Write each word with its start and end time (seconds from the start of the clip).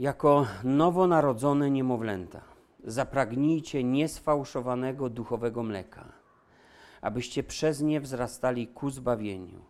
jako 0.00 0.46
nowonarodzone 0.64 1.70
niemowlęta, 1.70 2.40
zapragnijcie 2.84 3.84
niesfałszowanego 3.84 5.10
duchowego 5.10 5.62
mleka, 5.62 6.12
abyście 7.00 7.42
przez 7.42 7.80
nie 7.80 8.00
wzrastali 8.00 8.68
ku 8.68 8.90
zbawieniu, 8.90 9.60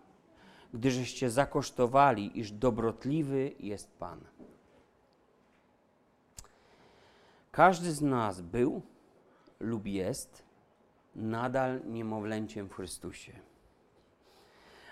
gdyżeście 0.75 1.31
zakosztowali, 1.31 2.39
iż 2.39 2.53
dobrotliwy 2.53 3.53
jest 3.61 3.99
Pan. 3.99 4.21
Każdy 7.53 7.93
z 7.93 8.03
nas 8.03 8.41
był 8.41 8.83
lub 9.61 9.87
jest 9.87 10.43
nadal 11.17 11.81
niemowlęciem 11.87 12.69
w 12.69 12.75
Chrystusie. 12.75 13.33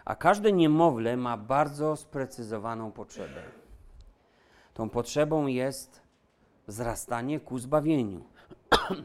A 0.04 0.16
każde 0.16 0.52
niemowlę 0.52 1.16
ma 1.16 1.36
bardzo 1.36 1.96
sprecyzowaną 1.96 2.92
potrzebę. 2.92 3.67
Tą 4.78 4.90
potrzebą 4.90 5.46
jest 5.46 6.02
wzrastanie 6.66 7.40
ku 7.40 7.58
zbawieniu. 7.58 8.24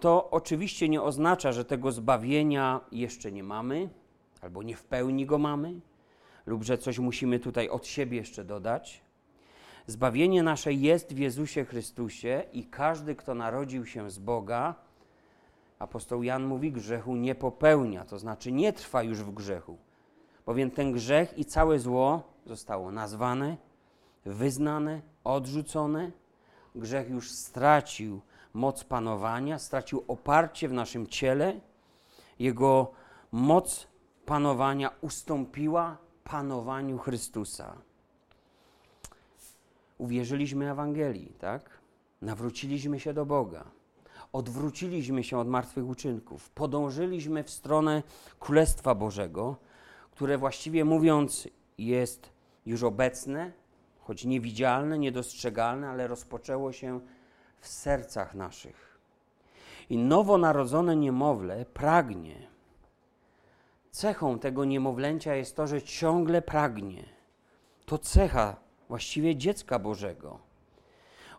To 0.00 0.30
oczywiście 0.30 0.88
nie 0.88 1.02
oznacza, 1.02 1.52
że 1.52 1.64
tego 1.64 1.92
zbawienia 1.92 2.80
jeszcze 2.92 3.32
nie 3.32 3.42
mamy, 3.42 3.88
albo 4.40 4.62
nie 4.62 4.76
w 4.76 4.84
pełni 4.84 5.26
go 5.26 5.38
mamy, 5.38 5.80
lub 6.46 6.62
że 6.62 6.78
coś 6.78 6.98
musimy 6.98 7.38
tutaj 7.38 7.68
od 7.68 7.86
siebie 7.86 8.16
jeszcze 8.16 8.44
dodać. 8.44 9.02
Zbawienie 9.86 10.42
nasze 10.42 10.72
jest 10.72 11.14
w 11.14 11.18
Jezusie 11.18 11.64
Chrystusie 11.64 12.44
i 12.52 12.64
każdy, 12.64 13.14
kto 13.14 13.34
narodził 13.34 13.86
się 13.86 14.10
z 14.10 14.18
Boga, 14.18 14.74
apostoł 15.78 16.22
Jan 16.22 16.44
mówi, 16.44 16.72
grzechu 16.72 17.16
nie 17.16 17.34
popełnia, 17.34 18.04
to 18.04 18.18
znaczy 18.18 18.52
nie 18.52 18.72
trwa 18.72 19.02
już 19.02 19.22
w 19.22 19.34
grzechu, 19.34 19.78
bowiem 20.46 20.70
ten 20.70 20.92
grzech 20.92 21.38
i 21.38 21.44
całe 21.44 21.78
zło 21.78 22.22
zostało 22.46 22.92
nazwane, 22.92 23.56
wyznane, 24.24 25.02
odrzucone. 25.24 26.10
Grzech 26.74 27.10
już 27.10 27.30
stracił 27.30 28.20
moc 28.54 28.84
panowania, 28.84 29.58
stracił 29.58 30.04
oparcie 30.08 30.68
w 30.68 30.72
naszym 30.72 31.06
ciele. 31.06 31.60
Jego 32.38 32.92
moc 33.32 33.86
panowania 34.26 34.90
ustąpiła 35.00 35.96
panowaniu 36.24 36.98
Chrystusa. 36.98 37.76
Uwierzyliśmy 39.98 40.70
Ewangelii, 40.70 41.32
tak? 41.38 41.70
Nawróciliśmy 42.22 43.00
się 43.00 43.14
do 43.14 43.26
Boga. 43.26 43.64
Odwróciliśmy 44.32 45.24
się 45.24 45.38
od 45.38 45.48
martwych 45.48 45.88
uczynków. 45.88 46.50
Podążyliśmy 46.50 47.44
w 47.44 47.50
stronę 47.50 48.02
Królestwa 48.40 48.94
Bożego, 48.94 49.56
które 50.10 50.38
właściwie 50.38 50.84
mówiąc 50.84 51.48
jest 51.78 52.30
już 52.66 52.82
obecne, 52.82 53.52
choć 54.06 54.24
niewidzialne, 54.24 54.98
niedostrzegalne, 54.98 55.88
ale 55.88 56.06
rozpoczęło 56.06 56.72
się 56.72 57.00
w 57.60 57.68
sercach 57.68 58.34
naszych. 58.34 58.98
I 59.90 59.98
nowonarodzone 59.98 60.96
niemowlę 60.96 61.64
pragnie. 61.74 62.46
Cechą 63.90 64.38
tego 64.38 64.64
niemowlęcia 64.64 65.34
jest 65.34 65.56
to, 65.56 65.66
że 65.66 65.82
ciągle 65.82 66.42
pragnie. 66.42 67.04
To 67.86 67.98
cecha 67.98 68.56
właściwie 68.88 69.36
dziecka 69.36 69.78
Bożego. 69.78 70.38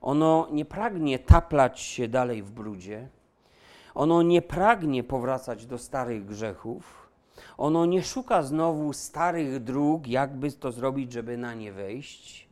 Ono 0.01 0.47
nie 0.51 0.65
pragnie 0.65 1.19
taplać 1.19 1.79
się 1.79 2.07
dalej 2.07 2.43
w 2.43 2.51
brudzie. 2.51 3.09
Ono 3.95 4.21
nie 4.21 4.41
pragnie 4.41 5.03
powracać 5.03 5.65
do 5.65 5.77
starych 5.77 6.25
grzechów. 6.25 7.09
Ono 7.57 7.85
nie 7.85 8.03
szuka 8.03 8.43
znowu 8.43 8.93
starych 8.93 9.63
dróg, 9.63 10.07
jakby 10.07 10.51
to 10.51 10.71
zrobić, 10.71 11.11
żeby 11.11 11.37
na 11.37 11.53
nie 11.53 11.71
wejść. 11.71 12.44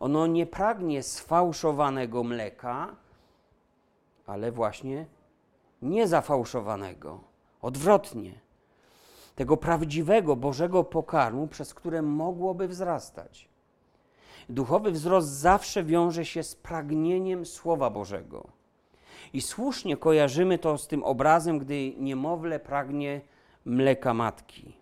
Ono 0.00 0.26
nie 0.26 0.46
pragnie 0.46 1.02
sfałszowanego 1.02 2.24
mleka, 2.24 2.96
ale 4.26 4.52
właśnie 4.52 5.06
niezafałszowanego. 5.82 7.20
Odwrotnie. 7.62 8.40
Tego 9.34 9.56
prawdziwego 9.56 10.36
Bożego 10.36 10.84
pokarmu, 10.84 11.46
przez 11.46 11.74
które 11.74 12.02
mogłoby 12.02 12.68
wzrastać. 12.68 13.48
Duchowy 14.48 14.90
wzrost 14.90 15.28
zawsze 15.28 15.84
wiąże 15.84 16.24
się 16.24 16.42
z 16.42 16.54
pragnieniem 16.54 17.46
Słowa 17.46 17.90
Bożego. 17.90 18.46
I 19.32 19.40
słusznie 19.40 19.96
kojarzymy 19.96 20.58
to 20.58 20.78
z 20.78 20.86
tym 20.86 21.04
obrazem, 21.04 21.58
gdy 21.58 21.94
niemowlę 21.98 22.60
pragnie 22.60 23.20
mleka 23.64 24.14
matki. 24.14 24.76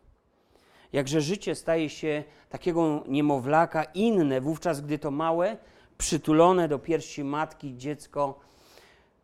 Jakże 0.94 1.20
życie 1.20 1.54
staje 1.54 1.90
się 1.90 2.24
takiego 2.48 3.04
niemowlaka 3.08 3.84
inne, 3.84 4.40
wówczas 4.40 4.80
gdy 4.80 4.98
to 4.98 5.10
małe, 5.10 5.56
przytulone 5.98 6.68
do 6.68 6.78
piersi 6.78 7.24
matki 7.24 7.76
dziecko 7.76 8.40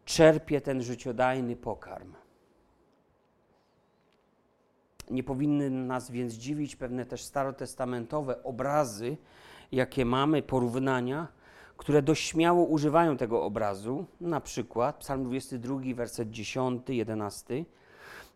czerpie 0.05 0.61
ten 0.61 0.83
życiodajny 0.83 1.57
pokarm. 1.57 2.15
Nie 5.11 5.23
powinny 5.23 5.71
nas 5.71 6.11
więc 6.11 6.35
dziwić 6.35 6.77
pewne 6.77 7.07
też 7.07 7.23
starotestamentowe 7.23 8.43
obrazy, 8.43 9.17
jakie 9.73 10.05
mamy, 10.05 10.43
porównania, 10.43 11.29
które 11.77 12.03
dość 12.03 12.29
śmiało 12.29 12.65
używają 12.65 13.17
tego 13.17 13.45
obrazu. 13.45 14.05
Na 14.21 14.41
przykład 14.41 14.97
Psalm 14.97 15.25
22, 15.25 15.81
werset 15.95 16.31
10, 16.31 16.83
11. 16.89 17.65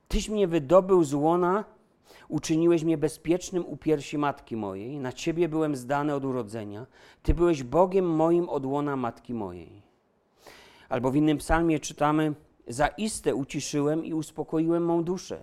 Tyś 0.08 0.28
mnie 0.28 0.48
wydobył 0.48 1.04
z 1.04 1.14
łona, 1.14 1.64
uczyniłeś 2.28 2.84
mnie 2.84 2.98
bezpiecznym 2.98 3.66
u 3.66 3.76
piersi 3.76 4.18
matki 4.18 4.56
mojej. 4.56 4.98
Na 4.98 5.12
Ciebie 5.12 5.48
byłem 5.48 5.76
zdany 5.76 6.14
od 6.14 6.24
urodzenia. 6.24 6.86
Ty 7.22 7.34
byłeś 7.34 7.62
Bogiem 7.62 8.10
moim 8.10 8.48
od 8.48 8.66
łona 8.66 8.96
matki 8.96 9.34
mojej. 9.34 9.82
Albo 10.88 11.10
w 11.10 11.16
innym 11.16 11.38
psalmie 11.38 11.80
czytamy: 11.80 12.34
Zaiste 12.68 13.34
uciszyłem 13.34 14.04
i 14.04 14.14
uspokoiłem 14.14 14.84
mą 14.84 15.04
duszę. 15.04 15.40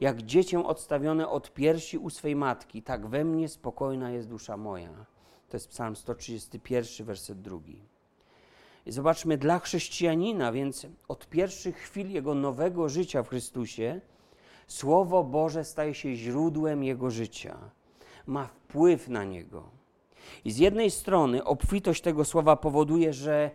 Jak 0.00 0.22
dziecię 0.22 0.66
odstawione 0.66 1.28
od 1.28 1.54
piersi 1.54 1.98
u 1.98 2.10
swej 2.10 2.36
matki, 2.36 2.82
tak 2.82 3.06
we 3.06 3.24
mnie 3.24 3.48
spokojna 3.48 4.10
jest 4.10 4.28
dusza 4.28 4.56
moja. 4.56 5.06
To 5.48 5.56
jest 5.56 5.68
Psalm 5.68 5.96
131, 5.96 7.06
werset 7.06 7.40
drugi. 7.40 7.82
I 8.86 8.92
zobaczmy, 8.92 9.38
dla 9.38 9.58
chrześcijanina, 9.58 10.52
więc 10.52 10.86
od 11.08 11.28
pierwszych 11.28 11.76
chwil 11.76 12.10
jego 12.10 12.34
nowego 12.34 12.88
życia 12.88 13.22
w 13.22 13.28
Chrystusie, 13.28 14.00
Słowo 14.66 15.24
Boże 15.24 15.64
staje 15.64 15.94
się 15.94 16.14
źródłem 16.14 16.84
jego 16.84 17.10
życia, 17.10 17.56
ma 18.26 18.46
wpływ 18.46 19.08
na 19.08 19.24
niego. 19.24 19.62
I 20.44 20.52
z 20.52 20.58
jednej 20.58 20.90
strony 20.90 21.44
obfitość 21.44 22.02
tego 22.02 22.24
słowa 22.24 22.56
powoduje, 22.56 23.12
że 23.12 23.50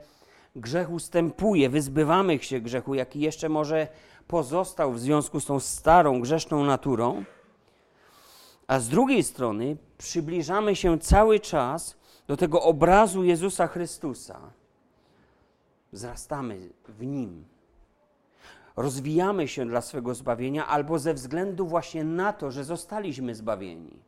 grzech 0.55 0.91
ustępuje, 0.91 1.69
wyzbywamy 1.69 2.39
się 2.39 2.59
grzechu, 2.59 2.95
jaki 2.95 3.19
jeszcze 3.19 3.49
może 3.49 3.87
pozostał 4.27 4.93
w 4.93 4.99
związku 4.99 5.39
z 5.39 5.45
tą 5.45 5.59
starą, 5.59 6.21
grzeszną 6.21 6.65
naturą, 6.65 7.23
a 8.67 8.79
z 8.79 8.89
drugiej 8.89 9.23
strony 9.23 9.77
przybliżamy 9.97 10.75
się 10.75 10.99
cały 10.99 11.39
czas 11.39 11.97
do 12.27 12.37
tego 12.37 12.61
obrazu 12.61 13.23
Jezusa 13.23 13.67
Chrystusa. 13.67 14.39
Wzrastamy 15.91 16.69
w 16.87 17.05
Nim. 17.05 17.45
Rozwijamy 18.77 19.47
się 19.47 19.65
dla 19.65 19.81
swego 19.81 20.15
zbawienia 20.15 20.67
albo 20.67 20.99
ze 20.99 21.13
względu 21.13 21.67
właśnie 21.67 22.03
na 22.03 22.33
to, 22.33 22.51
że 22.51 22.63
zostaliśmy 22.63 23.35
zbawieni. 23.35 23.99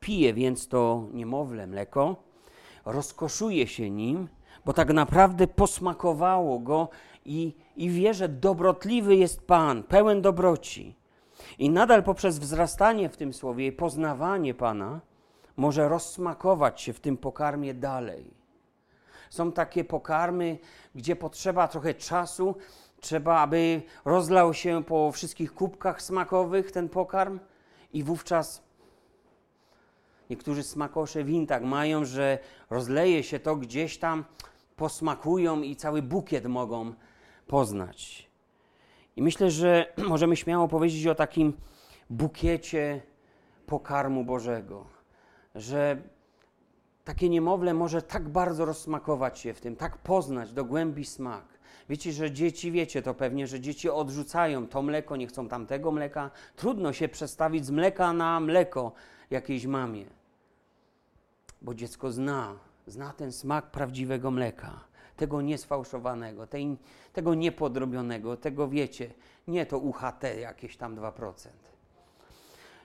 Pije 0.00 0.34
więc 0.34 0.68
to 0.68 1.06
niemowlę 1.12 1.66
mleko, 1.66 2.16
rozkoszuje 2.84 3.66
się 3.66 3.90
nim, 3.90 4.28
bo 4.64 4.72
tak 4.72 4.92
naprawdę 4.92 5.46
posmakowało 5.46 6.58
go 6.58 6.88
i, 7.24 7.54
i 7.76 7.90
wie, 7.90 8.14
że 8.14 8.28
dobrotliwy 8.28 9.16
jest 9.16 9.46
Pan, 9.46 9.82
pełen 9.82 10.22
dobroci. 10.22 10.96
I 11.58 11.70
nadal 11.70 12.02
poprzez 12.02 12.38
wzrastanie 12.38 13.08
w 13.08 13.16
tym 13.16 13.32
słowie 13.32 13.66
i 13.66 13.72
poznawanie 13.72 14.54
Pana 14.54 15.00
może 15.56 15.88
rozsmakować 15.88 16.80
się 16.80 16.92
w 16.92 17.00
tym 17.00 17.16
pokarmie 17.16 17.74
dalej. 17.74 18.39
Są 19.30 19.52
takie 19.52 19.84
pokarmy, 19.84 20.58
gdzie 20.94 21.16
potrzeba 21.16 21.68
trochę 21.68 21.94
czasu, 21.94 22.54
trzeba, 23.00 23.40
aby 23.40 23.82
rozlał 24.04 24.54
się 24.54 24.84
po 24.84 25.12
wszystkich 25.12 25.54
kubkach 25.54 26.02
smakowych 26.02 26.72
ten 26.72 26.88
pokarm 26.88 27.40
i 27.92 28.02
wówczas 28.02 28.62
niektórzy 30.30 30.62
smakosze 30.62 31.24
win 31.24 31.46
tak 31.46 31.62
mają, 31.62 32.04
że 32.04 32.38
rozleje 32.70 33.22
się 33.22 33.40
to 33.40 33.56
gdzieś 33.56 33.98
tam, 33.98 34.24
posmakują 34.76 35.62
i 35.62 35.76
cały 35.76 36.02
bukiet 36.02 36.46
mogą 36.46 36.94
poznać. 37.46 38.30
I 39.16 39.22
myślę, 39.22 39.50
że 39.50 39.92
możemy 40.08 40.36
śmiało 40.36 40.68
powiedzieć 40.68 41.06
o 41.06 41.14
takim 41.14 41.52
bukiecie 42.10 43.02
pokarmu 43.66 44.24
Bożego, 44.24 44.86
że 45.54 46.02
takie 47.10 47.28
niemowlę 47.28 47.74
może 47.74 48.02
tak 48.02 48.28
bardzo 48.28 48.64
rozsmakować 48.64 49.38
się 49.38 49.54
w 49.54 49.60
tym, 49.60 49.76
tak 49.76 49.98
poznać 49.98 50.52
do 50.52 50.64
głębi 50.64 51.04
smak. 51.04 51.44
Wiecie, 51.88 52.12
że 52.12 52.30
dzieci, 52.30 52.72
wiecie 52.72 53.02
to 53.02 53.14
pewnie, 53.14 53.46
że 53.46 53.60
dzieci 53.60 53.90
odrzucają 53.90 54.66
to 54.68 54.82
mleko, 54.82 55.16
nie 55.16 55.26
chcą 55.26 55.48
tamtego 55.48 55.92
mleka. 55.92 56.30
Trudno 56.56 56.92
się 56.92 57.08
przestawić 57.08 57.66
z 57.66 57.70
mleka 57.70 58.12
na 58.12 58.40
mleko 58.40 58.92
jakiejś 59.30 59.66
mamie, 59.66 60.04
bo 61.62 61.74
dziecko 61.74 62.12
zna 62.12 62.54
zna 62.86 63.12
ten 63.12 63.32
smak 63.32 63.70
prawdziwego 63.70 64.30
mleka, 64.30 64.84
tego 65.16 65.42
niesfałszowanego, 65.42 66.46
tej, 66.46 66.76
tego 67.12 67.34
niepodrobionego, 67.34 68.36
tego 68.36 68.68
wiecie, 68.68 69.10
nie 69.48 69.66
to 69.66 69.78
UHT 69.78 70.22
jakieś 70.40 70.76
tam 70.76 70.96
2%. 70.96 71.48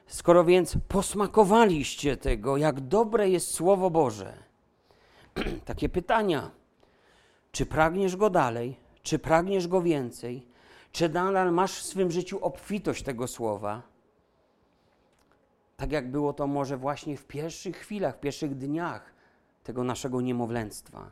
Skoro 0.08 0.44
więc 0.44 0.78
posmakowaliście 0.88 2.18
tego, 2.18 2.58
jak 2.58 2.82
dobre 2.82 3.30
jest 3.30 3.54
Słowo 3.54 3.90
Boże, 3.90 4.34
takie 5.66 5.90
pytania, 5.90 6.52
czy 7.52 7.66
pragniesz 7.66 8.16
go 8.16 8.30
dalej, 8.30 8.76
czy 9.04 9.20
pragniesz 9.20 9.68
go 9.68 9.82
więcej, 9.82 10.48
czy 10.92 11.10
nadal 11.10 11.54
masz 11.54 11.80
w 11.80 11.84
swym 11.84 12.12
życiu 12.12 12.40
obfitość 12.42 13.04
tego 13.04 13.28
słowa? 13.28 13.82
Tak 15.78 15.92
jak 15.92 16.12
było 16.12 16.34
to 16.34 16.48
może 16.48 16.78
właśnie 16.78 17.18
w 17.18 17.26
pierwszych 17.26 17.78
chwilach, 17.78 18.16
w 18.16 18.20
pierwszych 18.20 18.58
dniach 18.58 19.14
tego 19.64 19.84
naszego 19.84 20.22
niemowlęctwa, 20.22 21.12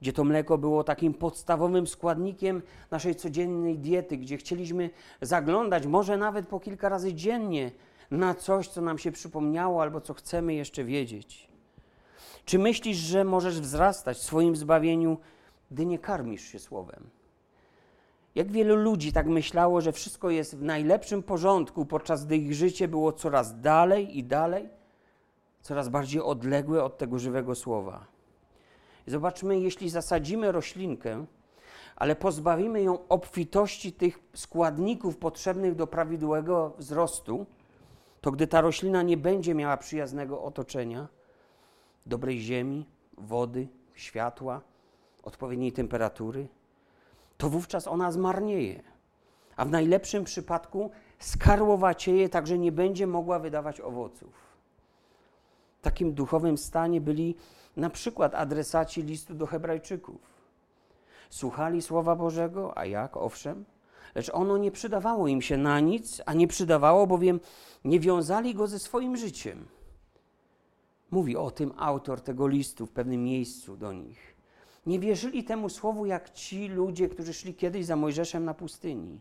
gdzie 0.00 0.12
to 0.12 0.24
mleko 0.24 0.58
było 0.58 0.84
takim 0.84 1.14
podstawowym 1.14 1.86
składnikiem 1.86 2.62
naszej 2.90 3.14
codziennej 3.14 3.78
diety, 3.78 4.16
gdzie 4.16 4.36
chcieliśmy 4.36 4.90
zaglądać 5.20 5.86
może 5.86 6.16
nawet 6.16 6.48
po 6.48 6.60
kilka 6.60 6.88
razy 6.88 7.14
dziennie 7.14 7.70
na 8.10 8.34
coś, 8.34 8.68
co 8.68 8.80
nam 8.80 8.98
się 8.98 9.12
przypomniało 9.12 9.82
albo 9.82 10.00
co 10.00 10.14
chcemy 10.14 10.54
jeszcze 10.54 10.84
wiedzieć. 10.84 11.48
Czy 12.44 12.58
myślisz, 12.58 12.96
że 12.96 13.24
możesz 13.24 13.60
wzrastać 13.60 14.16
w 14.16 14.22
swoim 14.22 14.56
zbawieniu, 14.56 15.18
gdy 15.70 15.86
nie 15.86 15.98
karmisz 15.98 16.44
się 16.44 16.58
słowem? 16.58 17.10
Jak 18.34 18.52
wielu 18.52 18.76
ludzi 18.76 19.12
tak 19.12 19.26
myślało, 19.26 19.80
że 19.80 19.92
wszystko 19.92 20.30
jest 20.30 20.56
w 20.56 20.62
najlepszym 20.62 21.22
porządku, 21.22 21.86
podczas 21.86 22.26
gdy 22.26 22.36
ich 22.36 22.54
życie 22.54 22.88
było 22.88 23.12
coraz 23.12 23.60
dalej 23.60 24.18
i 24.18 24.24
dalej, 24.24 24.68
coraz 25.62 25.88
bardziej 25.88 26.20
odległe 26.20 26.84
od 26.84 26.98
tego 26.98 27.18
żywego 27.18 27.54
słowa. 27.54 28.06
Zobaczmy, 29.06 29.60
jeśli 29.60 29.90
zasadzimy 29.90 30.52
roślinkę, 30.52 31.26
ale 31.96 32.16
pozbawimy 32.16 32.82
ją 32.82 33.08
obfitości 33.08 33.92
tych 33.92 34.18
składników 34.34 35.16
potrzebnych 35.16 35.74
do 35.74 35.86
prawidłowego 35.86 36.74
wzrostu, 36.78 37.46
to 38.28 38.32
gdy 38.32 38.46
ta 38.46 38.60
roślina 38.60 39.02
nie 39.02 39.16
będzie 39.16 39.54
miała 39.54 39.76
przyjaznego 39.76 40.42
otoczenia, 40.42 41.08
dobrej 42.06 42.40
ziemi, 42.40 42.86
wody, 43.18 43.68
światła, 43.94 44.60
odpowiedniej 45.22 45.72
temperatury, 45.72 46.48
to 47.38 47.48
wówczas 47.48 47.86
ona 47.86 48.12
zmarnieje. 48.12 48.82
A 49.56 49.64
w 49.64 49.70
najlepszym 49.70 50.24
przypadku 50.24 50.90
skarłowacieje, 51.18 52.28
tak 52.28 52.46
że 52.46 52.58
nie 52.58 52.72
będzie 52.72 53.06
mogła 53.06 53.38
wydawać 53.38 53.80
owoców. 53.80 54.32
W 55.78 55.82
takim 55.82 56.14
duchowym 56.14 56.58
stanie 56.58 57.00
byli 57.00 57.34
na 57.76 57.90
przykład 57.90 58.34
adresaci 58.34 59.02
listu 59.02 59.34
do 59.34 59.46
Hebrajczyków. 59.46 60.20
Słuchali 61.30 61.82
Słowa 61.82 62.16
Bożego, 62.16 62.78
a 62.78 62.84
jak, 62.84 63.16
owszem, 63.16 63.64
lecz 64.14 64.30
ono 64.34 64.58
nie 64.58 64.70
przydawało 64.70 65.28
im 65.28 65.42
się 65.42 65.56
na 65.56 65.80
nic, 65.80 66.22
a 66.26 66.34
nie 66.34 66.48
przydawało, 66.48 67.06
bowiem 67.06 67.40
nie 67.84 68.00
wiązali 68.00 68.54
go 68.54 68.66
ze 68.66 68.78
swoim 68.78 69.16
życiem. 69.16 69.66
Mówi 71.10 71.36
o 71.36 71.50
tym 71.50 71.72
autor 71.76 72.20
tego 72.20 72.48
listu 72.48 72.86
w 72.86 72.90
pewnym 72.90 73.24
miejscu 73.24 73.76
do 73.76 73.92
nich. 73.92 74.36
Nie 74.86 75.00
wierzyli 75.00 75.44
temu 75.44 75.68
słowu 75.68 76.06
jak 76.06 76.30
ci 76.30 76.68
ludzie, 76.68 77.08
którzy 77.08 77.34
szli 77.34 77.54
kiedyś 77.54 77.86
za 77.86 77.96
Mojżeszem 77.96 78.44
na 78.44 78.54
pustyni. 78.54 79.20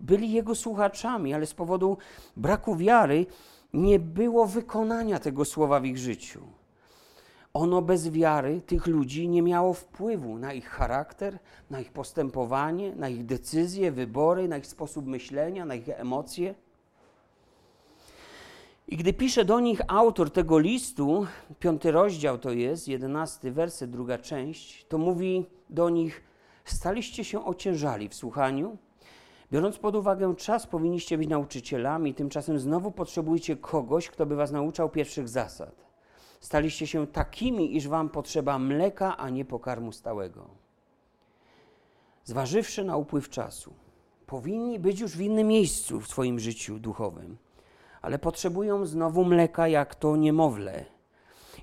Byli 0.00 0.32
jego 0.32 0.54
słuchaczami, 0.54 1.34
ale 1.34 1.46
z 1.46 1.54
powodu 1.54 1.98
braku 2.36 2.76
wiary 2.76 3.26
nie 3.72 3.98
było 3.98 4.46
wykonania 4.46 5.18
tego 5.18 5.44
słowa 5.44 5.80
w 5.80 5.84
ich 5.84 5.98
życiu. 5.98 6.40
Ono 7.58 7.82
bez 7.82 8.10
wiary 8.10 8.60
tych 8.60 8.86
ludzi 8.86 9.28
nie 9.28 9.42
miało 9.42 9.74
wpływu 9.74 10.38
na 10.38 10.52
ich 10.52 10.68
charakter, 10.68 11.38
na 11.70 11.80
ich 11.80 11.92
postępowanie, 11.92 12.96
na 12.96 13.08
ich 13.08 13.26
decyzje, 13.26 13.92
wybory, 13.92 14.48
na 14.48 14.56
ich 14.56 14.66
sposób 14.66 15.06
myślenia, 15.06 15.64
na 15.64 15.74
ich 15.74 15.88
emocje. 15.88 16.54
I 18.88 18.96
gdy 18.96 19.12
pisze 19.12 19.44
do 19.44 19.60
nich 19.60 19.80
autor 19.88 20.30
tego 20.30 20.58
listu, 20.58 21.26
piąty 21.60 21.90
rozdział 21.90 22.38
to 22.38 22.50
jest, 22.50 22.88
jedenasty 22.88 23.52
werset, 23.52 23.90
druga 23.90 24.18
część, 24.18 24.86
to 24.88 24.98
mówi 24.98 25.46
do 25.70 25.90
nich: 25.90 26.22
Staliście 26.64 27.24
się 27.24 27.44
ociężali 27.44 28.08
w 28.08 28.14
słuchaniu. 28.14 28.76
Biorąc 29.52 29.78
pod 29.78 29.96
uwagę 29.96 30.34
czas, 30.36 30.66
powinniście 30.66 31.18
być 31.18 31.28
nauczycielami, 31.28 32.14
tymczasem 32.14 32.58
znowu 32.58 32.90
potrzebujecie 32.90 33.56
kogoś, 33.56 34.08
kto 34.08 34.26
by 34.26 34.36
was 34.36 34.52
nauczał 34.52 34.88
pierwszych 34.88 35.28
zasad. 35.28 35.87
Staliście 36.40 36.86
się 36.86 37.06
takimi, 37.06 37.76
iż 37.76 37.88
wam 37.88 38.08
potrzeba 38.08 38.58
mleka, 38.58 39.16
a 39.16 39.30
nie 39.30 39.44
pokarmu 39.44 39.92
stałego. 39.92 40.46
Zważywszy 42.24 42.84
na 42.84 42.96
upływ 42.96 43.28
czasu, 43.28 43.74
powinni 44.26 44.78
być 44.78 45.00
już 45.00 45.16
w 45.16 45.20
innym 45.20 45.46
miejscu 45.46 46.00
w 46.00 46.08
swoim 46.08 46.38
życiu 46.38 46.78
duchowym 46.78 47.36
ale 48.02 48.18
potrzebują 48.18 48.86
znowu 48.86 49.24
mleka 49.24 49.68
jak 49.68 49.94
to 49.94 50.16
niemowlę. 50.16 50.84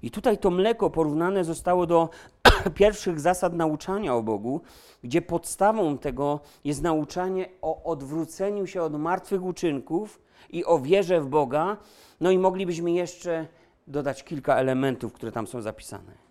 I 0.01 0.11
tutaj 0.11 0.37
to 0.37 0.49
mleko 0.49 0.89
porównane 0.89 1.43
zostało 1.43 1.85
do 1.85 2.09
pierwszych 2.75 3.19
zasad 3.19 3.53
nauczania 3.53 4.15
o 4.15 4.23
Bogu, 4.23 4.61
gdzie 5.03 5.21
podstawą 5.21 5.97
tego 5.97 6.39
jest 6.63 6.81
nauczanie 6.81 7.49
o 7.61 7.83
odwróceniu 7.83 8.67
się 8.67 8.81
od 8.81 8.99
martwych 8.99 9.43
uczynków 9.43 10.21
i 10.49 10.65
o 10.65 10.79
wierze 10.79 11.21
w 11.21 11.27
Boga. 11.27 11.77
No 12.19 12.31
i 12.31 12.39
moglibyśmy 12.39 12.91
jeszcze 12.91 13.47
dodać 13.87 14.23
kilka 14.23 14.55
elementów, 14.55 15.13
które 15.13 15.31
tam 15.31 15.47
są 15.47 15.61
zapisane. 15.61 16.25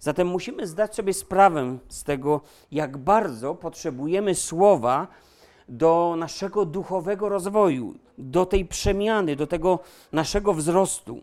Zatem 0.00 0.28
musimy 0.28 0.66
zdać 0.66 0.94
sobie 0.94 1.12
sprawę 1.12 1.78
z 1.88 2.04
tego, 2.04 2.40
jak 2.72 2.96
bardzo 2.96 3.54
potrzebujemy 3.54 4.34
słowa, 4.34 5.08
do 5.68 6.14
naszego 6.18 6.64
duchowego 6.64 7.28
rozwoju, 7.28 7.94
do 8.18 8.46
tej 8.46 8.64
przemiany, 8.64 9.36
do 9.36 9.46
tego 9.46 9.78
naszego 10.12 10.54
wzrostu. 10.54 11.20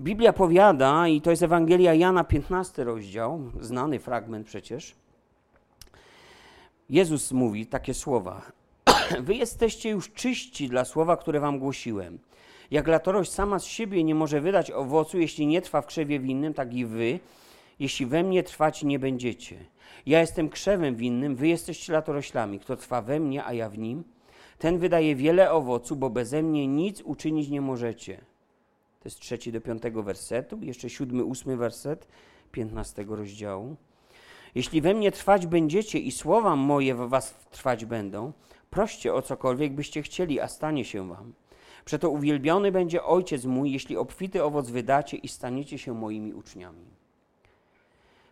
Biblia 0.00 0.32
powiada, 0.32 1.08
i 1.08 1.20
to 1.20 1.30
jest 1.30 1.42
Ewangelia 1.42 1.94
Jana, 1.94 2.24
15 2.24 2.84
rozdział, 2.84 3.40
znany 3.60 3.98
fragment 3.98 4.46
przecież. 4.46 4.94
Jezus 6.90 7.32
mówi 7.32 7.66
takie 7.66 7.94
słowa: 7.94 8.42
Wy 9.26 9.34
jesteście 9.34 9.90
już 9.90 10.12
czyści 10.12 10.68
dla 10.68 10.84
słowa, 10.84 11.16
które 11.16 11.40
wam 11.40 11.58
głosiłem. 11.58 12.18
Jak 12.70 12.88
latorość 12.88 13.32
sama 13.32 13.58
z 13.58 13.64
siebie 13.64 14.04
nie 14.04 14.14
może 14.14 14.40
wydać 14.40 14.70
owocu, 14.70 15.18
jeśli 15.18 15.46
nie 15.46 15.62
trwa 15.62 15.82
w 15.82 15.86
krzewie 15.86 16.20
winnym, 16.20 16.54
tak 16.54 16.74
i 16.74 16.86
wy, 16.86 17.20
jeśli 17.78 18.06
we 18.06 18.22
mnie 18.22 18.42
trwać 18.42 18.82
nie 18.82 18.98
będziecie. 18.98 19.56
Ja 20.06 20.20
jestem 20.20 20.48
krzewem 20.48 20.96
winnym, 20.96 21.36
wy 21.36 21.48
jesteście 21.48 21.92
latoroślami. 21.92 22.60
Kto 22.60 22.76
trwa 22.76 23.02
we 23.02 23.20
mnie, 23.20 23.44
a 23.44 23.52
ja 23.52 23.68
w 23.68 23.78
nim, 23.78 24.04
ten 24.58 24.78
wydaje 24.78 25.16
wiele 25.16 25.52
owocu, 25.52 25.96
bo 25.96 26.10
beze 26.10 26.42
mnie 26.42 26.66
nic 26.66 27.02
uczynić 27.02 27.48
nie 27.48 27.60
możecie. 27.60 28.16
To 29.00 29.04
jest 29.04 29.20
trzeci 29.20 29.52
do 29.52 29.60
piątego 29.60 30.02
wersetu, 30.02 30.58
jeszcze 30.62 30.90
siódmy, 30.90 31.24
ósmy 31.24 31.56
werset 31.56 32.08
piętnastego 32.52 33.16
rozdziału. 33.16 33.76
Jeśli 34.54 34.80
we 34.80 34.94
mnie 34.94 35.12
trwać 35.12 35.46
będziecie 35.46 35.98
i 35.98 36.12
słowa 36.12 36.56
moje 36.56 36.94
w 36.94 37.08
was 37.08 37.34
trwać 37.50 37.84
będą, 37.84 38.32
proście 38.70 39.14
o 39.14 39.22
cokolwiek 39.22 39.72
byście 39.72 40.02
chcieli, 40.02 40.40
a 40.40 40.48
stanie 40.48 40.84
się 40.84 41.08
wam. 41.08 41.32
Przeto 41.88 42.10
uwielbiony 42.10 42.72
będzie 42.72 43.04
Ojciec 43.04 43.44
mój, 43.44 43.72
jeśli 43.72 43.96
obfity 43.96 44.44
owoc 44.44 44.70
wydacie 44.70 45.16
i 45.16 45.28
staniecie 45.28 45.78
się 45.78 45.94
moimi 45.94 46.34
uczniami. 46.34 46.86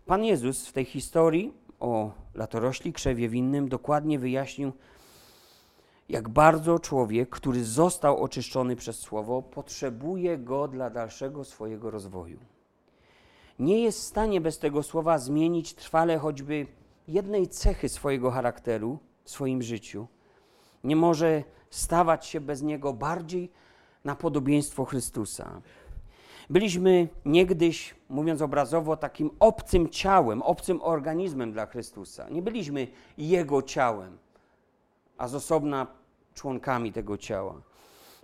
Pan 0.07 0.25
Jezus 0.25 0.67
w 0.67 0.73
tej 0.73 0.85
historii 0.85 1.53
o 1.81 2.11
latorośli 2.35 2.93
krzewie 2.93 3.29
winnym 3.29 3.69
dokładnie 3.69 4.19
wyjaśnił, 4.19 4.73
jak 6.09 6.29
bardzo 6.29 6.79
człowiek, 6.79 7.31
który 7.31 7.65
został 7.65 8.23
oczyszczony 8.23 8.77
przez 8.77 8.99
Słowo, 8.99 9.43
potrzebuje 9.43 10.39
go 10.39 10.69
dla 10.69 10.91
dalszego 10.91 11.45
swojego 11.45 11.91
rozwoju. 11.91 12.39
Nie 13.59 13.83
jest 13.83 14.01
w 14.01 14.05
stanie 14.05 14.41
bez 14.41 14.59
tego 14.59 14.83
Słowa 14.83 15.19
zmienić 15.19 15.75
trwale 15.75 16.19
choćby 16.19 16.67
jednej 17.09 17.49
cechy 17.49 17.89
swojego 17.89 18.31
charakteru 18.31 18.99
w 19.25 19.31
swoim 19.31 19.63
życiu. 19.63 20.07
Nie 20.85 20.97
może 20.97 21.45
stawać 21.71 22.27
się 22.27 22.41
bez 22.41 22.63
niego 22.63 22.93
bardziej 22.93 23.51
na 24.05 24.17
podobieństwo 24.17 24.85
Chrystusa. 24.85 25.61
Byliśmy 26.51 27.09
niegdyś, 27.25 27.95
mówiąc 28.09 28.43
obrazowo, 28.43 28.97
takim 28.97 29.31
obcym 29.41 29.89
ciałem, 29.89 30.43
obcym 30.43 30.83
organizmem 30.83 31.53
dla 31.53 31.67
Chrystusa. 31.67 32.29
Nie 32.29 32.43
byliśmy 32.43 32.89
Jego 33.19 33.63
ciałem, 33.63 34.19
a 35.19 35.29
z 35.29 35.35
osobna 35.35 35.87
członkami 36.35 36.93
tego 36.93 37.19
ciała. 37.19 37.55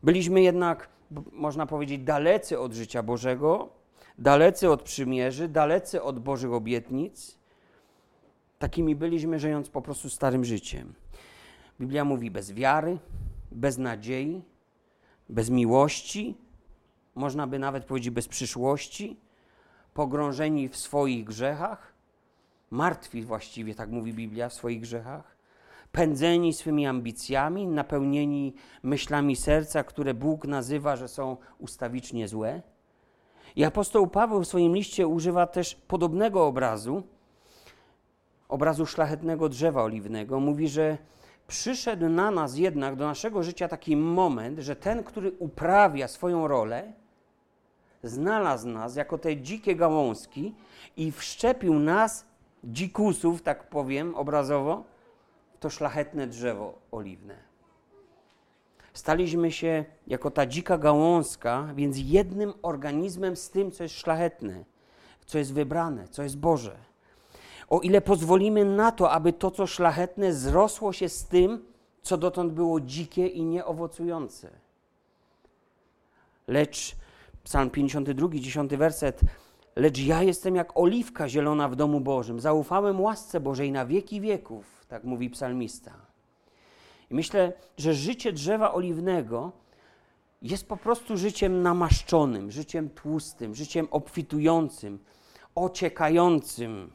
Byliśmy 0.03 0.43
jednak, 0.43 0.89
można 1.33 1.67
powiedzieć, 1.67 2.03
dalecy 2.03 2.61
od 2.61 2.73
życia 2.73 3.03
Bożego, 3.03 3.69
dalecy 4.19 4.71
od 4.71 4.83
przymierzy, 4.83 5.49
dalecy 5.49 6.03
od 6.03 6.19
Bożych 6.19 6.53
obietnic. 6.53 7.39
Takimi 8.59 8.97
byliśmy, 8.97 9.39
żyjąc 9.39 9.69
po 9.69 9.83
prostu 9.83 10.11
starym 10.11 10.45
życiem. 10.45 10.95
Biblia 11.81 12.05
mówi 12.05 12.31
bez 12.31 12.53
wiary, 12.53 12.99
bez 13.55 13.79
nadziei, 13.79 14.43
bez 15.29 15.51
miłości, 15.51 16.37
można 17.15 17.47
by 17.47 17.59
nawet 17.59 17.85
powiedzieć 17.85 18.11
bez 18.11 18.29
przyszłości, 18.29 19.21
pogrążeni 19.95 20.69
w 20.69 20.77
swoich 20.77 21.25
grzechach, 21.25 21.93
martwi 22.71 23.23
właściwie, 23.23 23.75
tak 23.75 23.91
mówi 23.91 24.15
Biblia, 24.15 24.49
w 24.49 24.55
swoich 24.55 24.81
grzechach, 24.81 25.37
pędzeni 25.93 26.53
swymi 26.53 26.87
ambicjami, 26.87 27.67
napełnieni 27.67 28.55
myślami 28.83 29.37
serca, 29.37 29.85
które 29.85 30.15
Bóg 30.15 30.47
nazywa, 30.47 30.97
że 30.97 31.09
są 31.09 31.37
ustawicznie 31.59 32.29
złe. 32.29 32.63
I 33.57 33.65
apostoł 33.65 34.07
Paweł 34.07 34.41
w 34.41 34.49
swoim 34.49 34.75
liście 34.75 35.07
używa 35.07 35.47
też 35.47 35.75
podobnego 35.75 36.47
obrazu, 36.47 37.03
obrazu 38.49 38.87
szlachetnego 38.87 39.49
drzewa 39.49 39.83
oliwnego. 39.83 40.41
Mówi, 40.41 40.69
że 40.69 40.99
przyszedł 41.53 42.09
na 42.09 42.31
nas 42.31 42.57
jednak, 42.57 42.97
do 42.97 43.07
naszego 43.07 43.43
życia 43.43 43.69
taki 43.69 43.97
moment, 43.97 44.59
że 44.59 44.77
ten, 44.77 45.05
który 45.05 45.33
uprawia 45.39 46.09
swoją 46.09 46.49
rolę, 46.49 46.93
znalazł 48.03 48.69
nas 48.69 48.97
jako 48.97 49.19
te 49.19 49.37
dzikie 49.37 49.77
gałązki 49.77 50.55
i 50.97 51.13
wszczepił 51.13 51.75
nas, 51.75 52.25
dzikusów, 52.65 53.43
tak 53.43 53.69
powiem 53.69 54.15
obrazowo, 54.15 54.85
to 55.61 55.71
szlachetne 55.71 56.27
drzewo 56.27 56.79
oliwne. 56.91 57.37
Staliśmy 58.93 59.53
się 59.53 59.85
jako 60.07 60.31
ta 60.31 60.47
dzika 60.47 60.79
gałązka, 60.79 61.69
więc 61.75 61.97
jednym 61.99 62.53
organizmem 62.63 63.37
z 63.37 63.51
tym, 63.51 63.71
co 63.71 63.83
jest 63.83 63.95
szlachetne, 63.95 64.65
co 65.27 65.39
jest 65.39 65.55
wybrane, 65.55 66.09
co 66.09 66.23
jest 66.23 66.39
Boże. 66.39 66.92
O 67.69 67.81
ile 67.81 68.01
pozwolimy 68.01 68.65
na 68.65 68.93
to, 68.93 69.11
aby 69.11 69.33
to, 69.33 69.51
co 69.51 69.67
szlachetne, 69.67 70.33
zrosło 70.33 70.93
się 70.93 71.09
z 71.09 71.25
tym, 71.25 71.65
co 72.03 72.17
dotąd 72.17 72.53
było 72.53 72.81
dzikie 72.81 73.27
i 73.27 73.45
nieowocujące. 73.45 74.51
Lecz 76.49 76.97
Psalm 77.45 77.71
52, 77.71 78.29
10 78.29 78.77
werset. 78.77 79.21
Lecz 79.77 79.99
ja 79.99 80.23
jestem 80.23 80.57
jak 80.57 80.79
oliwka 80.79 81.29
zielona 81.29 81.69
w 81.69 81.77
domu 81.77 82.01
Bożym. 82.01 82.41
Zaufałem 82.41 83.01
łasce 83.01 83.41
Bożej 83.41 83.73
na 83.73 83.87
wieki 83.87 84.21
wieków, 84.21 84.87
tak 84.89 85.05
mówi 85.05 85.31
psalmista. 85.31 85.93
I 87.11 87.15
myślę, 87.15 87.53
że 87.77 87.95
życie 87.95 88.33
drzewa 88.33 88.75
oliwnego 88.75 89.53
jest 90.43 90.69
po 90.69 90.77
prostu 90.77 91.17
życiem 91.17 91.63
namaszczonym, 91.63 92.51
życiem 92.51 92.91
tłustym, 92.91 93.55
życiem 93.55 93.89
obfitującym, 93.91 94.99
ociekającym 95.55 96.91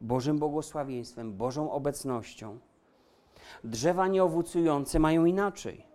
Bożym 0.00 0.38
błogosławieństwem, 0.38 1.32
Bożą 1.32 1.70
obecnością. 1.70 2.58
Drzewa 3.64 4.06
nieowocujące 4.08 4.98
mają 4.98 5.24
inaczej. 5.24 5.86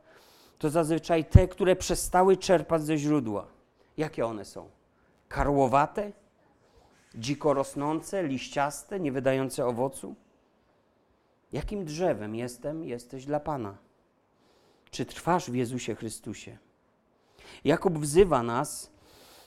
To 0.58 0.70
zazwyczaj 0.70 1.25
te, 1.25 1.48
które 1.48 1.75
przestały 1.75 2.38
czerpać 2.38 2.84
ze 2.84 2.98
źródła. 2.98 3.48
Jakie 3.98 4.25
one 4.25 4.46
są? 4.46 4.70
Karłowate? 5.27 6.12
Dziko 7.15 7.53
rosnące, 7.53 8.24
liściaste, 8.24 9.00
nie 9.00 9.12
wydające 9.12 9.65
owocu? 9.65 10.15
Jakim 11.51 11.86
drzewem 11.86 12.36
jestem, 12.36 12.84
jesteś 12.84 13.25
dla 13.25 13.39
Pana? 13.39 13.77
Czy 14.91 15.05
trwasz 15.05 15.51
w 15.51 15.55
Jezusie 15.55 15.96
Chrystusie? 15.96 16.58
Jakub 17.63 18.00
wzywa 18.00 18.43
nas 18.43 18.91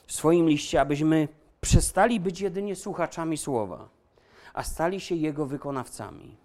w 0.07 0.13
swoim 0.13 0.49
liście, 0.49 0.81
abyśmy 0.81 1.27
przestali 1.61 2.19
być 2.19 2.41
jedynie 2.41 2.75
słuchaczami 2.75 3.37
słowa, 3.37 3.89
a 4.55 4.63
stali 4.63 4.99
się 4.99 5.15
jego 5.15 5.45
wykonawcami. 5.45 6.37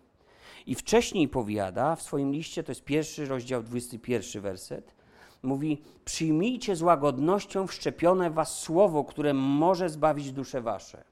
I 0.66 0.74
wcześniej 0.74 1.28
powiada 1.28 1.96
w 1.96 2.02
swoim 2.02 2.32
liście, 2.32 2.62
to 2.62 2.72
jest 2.72 2.84
pierwszy 2.84 3.26
rozdział, 3.26 3.62
21 3.62 4.42
werset, 4.42 4.94
mówi: 5.42 5.82
Przyjmijcie 6.04 6.76
z 6.76 6.82
łagodnością 6.82 7.66
wszczepione 7.66 8.30
was 8.30 8.58
słowo, 8.58 9.04
które 9.04 9.34
może 9.34 9.88
zbawić 9.88 10.32
dusze 10.32 10.60
wasze. 10.60 11.04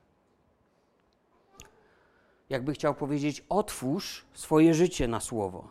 Jakby 2.50 2.72
chciał 2.72 2.94
powiedzieć: 2.94 3.44
Otwórz 3.48 4.24
swoje 4.34 4.74
życie 4.74 5.08
na 5.08 5.20
słowo. 5.20 5.68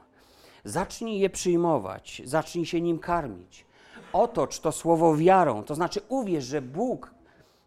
Zacznij 0.63 1.19
je 1.19 1.29
przyjmować, 1.29 2.22
zacznij 2.25 2.65
się 2.65 2.81
nim 2.81 3.00
karmić. 3.00 3.65
Otocz 4.13 4.60
to 4.60 4.72
słowo 4.72 5.15
wiarą, 5.15 5.63
to 5.63 5.75
znaczy 5.75 6.01
uwierz, 6.10 6.46
że 6.46 6.62
Bóg 6.62 7.13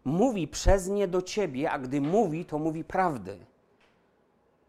mówi 0.05 0.47
przez 0.47 0.87
nie 0.87 1.07
do 1.07 1.21
ciebie, 1.21 1.71
a 1.71 1.79
gdy 1.79 2.01
mówi, 2.01 2.45
to 2.45 2.59
mówi 2.59 2.83
prawdę. 2.83 3.50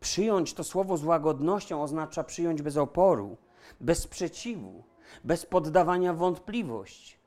Przyjąć 0.02 0.54
to 0.54 0.64
słowo 0.64 0.96
z 0.96 1.04
łagodnością 1.04 1.82
oznacza 1.82 2.24
przyjąć 2.24 2.62
bez 2.62 2.76
oporu, 2.76 3.36
bez 3.80 3.98
sprzeciwu 3.98 4.84
bez 5.24 5.46
poddawania 5.46 6.14
wątpliwość, 6.14 7.18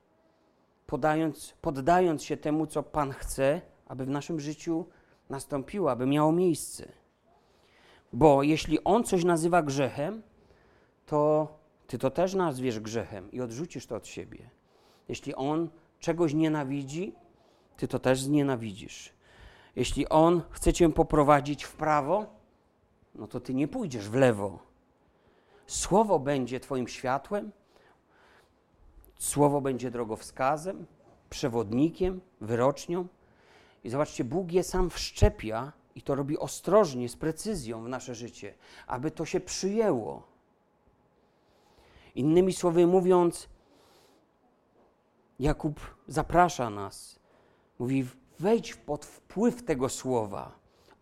podając, 0.87 1.53
poddając 1.61 2.23
się 2.23 2.37
temu, 2.37 2.67
co 2.67 2.83
Pan 2.83 3.11
chce, 3.11 3.61
aby 3.87 4.05
w 4.05 4.09
naszym 4.09 4.39
życiu 4.39 4.85
nastąpiło, 5.29 5.91
aby 5.91 6.05
miało 6.05 6.31
miejsce. 6.31 6.91
Bo 8.13 8.43
jeśli 8.43 8.83
On 8.83 9.03
coś 9.03 9.23
nazywa 9.23 9.61
grzechem, 9.61 10.21
to 11.05 11.47
Ty 11.87 11.97
to 11.97 12.11
też 12.11 12.33
nazwiesz 12.33 12.79
grzechem 12.79 13.31
i 13.31 13.41
odrzucisz 13.41 13.87
to 13.87 13.95
od 13.95 14.07
siebie. 14.07 14.49
Jeśli 15.09 15.35
On 15.35 15.69
czegoś 15.99 16.33
nienawidzi, 16.33 17.15
Ty 17.77 17.87
to 17.87 17.99
też 17.99 18.21
znienawidzisz. 18.21 19.13
Jeśli 19.75 20.09
On 20.09 20.41
chce 20.51 20.73
Cię 20.73 20.93
poprowadzić 20.93 21.63
w 21.63 21.75
prawo, 21.75 22.34
no 23.15 23.27
to 23.27 23.39
Ty 23.39 23.53
nie 23.53 23.67
pójdziesz 23.67 24.09
w 24.09 24.15
lewo. 24.15 24.59
Słowo 25.67 26.19
będzie 26.19 26.59
Twoim 26.59 26.87
światłem, 26.87 27.51
Słowo 29.19 29.61
będzie 29.61 29.91
drogowskazem, 29.91 30.85
przewodnikiem, 31.29 32.21
wyrocznią. 32.41 33.07
I 33.83 33.89
zobaczcie, 33.89 34.23
Bóg 34.23 34.51
je 34.51 34.63
sam 34.63 34.89
wszczepia 34.89 35.71
i 35.95 36.01
to 36.01 36.15
robi 36.15 36.37
ostrożnie, 36.37 37.09
z 37.09 37.15
precyzją 37.15 37.83
w 37.83 37.89
nasze 37.89 38.15
życie, 38.15 38.53
aby 38.87 39.11
to 39.11 39.25
się 39.25 39.39
przyjęło. 39.39 40.23
Innymi 42.15 42.53
słowy 42.53 42.87
mówiąc, 42.87 43.49
Jakub 45.39 45.79
zaprasza 46.07 46.69
nas, 46.69 47.19
mówi: 47.79 48.05
wejdź 48.39 48.75
pod 48.75 49.05
wpływ 49.05 49.63
tego 49.63 49.89
słowa, 49.89 50.51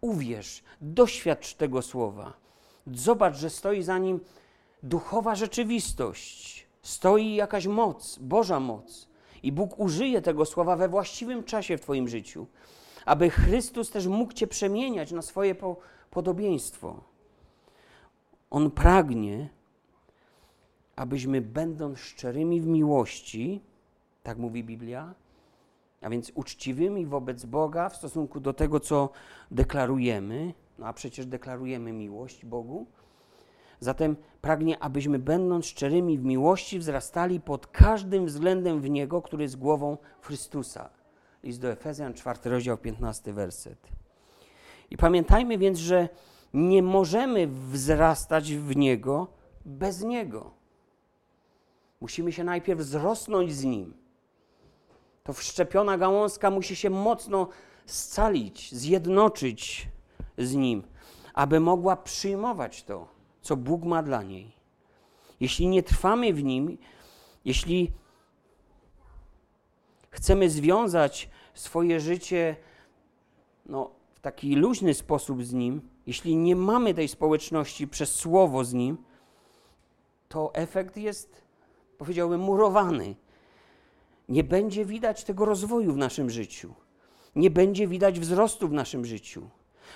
uwierz, 0.04 0.64
doświadcz 0.82 1.54
tego 1.54 1.82
słowa. 1.82 2.34
Zobacz, 2.88 3.36
że 3.36 3.50
stoi 3.50 3.84
za 3.84 3.98
nim 3.98 4.20
duchowa 4.84 5.36
rzeczywistość 5.36 6.68
stoi 6.82 7.36
jakaś 7.36 7.68
moc, 7.68 8.20
Boża 8.20 8.60
moc. 8.60 9.08
I 9.44 9.52
Bóg 9.52 9.80
użyje 9.80 10.22
tego 10.22 10.46
słowa 10.46 10.76
we 10.76 10.90
właściwym 10.90 11.44
czasie 11.44 11.78
w 11.78 11.82
Twoim 11.82 12.08
życiu, 12.08 12.48
aby 13.06 13.30
Chrystus 13.30 13.90
też 13.90 14.08
mógł 14.08 14.34
Cię 14.34 14.48
przemieniać 14.48 15.12
na 15.12 15.22
swoje 15.22 15.56
po 15.56 15.78
podobieństwo. 16.12 17.04
On 18.50 18.72
pragnie, 18.72 19.50
abyśmy, 20.96 21.42
będąc 21.42 22.00
szczerymi 22.00 22.62
w 22.62 22.68
miłości, 22.68 23.62
tak 24.24 24.38
mówi 24.38 24.64
Biblia, 24.64 25.14
a 26.04 26.10
więc 26.10 26.32
uczciwymi 26.36 27.06
wobec 27.06 27.46
Boga 27.46 27.90
w 27.90 27.96
stosunku 27.96 28.40
do 28.40 28.54
tego, 28.54 28.80
co 28.80 29.10
deklarujemy, 29.52 30.54
no 30.80 30.86
a 30.86 30.94
przecież 30.94 31.26
deklarujemy 31.26 31.92
miłość 31.92 32.46
Bogu, 32.46 32.88
Zatem 33.84 34.16
pragnie, 34.42 34.80
abyśmy 34.80 35.20
będąc 35.20 35.66
szczerymi 35.66 36.18
w 36.18 36.24
miłości 36.24 36.80
wzrastali 36.80 37.40
pod 37.40 37.68
każdym 37.68 38.26
względem 38.26 38.82
w 38.82 38.90
Niego, 38.90 39.22
który 39.22 39.44
jest 39.44 39.58
głową 39.58 39.98
Chrystusa. 40.22 40.90
List 41.44 41.62
do 41.62 41.72
Efezjan, 41.72 42.14
4 42.14 42.50
rozdział, 42.50 42.78
15 42.78 43.34
werset. 43.34 43.88
I 44.92 44.98
pamiętajmy 44.98 45.58
więc, 45.58 45.80
że 45.80 46.10
nie 46.54 46.84
możemy 46.84 47.48
wzrastać 47.48 48.54
w 48.54 48.76
Niego 48.76 49.28
bez 49.66 50.04
Niego. 50.04 50.52
Musimy 52.02 52.32
się 52.32 52.44
najpierw 52.44 52.80
wzrosnąć 52.80 53.54
z 53.54 53.64
Nim. 53.64 53.94
To 55.24 55.34
wszczepiona 55.34 55.98
gałązka 55.98 56.50
musi 56.50 56.76
się 56.76 56.90
mocno 56.90 57.48
scalić, 57.86 58.72
zjednoczyć 58.72 59.88
z 60.38 60.56
Nim, 60.56 60.84
aby 61.34 61.60
mogła 61.60 61.96
przyjmować 61.96 62.84
to 62.84 63.14
co 63.44 63.58
Bóg 63.58 63.84
ma 63.84 64.04
dla 64.04 64.24
niej. 64.24 64.52
Jeśli 65.40 65.68
nie 65.68 65.84
trwamy 65.84 66.34
w 66.34 66.44
nim, 66.44 66.78
jeśli 67.46 67.92
chcemy 70.10 70.50
związać 70.50 71.30
swoje 71.54 72.00
życie 72.00 72.56
no, 73.66 73.92
w 74.14 74.20
taki 74.20 74.56
luźny 74.56 74.94
sposób 74.94 75.44
z 75.44 75.54
nim, 75.54 75.82
jeśli 76.08 76.36
nie 76.36 76.56
mamy 76.56 76.94
tej 76.94 77.08
społeczności 77.08 77.88
przez 77.88 78.16
słowo 78.16 78.64
z 78.64 78.74
nim, 78.74 78.98
to 80.30 80.54
efekt 80.54 80.98
jest, 80.98 81.42
powiedziałbym, 81.98 82.42
murowany. 82.42 83.16
Nie 84.30 84.44
będzie 84.44 84.86
widać 84.86 85.24
tego 85.24 85.46
rozwoju 85.46 85.94
w 85.94 85.98
naszym 85.98 86.30
życiu. 86.30 86.74
Nie 87.36 87.50
będzie 87.50 87.88
widać 87.88 88.20
wzrostu 88.20 88.68
w 88.68 88.74
naszym 88.74 89.06
życiu 89.06 89.50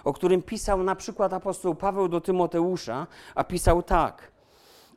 o 0.04 0.14
którym 0.14 0.42
pisał 0.42 0.84
na 0.84 0.96
przykład 0.96 1.34
apostoł 1.34 1.76
Paweł 1.76 2.08
do 2.08 2.22
Tymoteusza, 2.22 3.08
a 3.36 3.44
pisał 3.44 3.84
tak: 3.84 4.32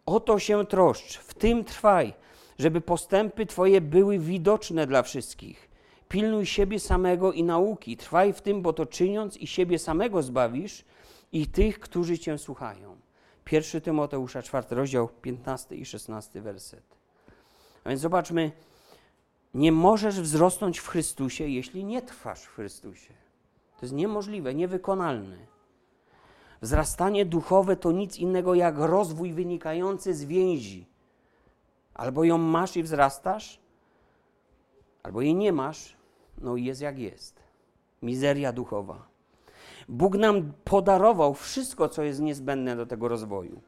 Oto 0.07 0.39
się 0.39 0.67
troszcz, 0.67 1.19
w 1.19 1.35
tym 1.35 1.65
trwaj, 1.65 2.15
żeby 2.59 2.81
postępy 2.81 3.47
Twoje 3.47 3.81
były 3.81 4.19
widoczne 4.19 4.87
dla 4.87 5.03
wszystkich. 5.03 5.71
Pilnuj 6.09 6.47
siebie 6.47 6.81
samego 6.81 7.33
i 7.33 7.43
nauki. 7.43 7.97
Trwaj 7.97 8.33
w 8.33 8.41
tym, 8.41 8.63
bo 8.63 8.73
to 8.73 8.87
czyniąc 8.87 9.37
i 9.37 9.47
siebie 9.47 9.79
samego 9.79 10.23
zbawisz 10.23 10.85
i 11.33 11.47
tych, 11.47 11.81
którzy 11.81 12.19
cię 12.19 12.39
słuchają. 12.39 12.97
1 13.53 13.81
Tymoteusza, 13.81 14.43
4 14.43 14.67
rozdział, 14.71 15.09
15 15.09 15.77
i 15.77 15.85
16 15.85 16.41
werset. 16.41 16.85
A 17.85 17.89
więc 17.89 18.01
zobaczmy, 18.01 18.53
nie 19.55 19.73
możesz 19.73 20.21
wzrosnąć 20.21 20.79
w 20.79 20.89
Chrystusie, 20.89 21.49
jeśli 21.49 21.85
nie 21.85 22.03
trwasz 22.03 22.43
w 22.43 22.55
Chrystusie. 22.55 23.15
To 23.77 23.87
jest 23.87 23.95
niemożliwe, 23.95 24.55
niewykonalne. 24.55 25.37
Wzrastanie 26.63 27.27
duchowe 27.27 27.77
to 27.77 27.93
nic 27.93 28.17
innego 28.17 28.55
jak 28.55 28.79
rozwój 28.79 29.33
wynikający 29.33 30.15
z 30.15 30.25
więzi. 30.25 30.87
Albo 31.95 32.25
ją 32.25 32.39
masz 32.39 32.77
i 32.77 32.83
wzrastasz, 32.83 33.61
albo 35.03 35.21
jej 35.21 35.35
nie 35.35 35.53
masz, 35.53 35.97
no 36.39 36.57
i 36.57 36.65
jest 36.65 36.81
jak 36.81 36.99
jest. 36.99 37.43
Mizeria 38.03 38.53
duchowa. 38.53 39.07
Bóg 39.89 40.15
nam 40.17 40.53
podarował 40.65 41.35
wszystko, 41.35 41.89
co 41.89 42.03
jest 42.03 42.21
niezbędne 42.21 42.77
do 42.77 42.87
tego 42.87 43.09
rozwoju. 43.09 43.61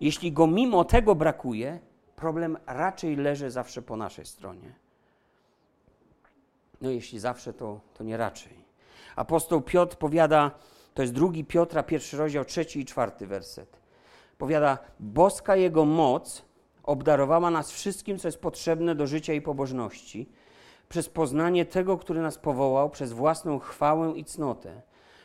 Jeśli 0.00 0.32
go 0.32 0.46
mimo 0.46 0.84
tego 0.84 1.14
brakuje, 1.14 1.78
problem 2.16 2.58
raczej 2.66 3.16
leży 3.16 3.50
zawsze 3.50 3.82
po 3.82 3.96
naszej 3.96 4.26
stronie. 4.26 4.74
No 6.80 6.90
jeśli 6.90 7.18
zawsze, 7.18 7.52
to, 7.52 7.80
to 7.94 8.04
nie 8.04 8.16
raczej. 8.16 8.64
Apostoł 9.16 9.60
Piotr 9.60 9.96
powiada, 9.96 10.50
to 10.94 11.02
jest 11.02 11.14
drugi 11.14 11.44
Piotra, 11.44 11.82
pierwszy 11.82 12.16
rozdział, 12.16 12.44
trzeci 12.44 12.80
i 12.80 12.84
czwarty 12.84 13.26
werset. 13.26 13.78
Powiada, 14.38 14.78
boska 15.00 15.56
Jego 15.56 15.84
moc 15.84 16.44
obdarowała 16.82 17.50
nas 17.50 17.70
wszystkim, 17.70 18.18
co 18.18 18.28
jest 18.28 18.38
potrzebne 18.38 18.94
do 18.94 19.06
życia 19.06 19.32
i 19.32 19.40
pobożności, 19.40 20.28
przez 20.88 21.08
poznanie 21.08 21.64
tego, 21.64 21.98
który 21.98 22.20
nas 22.20 22.38
powołał, 22.38 22.90
przez 22.90 23.12
własną 23.12 23.58
chwałę 23.58 24.12
i 24.16 24.24
cnotę, 24.24 24.82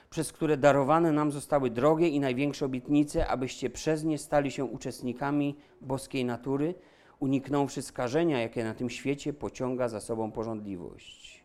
przez 0.10 0.32
które 0.32 0.58
darowane 0.58 1.12
nam 1.12 1.32
zostały 1.32 1.70
drogie 1.70 2.10
i 2.10 2.20
największe 2.20 2.66
obietnice, 2.66 3.28
abyście 3.28 3.70
przez 3.70 4.04
nie 4.04 4.18
stali 4.18 4.52
się 4.52 4.66
uczestnikami 4.66 5.56
boskiej 5.82 6.26
natury, 6.26 6.76
uniknąwszy 7.20 7.82
skażenia, 7.82 8.42
jakie 8.42 8.64
na 8.64 8.74
tym 8.74 8.90
świecie 8.90 9.34
pociąga 9.34 9.90
za 9.90 10.00
sobą 10.00 10.32
porządliwość. 10.32 11.43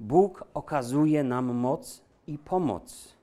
Bóg 0.00 0.44
okazuje 0.54 1.24
nam 1.24 1.54
moc 1.54 2.02
i 2.26 2.38
pomoc. 2.38 3.14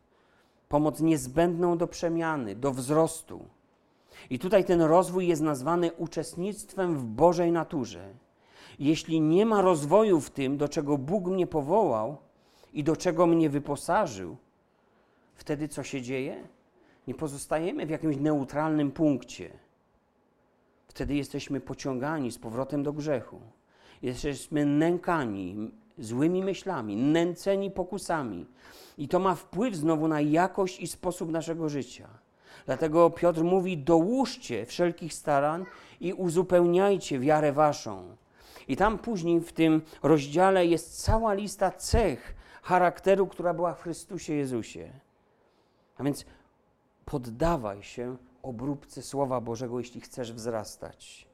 Pomoc 0.70 1.02
niezbędną 1.02 1.78
do 1.78 1.88
przemiany, 1.88 2.56
do 2.56 2.72
wzrostu. 2.72 3.46
I 4.30 4.40
tutaj 4.40 4.66
ten 4.66 4.82
rozwój 4.82 5.28
jest 5.28 5.42
nazwany 5.42 5.92
uczestnictwem 5.92 6.98
w 6.98 7.06
Bożej 7.06 7.52
naturze. 7.52 8.14
Jeśli 8.80 9.22
nie 9.22 9.46
ma 9.46 9.62
rozwoju 9.62 10.22
w 10.22 10.30
tym, 10.30 10.58
do 10.58 10.70
czego 10.70 10.98
Bóg 10.98 11.28
mnie 11.28 11.48
powołał 11.48 12.18
i 12.74 12.84
do 12.84 12.96
czego 12.96 13.28
mnie 13.28 13.50
wyposażył, 13.50 14.38
wtedy 15.36 15.68
co 15.68 15.84
się 15.84 16.02
dzieje? 16.02 16.48
Nie 17.08 17.16
pozostajemy 17.16 17.86
w 17.86 17.90
jakimś 17.90 18.18
neutralnym 18.18 18.92
punkcie. 18.92 19.52
Wtedy 20.88 21.16
jesteśmy 21.16 21.62
pociągani 21.62 22.32
z 22.32 22.38
powrotem 22.38 22.84
do 22.84 22.94
grzechu. 22.94 23.42
Jesteśmy 24.02 24.66
nękani 24.66 25.72
złymi 26.04 26.44
myślami, 26.44 26.96
nęceni 26.96 27.72
pokusami. 27.72 28.46
I 28.98 29.08
to 29.08 29.20
ma 29.20 29.36
wpływ 29.36 29.76
znowu 29.76 30.08
na 30.08 30.22
jakość 30.22 30.80
i 30.80 30.88
sposób 30.88 31.32
naszego 31.32 31.70
życia. 31.70 32.08
Dlatego 32.66 33.10
Piotr 33.10 33.44
mówi: 33.44 33.78
dołóżcie 33.78 34.66
wszelkich 34.66 35.14
starań 35.14 35.66
i 36.00 36.14
uzupełniajcie 36.14 37.20
wiarę 37.20 37.52
waszą. 37.54 38.16
I 38.68 38.76
tam 38.76 38.98
później 38.98 39.40
w 39.40 39.54
tym 39.54 39.82
rozdziale 40.04 40.66
jest 40.66 41.04
cała 41.04 41.34
lista 41.34 41.72
cech 41.72 42.36
charakteru, 42.64 43.28
która 43.28 43.54
była 43.54 43.74
w 43.74 43.82
Chrystusie 43.82 44.34
Jezusie. 44.34 44.92
A 45.98 46.04
więc 46.04 46.26
poddawaj 47.06 47.84
się 47.84 48.18
obróbce 48.44 49.02
Słowa 49.02 49.42
Bożego, 49.42 49.80
jeśli 49.80 50.02
chcesz 50.02 50.34
wzrastać. 50.34 51.28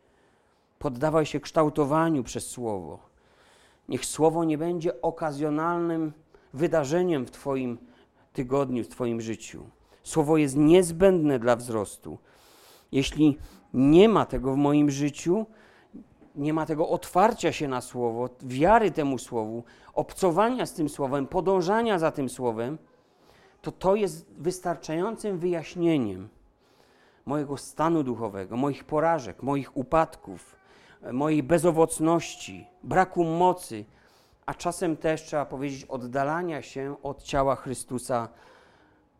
Poddawaj 0.79 1.25
się 1.25 1.39
kształtowaniu 1.39 2.23
przez 2.23 2.47
Słowo. 2.47 2.99
Niech 3.89 4.05
Słowo 4.05 4.43
nie 4.43 4.57
będzie 4.57 5.01
okazjonalnym 5.01 6.13
wydarzeniem 6.53 7.25
w 7.25 7.31
Twoim 7.31 7.77
tygodniu, 8.33 8.83
w 8.83 8.87
Twoim 8.87 9.21
życiu. 9.21 9.63
Słowo 10.03 10.37
jest 10.37 10.55
niezbędne 10.55 11.39
dla 11.39 11.55
wzrostu. 11.55 12.17
Jeśli 12.91 13.37
nie 13.73 14.09
ma 14.09 14.25
tego 14.25 14.53
w 14.53 14.57
moim 14.57 14.91
życiu, 14.91 15.45
nie 16.35 16.53
ma 16.53 16.65
tego 16.65 16.89
otwarcia 16.89 17.51
się 17.51 17.67
na 17.67 17.81
Słowo, 17.81 18.29
wiary 18.41 18.91
temu 18.91 19.17
Słowu, 19.17 19.63
obcowania 19.93 20.65
z 20.65 20.73
tym 20.73 20.89
Słowem, 20.89 21.27
podążania 21.27 21.99
za 21.99 22.11
tym 22.11 22.29
Słowem, 22.29 22.77
to 23.61 23.71
to 23.71 23.95
jest 23.95 24.25
wystarczającym 24.37 25.37
wyjaśnieniem 25.37 26.29
mojego 27.25 27.57
stanu 27.57 28.03
duchowego, 28.03 28.57
moich 28.57 28.83
porażek, 28.83 29.43
moich 29.43 29.77
upadków, 29.77 30.55
mojej 31.11 31.43
bezowocności, 31.43 32.67
braku 32.83 33.23
mocy, 33.23 33.85
a 34.45 34.53
czasem 34.53 34.97
też 34.97 35.23
trzeba 35.23 35.45
powiedzieć 35.45 35.85
oddalania 35.85 36.61
się 36.61 36.95
od 37.03 37.23
ciała 37.23 37.55
Chrystusa, 37.55 38.29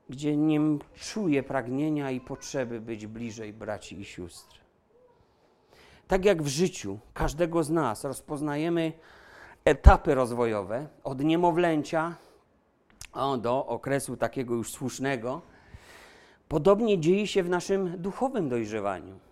gdzie 0.10 0.38
nie 0.38 0.60
czuję 0.96 1.44
pragnienia 1.44 2.12
i 2.12 2.20
potrzeby 2.20 2.82
być 2.82 3.08
bliżej 3.08 3.54
braci 3.54 4.00
i 4.00 4.06
sióstr. 4.06 4.60
Tak 6.08 6.26
jak 6.26 6.44
w 6.44 6.48
życiu 6.48 7.00
każdego 7.14 7.64
z 7.64 7.70
nas 7.70 8.04
rozpoznajemy 8.04 8.94
etapy 9.66 10.16
rozwojowe 10.16 10.88
od 11.04 11.24
niemowlęcia 11.24 12.16
do 13.42 13.66
okresu 13.66 14.18
takiego 14.18 14.56
już 14.56 14.72
słusznego, 14.72 15.42
podobnie 16.48 17.00
dzieje 17.00 17.28
się 17.28 17.44
w 17.44 17.50
naszym 17.50 18.02
duchowym 18.02 18.50
dojrzewaniu. 18.50 19.27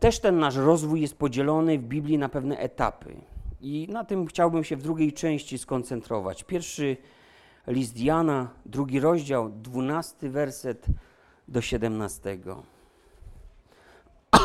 Też 0.00 0.20
ten 0.20 0.38
nasz 0.38 0.56
rozwój 0.56 1.00
jest 1.00 1.18
podzielony 1.18 1.78
w 1.78 1.82
Biblii 1.82 2.18
na 2.18 2.28
pewne 2.28 2.58
etapy. 2.58 3.16
I 3.60 3.86
na 3.90 4.04
tym 4.04 4.26
chciałbym 4.26 4.64
się 4.64 4.76
w 4.76 4.82
drugiej 4.82 5.12
części 5.12 5.58
skoncentrować. 5.58 6.44
Pierwszy 6.44 6.96
list 7.66 8.00
Jana, 8.00 8.50
drugi 8.66 9.00
rozdział, 9.00 9.50
dwunasty 9.50 10.30
werset 10.30 10.86
do 11.48 11.60
siedemnastego. 11.60 12.62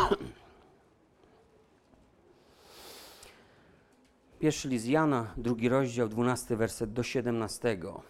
Pierwszy 4.40 4.70
list 4.70 4.88
Jana, 4.88 5.34
drugi 5.38 5.70
rozdział, 5.70 6.08
dwunasty 6.08 6.56
werset 6.56 6.94
do 6.94 7.04
siedemnastego. 7.04 8.02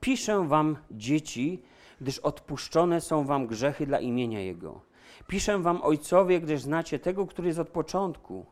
Piszę 0.00 0.48
wam, 0.48 0.76
dzieci, 0.90 1.62
gdyż 2.00 2.18
odpuszczone 2.18 3.00
są 3.00 3.24
wam 3.24 3.46
grzechy 3.46 3.86
dla 3.86 4.00
imienia 4.00 4.40
Jego. 4.40 4.91
Piszę 5.26 5.58
wam, 5.58 5.82
ojcowie, 5.82 6.40
gdyż 6.40 6.60
znacie 6.60 6.98
tego, 6.98 7.26
który 7.26 7.48
jest 7.48 7.58
od 7.58 7.68
początku. 7.68 8.46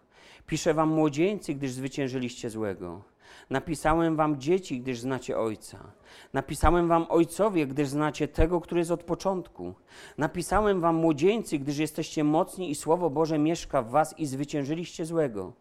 Piszę 0.46 0.74
wam, 0.74 0.88
młodzieńcy, 0.88 1.54
gdyż 1.54 1.70
zwyciężyliście 1.70 2.50
złego. 2.50 3.02
Napisałem 3.50 4.16
wam, 4.16 4.40
dzieci, 4.40 4.80
gdyż 4.80 5.00
znacie 5.00 5.38
Ojca. 5.38 5.92
Napisałem 6.33 6.88
wam, 6.88 7.06
ojcowie, 7.09 7.66
gdyż 7.66 7.88
znacie 7.88 8.28
tego, 8.28 8.61
który 8.61 8.78
jest 8.78 8.90
od 8.90 9.02
początku. 9.02 9.74
Napisałem 10.18 10.80
wam, 10.80 10.94
młodzieńcy, 10.94 11.59
gdyż 11.59 11.78
jesteście 11.78 12.24
mocni 12.24 12.70
i 12.70 12.74
Słowo 12.74 13.11
Boże 13.11 13.38
mieszka 13.38 13.83
w 13.83 13.90
was 13.90 14.18
i 14.18 14.26
zwyciężyliście 14.26 15.06
złego. 15.06 15.52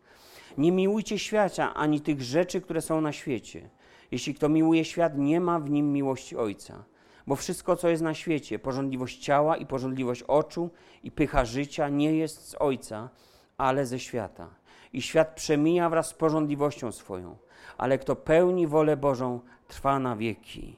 Nie 0.57 0.71
miłujcie 0.71 1.19
świata, 1.19 1.73
ani 1.73 2.01
tych 2.01 2.21
rzeczy, 2.21 2.61
które 2.61 2.81
są 2.81 3.01
na 3.01 3.11
świecie. 3.11 3.69
Jeśli 4.11 4.33
kto 4.33 4.49
miłuje 4.49 4.85
świat, 4.85 5.17
nie 5.17 5.41
ma 5.41 5.59
w 5.59 5.69
nim 5.69 5.93
miłości 5.93 6.37
Ojca. 6.37 6.83
Bo 7.29 7.35
wszystko, 7.35 7.75
co 7.75 7.89
jest 7.89 8.03
na 8.03 8.13
świecie, 8.13 8.59
porządliwość 8.59 9.19
ciała 9.19 9.57
i 9.57 9.65
porządliwość 9.65 10.23
oczu 10.23 10.69
i 11.03 11.11
pycha 11.11 11.45
życia, 11.45 11.89
nie 11.89 12.13
jest 12.15 12.49
z 12.49 12.55
Ojca, 12.59 13.09
ale 13.57 13.85
ze 13.85 13.99
świata. 13.99 14.49
I 14.93 15.01
świat 15.01 15.35
przemija 15.35 15.89
wraz 15.89 16.07
z 16.07 16.13
porządliwością 16.13 16.91
swoją, 16.91 17.37
ale 17.77 17.97
kto 17.97 18.15
pełni 18.15 18.67
wolę 18.67 18.97
Bożą, 18.97 19.39
trwa 19.67 19.99
na 19.99 20.15
wieki. 20.15 20.75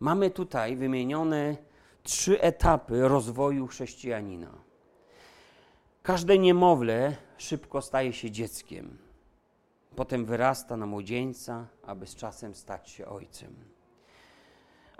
Mamy 0.00 0.30
tutaj 0.30 0.76
wymienione 0.76 1.56
trzy 2.02 2.40
etapy 2.40 3.08
rozwoju 3.08 3.66
chrześcijanina. 3.66 4.50
Każde 6.02 6.38
niemowlę 6.38 7.16
szybko 7.38 7.82
staje 7.82 8.12
się 8.12 8.30
dzieckiem. 8.30 8.98
Potem 9.96 10.24
wyrasta 10.24 10.76
na 10.76 10.86
młodzieńca, 10.86 11.66
aby 11.82 12.06
z 12.06 12.14
czasem 12.16 12.54
stać 12.54 12.90
się 12.90 13.06
ojcem. 13.06 13.79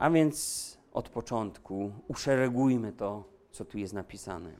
A 0.00 0.10
więc 0.10 0.78
od 0.92 1.08
początku 1.08 1.92
uszeregujmy 2.08 2.92
to, 2.92 3.24
co 3.50 3.64
tu 3.64 3.78
jest 3.78 3.94
napisane. 3.94 4.52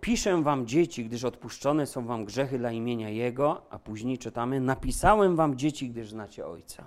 Piszę 0.00 0.42
wam 0.42 0.66
dzieci, 0.66 1.04
gdyż 1.04 1.24
odpuszczone 1.24 1.86
są 1.86 2.06
wam 2.06 2.24
grzechy 2.24 2.58
dla 2.58 2.72
imienia 2.72 3.08
Jego, 3.08 3.62
a 3.70 3.78
później 3.78 4.18
czytamy: 4.18 4.60
Napisałem 4.60 5.36
wam 5.36 5.56
dzieci, 5.56 5.90
gdyż 5.90 6.10
znacie 6.10 6.46
Ojca. 6.46 6.84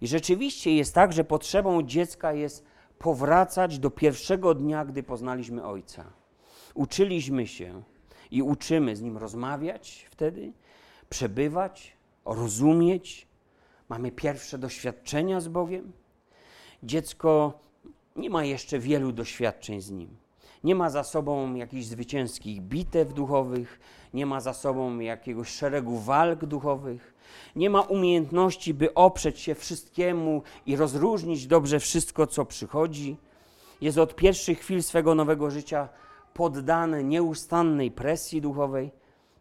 I 0.00 0.06
rzeczywiście 0.06 0.76
jest 0.76 0.94
tak, 0.94 1.12
że 1.12 1.24
potrzebą 1.24 1.82
dziecka 1.82 2.32
jest 2.32 2.64
powracać 2.98 3.78
do 3.78 3.90
pierwszego 3.90 4.54
dnia, 4.54 4.84
gdy 4.84 5.02
poznaliśmy 5.02 5.64
Ojca. 5.64 6.04
Uczyliśmy 6.74 7.46
się, 7.46 7.82
i 8.30 8.42
uczymy 8.42 8.96
z 8.96 9.02
nim 9.02 9.18
rozmawiać 9.18 10.06
wtedy, 10.10 10.52
przebywać, 11.10 11.96
rozumieć. 12.24 13.28
Mamy 13.88 14.12
pierwsze 14.12 14.58
doświadczenia 14.58 15.40
z 15.40 15.48
Bogiem. 15.48 15.92
Dziecko 16.84 17.58
nie 18.16 18.30
ma 18.30 18.44
jeszcze 18.44 18.78
wielu 18.78 19.12
doświadczeń 19.12 19.80
z 19.80 19.90
nim. 19.90 20.16
Nie 20.64 20.74
ma 20.74 20.90
za 20.90 21.04
sobą 21.04 21.54
jakichś 21.54 21.84
zwycięskich 21.84 22.60
bitew 22.60 23.14
duchowych, 23.14 23.80
nie 24.14 24.26
ma 24.26 24.40
za 24.40 24.54
sobą 24.54 24.98
jakiegoś 24.98 25.48
szeregu 25.48 25.98
walk 25.98 26.44
duchowych, 26.44 27.14
nie 27.56 27.70
ma 27.70 27.80
umiejętności, 27.80 28.74
by 28.74 28.94
oprzeć 28.94 29.40
się 29.40 29.54
wszystkiemu 29.54 30.42
i 30.66 30.76
rozróżnić 30.76 31.46
dobrze 31.46 31.80
wszystko, 31.80 32.26
co 32.26 32.44
przychodzi. 32.44 33.16
Jest 33.80 33.98
od 33.98 34.16
pierwszych 34.16 34.58
chwil 34.58 34.82
swego 34.82 35.14
nowego 35.14 35.50
życia 35.50 35.88
poddany 36.34 37.04
nieustannej 37.04 37.90
presji 37.90 38.40
duchowej 38.40 38.90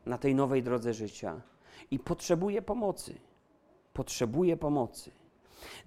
na 0.05 0.17
tej 0.17 0.35
nowej 0.35 0.63
drodze 0.63 0.93
życia 0.93 1.41
i 1.91 1.99
potrzebuje 1.99 2.61
pomocy. 2.61 3.15
Potrzebuje 3.93 4.57
pomocy. 4.57 5.22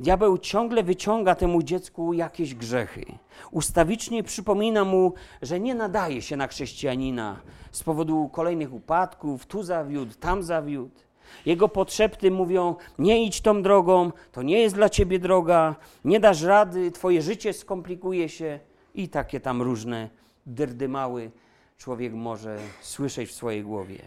Diabeł 0.00 0.38
ciągle 0.38 0.82
wyciąga 0.82 1.34
temu 1.34 1.62
dziecku 1.62 2.12
jakieś 2.12 2.54
grzechy. 2.54 3.04
Ustawicznie 3.50 4.22
przypomina 4.22 4.84
mu, 4.84 5.12
że 5.42 5.60
nie 5.60 5.74
nadaje 5.74 6.22
się 6.22 6.36
na 6.36 6.46
chrześcijanina 6.46 7.40
z 7.72 7.82
powodu 7.82 8.28
kolejnych 8.32 8.74
upadków, 8.74 9.46
tu 9.46 9.62
zawiódł, 9.62 10.14
tam 10.14 10.42
zawiódł. 10.42 11.06
Jego 11.46 11.68
potrzepty 11.68 12.30
mówią: 12.30 12.76
Nie 12.98 13.24
idź 13.24 13.40
tą 13.40 13.62
drogą, 13.62 14.12
to 14.32 14.42
nie 14.42 14.60
jest 14.60 14.74
dla 14.74 14.88
ciebie 14.88 15.18
droga, 15.18 15.76
nie 16.04 16.20
dasz 16.20 16.42
rady, 16.42 16.90
twoje 16.90 17.22
życie 17.22 17.52
skomplikuje 17.52 18.28
się 18.28 18.60
i 18.94 19.08
takie 19.08 19.40
tam 19.40 19.62
różne 19.62 20.08
dyrdymały 20.46 21.30
człowiek 21.78 22.12
może 22.14 22.58
słyszeć 22.80 23.28
w 23.28 23.32
swojej 23.32 23.62
głowie. 23.62 23.98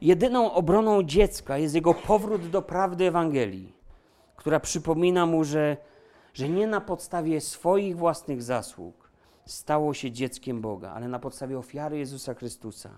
Jedyną 0.00 0.52
obroną 0.52 1.02
dziecka 1.02 1.58
jest 1.58 1.74
jego 1.74 1.94
powrót 1.94 2.50
do 2.50 2.62
prawdy 2.62 3.04
Ewangelii, 3.04 3.72
która 4.36 4.60
przypomina 4.60 5.26
mu, 5.26 5.44
że, 5.44 5.76
że 6.34 6.48
nie 6.48 6.66
na 6.66 6.80
podstawie 6.80 7.40
swoich 7.40 7.96
własnych 7.96 8.42
zasług 8.42 9.10
stało 9.46 9.94
się 9.94 10.10
dzieckiem 10.10 10.60
Boga, 10.60 10.92
ale 10.92 11.08
na 11.08 11.18
podstawie 11.18 11.58
ofiary 11.58 11.98
Jezusa 11.98 12.34
Chrystusa, 12.34 12.90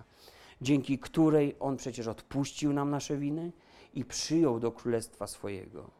dzięki 0.61 0.99
której 0.99 1.57
On 1.61 1.77
przecież 1.77 2.07
odpuścił 2.07 2.73
nam 2.73 2.91
nasze 2.91 3.17
winy 3.17 3.53
i 3.95 4.05
przyjął 4.05 4.61
do 4.61 4.73
królestwa 4.73 5.27
swojego. 5.27 5.91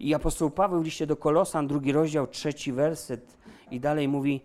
I 0.00 0.14
apostoł 0.14 0.50
Paweł 0.50 0.80
w 0.80 0.84
liście 0.84 1.06
do 1.06 1.16
Kolosan, 1.16 1.66
drugi 1.66 1.92
rozdział, 1.92 2.26
trzeci 2.26 2.72
werset 2.72 3.36
i 3.70 3.80
dalej 3.80 4.08
mówi: 4.08 4.40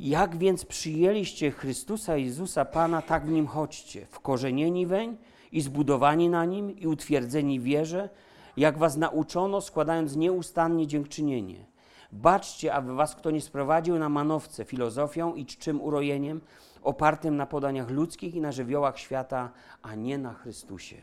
jak 0.00 0.36
więc 0.36 0.64
przyjęliście 0.64 1.50
Chrystusa 1.50 2.16
Jezusa 2.16 2.64
Pana, 2.64 3.02
tak 3.02 3.26
w 3.26 3.30
Nim 3.30 3.46
chodźcie, 3.46 4.06
wkorzenieni 4.10 4.86
weń 4.86 5.16
i 5.52 5.60
zbudowani 5.60 6.28
na 6.28 6.44
Nim 6.44 6.78
i 6.78 6.86
utwierdzeni 6.86 7.60
wierze, 7.60 8.08
jak 8.56 8.78
was 8.78 8.96
nauczono, 8.96 9.60
składając 9.60 10.16
nieustannie 10.16 10.86
dziękczynienie. 10.86 11.66
Baczcie, 12.12 12.74
aby 12.74 12.94
was 12.94 13.14
kto 13.14 13.30
nie 13.30 13.40
sprowadził 13.40 13.98
na 13.98 14.08
manowce 14.08 14.64
filozofią 14.64 15.34
i 15.34 15.46
czczym 15.46 15.82
urojeniem, 15.82 16.40
opartym 16.82 17.36
na 17.36 17.46
podaniach 17.46 17.90
ludzkich 17.90 18.34
i 18.34 18.40
na 18.40 18.52
żywiołach 18.52 18.98
świata, 18.98 19.50
a 19.82 19.94
nie 19.94 20.18
na 20.18 20.34
Chrystusie. 20.34 20.96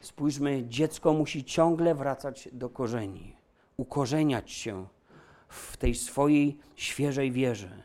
Spójrzmy, 0.00 0.64
dziecko 0.68 1.12
musi 1.12 1.44
ciągle 1.44 1.94
wracać 1.94 2.48
do 2.52 2.68
korzeni, 2.68 3.36
ukorzeniać 3.76 4.50
się 4.50 4.86
w 5.48 5.76
tej 5.76 5.94
swojej 5.94 6.58
świeżej 6.76 7.32
wierze. 7.32 7.82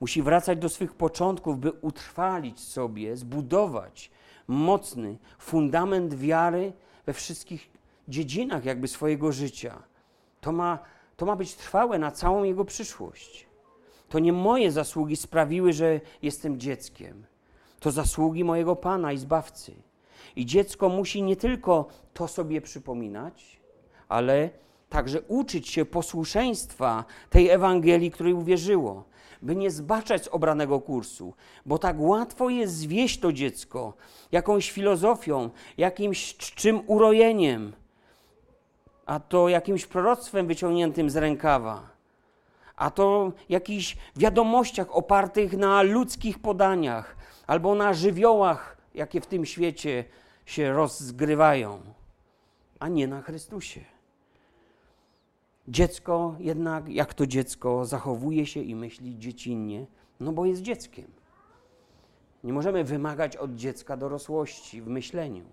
Musi 0.00 0.22
wracać 0.22 0.58
do 0.58 0.68
swych 0.68 0.94
początków, 0.94 1.58
by 1.58 1.72
utrwalić 1.72 2.60
sobie, 2.60 3.16
zbudować 3.16 4.10
mocny 4.46 5.18
fundament 5.38 6.14
wiary 6.14 6.72
we 7.06 7.12
wszystkich 7.12 7.70
dziedzinach 8.08 8.64
jakby 8.64 8.88
swojego 8.88 9.32
życia. 9.32 9.82
To 10.40 10.52
ma, 10.52 10.78
to 11.16 11.26
ma 11.26 11.36
być 11.36 11.54
trwałe 11.54 11.98
na 11.98 12.10
całą 12.10 12.44
jego 12.44 12.64
przyszłość. 12.64 13.46
To 14.08 14.18
nie 14.18 14.32
moje 14.32 14.72
zasługi 14.72 15.16
sprawiły, 15.16 15.72
że 15.72 16.00
jestem 16.22 16.60
dzieckiem. 16.60 17.26
To 17.80 17.90
zasługi 17.90 18.44
mojego 18.44 18.76
Pana 18.76 19.12
i 19.12 19.18
Zbawcy. 19.18 19.72
I 20.36 20.46
dziecko 20.46 20.88
musi 20.88 21.22
nie 21.22 21.36
tylko 21.36 21.88
to 22.14 22.28
sobie 22.28 22.60
przypominać, 22.60 23.60
ale 24.08 24.50
także 24.88 25.20
uczyć 25.20 25.68
się 25.68 25.84
posłuszeństwa 25.84 27.04
tej 27.30 27.48
Ewangelii, 27.48 28.10
której 28.10 28.32
uwierzyło, 28.32 29.04
by 29.42 29.56
nie 29.56 29.70
zbaczać 29.70 30.24
z 30.24 30.28
obranego 30.28 30.80
kursu, 30.80 31.34
bo 31.66 31.78
tak 31.78 31.96
łatwo 32.00 32.50
jest 32.50 32.74
zwieść 32.74 33.20
to 33.20 33.32
dziecko 33.32 33.94
jakąś 34.32 34.70
filozofią, 34.70 35.50
jakimś 35.78 36.36
czczym 36.36 36.80
urojeniem, 36.86 37.72
a 39.06 39.20
to 39.20 39.48
jakimś 39.48 39.86
proroctwem 39.86 40.46
wyciągniętym 40.46 41.10
z 41.10 41.16
rękawa, 41.16 41.90
a 42.76 42.90
to 42.90 43.32
jakichś 43.48 43.96
wiadomościach 44.16 44.96
opartych 44.96 45.52
na 45.52 45.82
ludzkich 45.82 46.38
podaniach 46.38 47.16
albo 47.46 47.74
na 47.74 47.94
żywiołach, 47.94 48.76
jakie 48.94 49.20
w 49.20 49.26
tym 49.26 49.46
świecie 49.46 50.04
się 50.46 50.72
rozgrywają, 50.72 51.80
a 52.78 52.88
nie 52.88 53.06
na 53.06 53.22
Chrystusie. 53.22 53.95
Dziecko 55.68 56.34
jednak, 56.38 56.88
jak 56.88 57.14
to 57.14 57.26
dziecko, 57.26 57.84
zachowuje 57.84 58.46
się 58.46 58.60
i 58.60 58.74
myśli 58.74 59.18
dziecinnie, 59.18 59.86
no 60.20 60.32
bo 60.32 60.44
jest 60.44 60.62
dzieckiem. 60.62 61.04
Nie 62.44 62.52
możemy 62.52 62.84
wymagać 62.84 63.36
od 63.36 63.54
dziecka 63.54 63.96
dorosłości 63.96 64.82
w 64.82 64.86
myśleniu. 64.86 65.44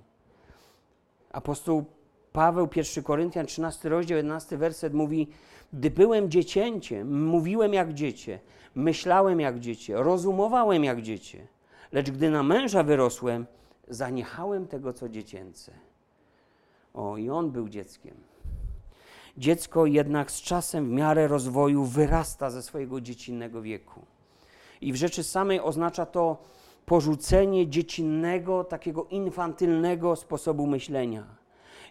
Apostoł 1.31 1.85
Paweł, 2.33 2.69
1 2.75 3.03
Koryntian, 3.03 3.45
13 3.45 3.89
rozdział, 3.89 4.17
11 4.17 4.57
werset 4.57 4.93
mówi: 4.93 5.27
Gdy 5.73 5.91
byłem 5.91 6.31
dziecięciem, 6.31 7.25
mówiłem 7.25 7.73
jak 7.73 7.93
dziecię, 7.93 8.39
myślałem 8.75 9.39
jak 9.39 9.59
dziecię, 9.59 9.95
rozumowałem 9.97 10.83
jak 10.83 11.01
dziecię, 11.01 11.47
lecz 11.91 12.11
gdy 12.11 12.29
na 12.29 12.43
męża 12.43 12.83
wyrosłem, 12.83 13.45
zaniechałem 13.87 14.67
tego, 14.67 14.93
co 14.93 15.09
dziecięce. 15.09 15.71
O, 16.93 17.17
i 17.17 17.29
on 17.29 17.51
był 17.51 17.69
dzieckiem. 17.69 18.32
Dziecko 19.37 19.85
jednak 19.85 20.31
z 20.31 20.41
czasem 20.41 20.85
w 20.85 20.91
miarę 20.91 21.27
rozwoju 21.27 21.85
wyrasta 21.85 22.49
ze 22.49 22.61
swojego 22.61 23.01
dziecinnego 23.01 23.61
wieku. 23.61 24.05
I 24.81 24.93
w 24.93 24.95
rzeczy 24.95 25.23
samej 25.23 25.61
oznacza 25.61 26.05
to 26.05 26.37
porzucenie 26.85 27.67
dziecinnego, 27.67 28.63
takiego 28.63 29.05
infantylnego 29.05 30.15
sposobu 30.15 30.67
myślenia. 30.67 31.25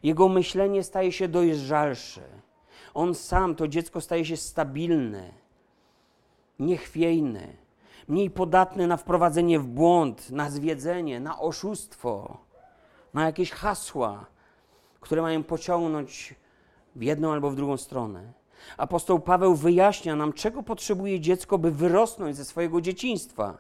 Jego 0.03 0.29
myślenie 0.29 0.83
staje 0.83 1.13
się 1.13 1.29
dojrzalsze. 1.29 2.23
On 2.95 3.15
sam, 3.15 3.55
to 3.55 3.69
dziecko, 3.69 4.01
staje 4.01 4.25
się 4.25 4.37
stabilne, 4.37 5.31
niechwiejne, 6.59 7.49
mniej 8.09 8.31
podatne 8.31 8.87
na 8.87 8.97
wprowadzenie 8.97 9.59
w 9.59 9.67
błąd, 9.67 10.31
na 10.31 10.51
zwiedzenie, 10.51 11.21
na 11.21 11.41
oszustwo, 11.41 12.39
na 13.15 13.25
jakieś 13.25 13.51
hasła, 13.51 14.27
które 15.01 15.23
mają 15.23 15.43
pociągnąć 15.43 16.35
w 16.97 17.03
jedną 17.03 17.33
albo 17.33 17.51
w 17.51 17.57
drugą 17.57 17.77
stronę. 17.77 18.33
Apostoł 18.77 19.21
Paweł 19.21 19.55
wyjaśnia 19.55 20.17
nam, 20.17 20.33
czego 20.33 20.63
potrzebuje 20.63 21.21
dziecko, 21.21 21.59
by 21.59 21.71
wyrosnąć 21.71 22.37
ze 22.37 22.45
swojego 22.45 22.81
dzieciństwa. 22.81 23.59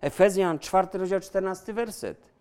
Efezjan 0.00 0.58
4 0.58 0.88
rozdział 0.92 1.20
14 1.20 1.72
werset. 1.72 2.34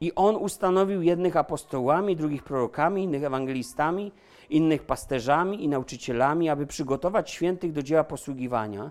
I 0.00 0.14
on 0.14 0.36
ustanowił 0.36 1.02
jednych 1.02 1.36
apostołami, 1.36 2.16
drugich 2.16 2.42
prorokami, 2.42 3.02
innych 3.02 3.24
ewangelistami, 3.24 4.12
innych 4.50 4.82
pasterzami 4.82 5.64
i 5.64 5.68
nauczycielami, 5.68 6.48
aby 6.48 6.66
przygotować 6.66 7.30
świętych 7.30 7.72
do 7.72 7.82
dzieła 7.82 8.04
posługiwania, 8.04 8.90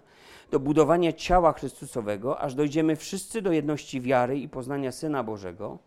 do 0.51 0.59
budowania 0.59 1.13
ciała 1.13 1.53
Chrystusowego, 1.53 2.39
aż 2.39 2.55
dojdziemy 2.55 2.95
wszyscy 2.95 3.41
do 3.41 3.51
jedności 3.51 4.01
wiary 4.01 4.39
i 4.39 4.49
poznania 4.49 4.91
Syna 4.91 5.23
Bożego, 5.23 5.77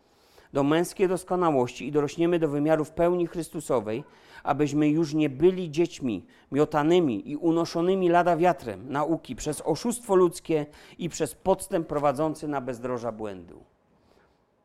do 0.53 0.63
męskiej 0.63 1.07
doskonałości 1.07 1.87
i 1.87 1.91
dorośniemy 1.91 2.39
do 2.39 2.47
wymiarów 2.47 2.91
pełni 2.91 3.27
Chrystusowej, 3.27 4.03
abyśmy 4.45 4.89
już 4.89 5.13
nie 5.13 5.29
byli 5.29 5.71
dziećmi 5.71 6.25
miotanymi 6.51 7.29
i 7.31 7.35
unoszonymi 7.35 8.09
lada 8.09 8.37
wiatrem 8.37 8.91
nauki 8.91 9.35
przez 9.35 9.61
oszustwo 9.65 10.15
ludzkie 10.15 10.65
i 10.97 11.09
przez 11.09 11.35
podstęp 11.35 11.87
prowadzący 11.87 12.47
na 12.47 12.61
bezdroża 12.61 13.11
błędu. 13.11 13.63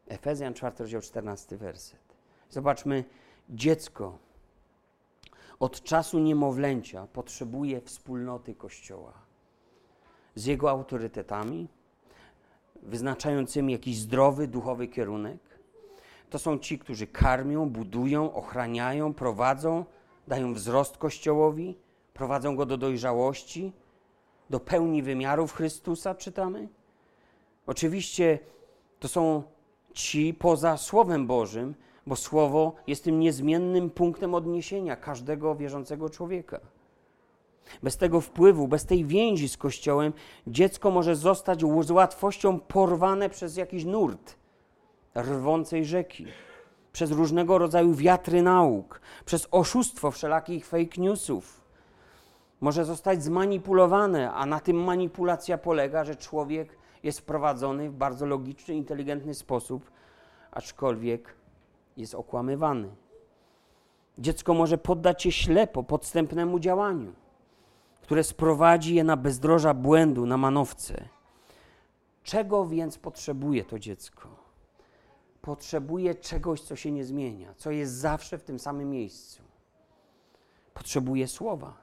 Efezjan 0.08 0.54
4, 0.54 0.76
rozdział 0.78 1.00
14, 1.00 1.56
werset. 1.56 2.00
Zobaczmy, 2.50 3.04
dziecko 3.50 4.18
od 5.60 5.82
czasu 5.82 6.18
niemowlęcia 6.18 7.06
potrzebuje 7.06 7.80
wspólnoty 7.80 8.54
Kościoła 8.54 9.12
z 10.34 10.44
jego 10.44 10.70
autorytetami, 10.70 11.68
wyznaczającymi 12.82 13.72
jakiś 13.72 13.98
zdrowy 13.98 14.48
duchowy 14.48 14.88
kierunek, 14.88 15.38
to 16.30 16.38
są 16.38 16.58
ci, 16.58 16.78
którzy 16.78 17.06
karmią, 17.06 17.70
budują, 17.70 18.34
ochraniają, 18.34 19.14
prowadzą, 19.14 19.84
dają 20.28 20.54
wzrost 20.54 20.96
Kościołowi, 20.98 21.76
prowadzą 22.14 22.56
go 22.56 22.66
do 22.66 22.76
dojrzałości, 22.76 23.72
do 24.50 24.60
pełni 24.60 25.02
wymiarów 25.02 25.52
Chrystusa, 25.52 26.14
czytamy? 26.14 26.68
Oczywiście 27.66 28.38
to 28.98 29.08
są 29.08 29.42
ci 29.92 30.34
poza 30.34 30.76
Słowem 30.76 31.26
Bożym, 31.26 31.74
bo 32.06 32.16
Słowo 32.16 32.74
jest 32.86 33.04
tym 33.04 33.20
niezmiennym 33.20 33.90
punktem 33.90 34.34
odniesienia 34.34 34.96
każdego 34.96 35.54
wierzącego 35.54 36.10
człowieka. 36.10 36.60
Bez 37.82 37.96
tego 37.96 38.20
wpływu, 38.20 38.68
bez 38.68 38.86
tej 38.86 39.04
więzi 39.04 39.48
z 39.48 39.56
Kościołem, 39.56 40.12
dziecko 40.46 40.90
może 40.90 41.16
zostać 41.16 41.60
z 41.80 41.90
łatwością 41.90 42.60
porwane 42.60 43.30
przez 43.30 43.56
jakiś 43.56 43.84
nurt 43.84 44.39
rwącej 45.14 45.84
rzeki, 45.84 46.26
przez 46.92 47.10
różnego 47.10 47.58
rodzaju 47.58 47.94
wiatry 47.94 48.42
nauk, 48.42 49.00
przez 49.24 49.48
oszustwo 49.50 50.10
wszelakich 50.10 50.66
fake 50.66 51.00
newsów. 51.00 51.60
Może 52.60 52.84
zostać 52.84 53.24
zmanipulowane, 53.24 54.32
a 54.32 54.46
na 54.46 54.60
tym 54.60 54.84
manipulacja 54.84 55.58
polega, 55.58 56.04
że 56.04 56.16
człowiek 56.16 56.76
jest 57.02 57.26
prowadzony 57.26 57.90
w 57.90 57.94
bardzo 57.94 58.26
logiczny, 58.26 58.74
inteligentny 58.74 59.34
sposób, 59.34 59.90
aczkolwiek 60.50 61.34
jest 61.96 62.14
okłamywany. 62.14 62.88
Dziecko 64.18 64.54
może 64.54 64.78
poddać 64.78 65.22
się 65.22 65.32
ślepo 65.32 65.82
podstępnemu 65.82 66.58
działaniu 66.58 67.12
które 68.10 68.24
sprowadzi 68.24 68.94
je 68.94 69.04
na 69.04 69.16
bezdroża 69.16 69.74
błędu, 69.74 70.26
na 70.26 70.36
manowce. 70.36 71.08
Czego 72.22 72.66
więc 72.66 72.98
potrzebuje 72.98 73.64
to 73.64 73.78
dziecko? 73.78 74.28
Potrzebuje 75.42 76.14
czegoś, 76.14 76.60
co 76.60 76.76
się 76.76 76.90
nie 76.90 77.04
zmienia, 77.04 77.54
co 77.56 77.70
jest 77.70 77.92
zawsze 77.92 78.38
w 78.38 78.42
tym 78.42 78.58
samym 78.58 78.90
miejscu. 78.90 79.42
Potrzebuje 80.74 81.28
słowa, 81.28 81.76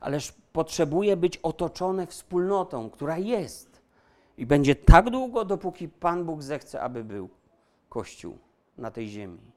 ależ 0.00 0.34
potrzebuje 0.52 1.16
być 1.16 1.36
otoczone 1.36 2.06
wspólnotą, 2.06 2.90
która 2.90 3.18
jest 3.18 3.82
i 4.38 4.46
będzie 4.46 4.74
tak 4.74 5.10
długo, 5.10 5.44
dopóki 5.44 5.88
Pan 5.88 6.24
Bóg 6.24 6.42
zechce, 6.42 6.80
aby 6.80 7.04
był 7.04 7.28
Kościół 7.88 8.38
na 8.78 8.90
tej 8.90 9.08
ziemi. 9.08 9.52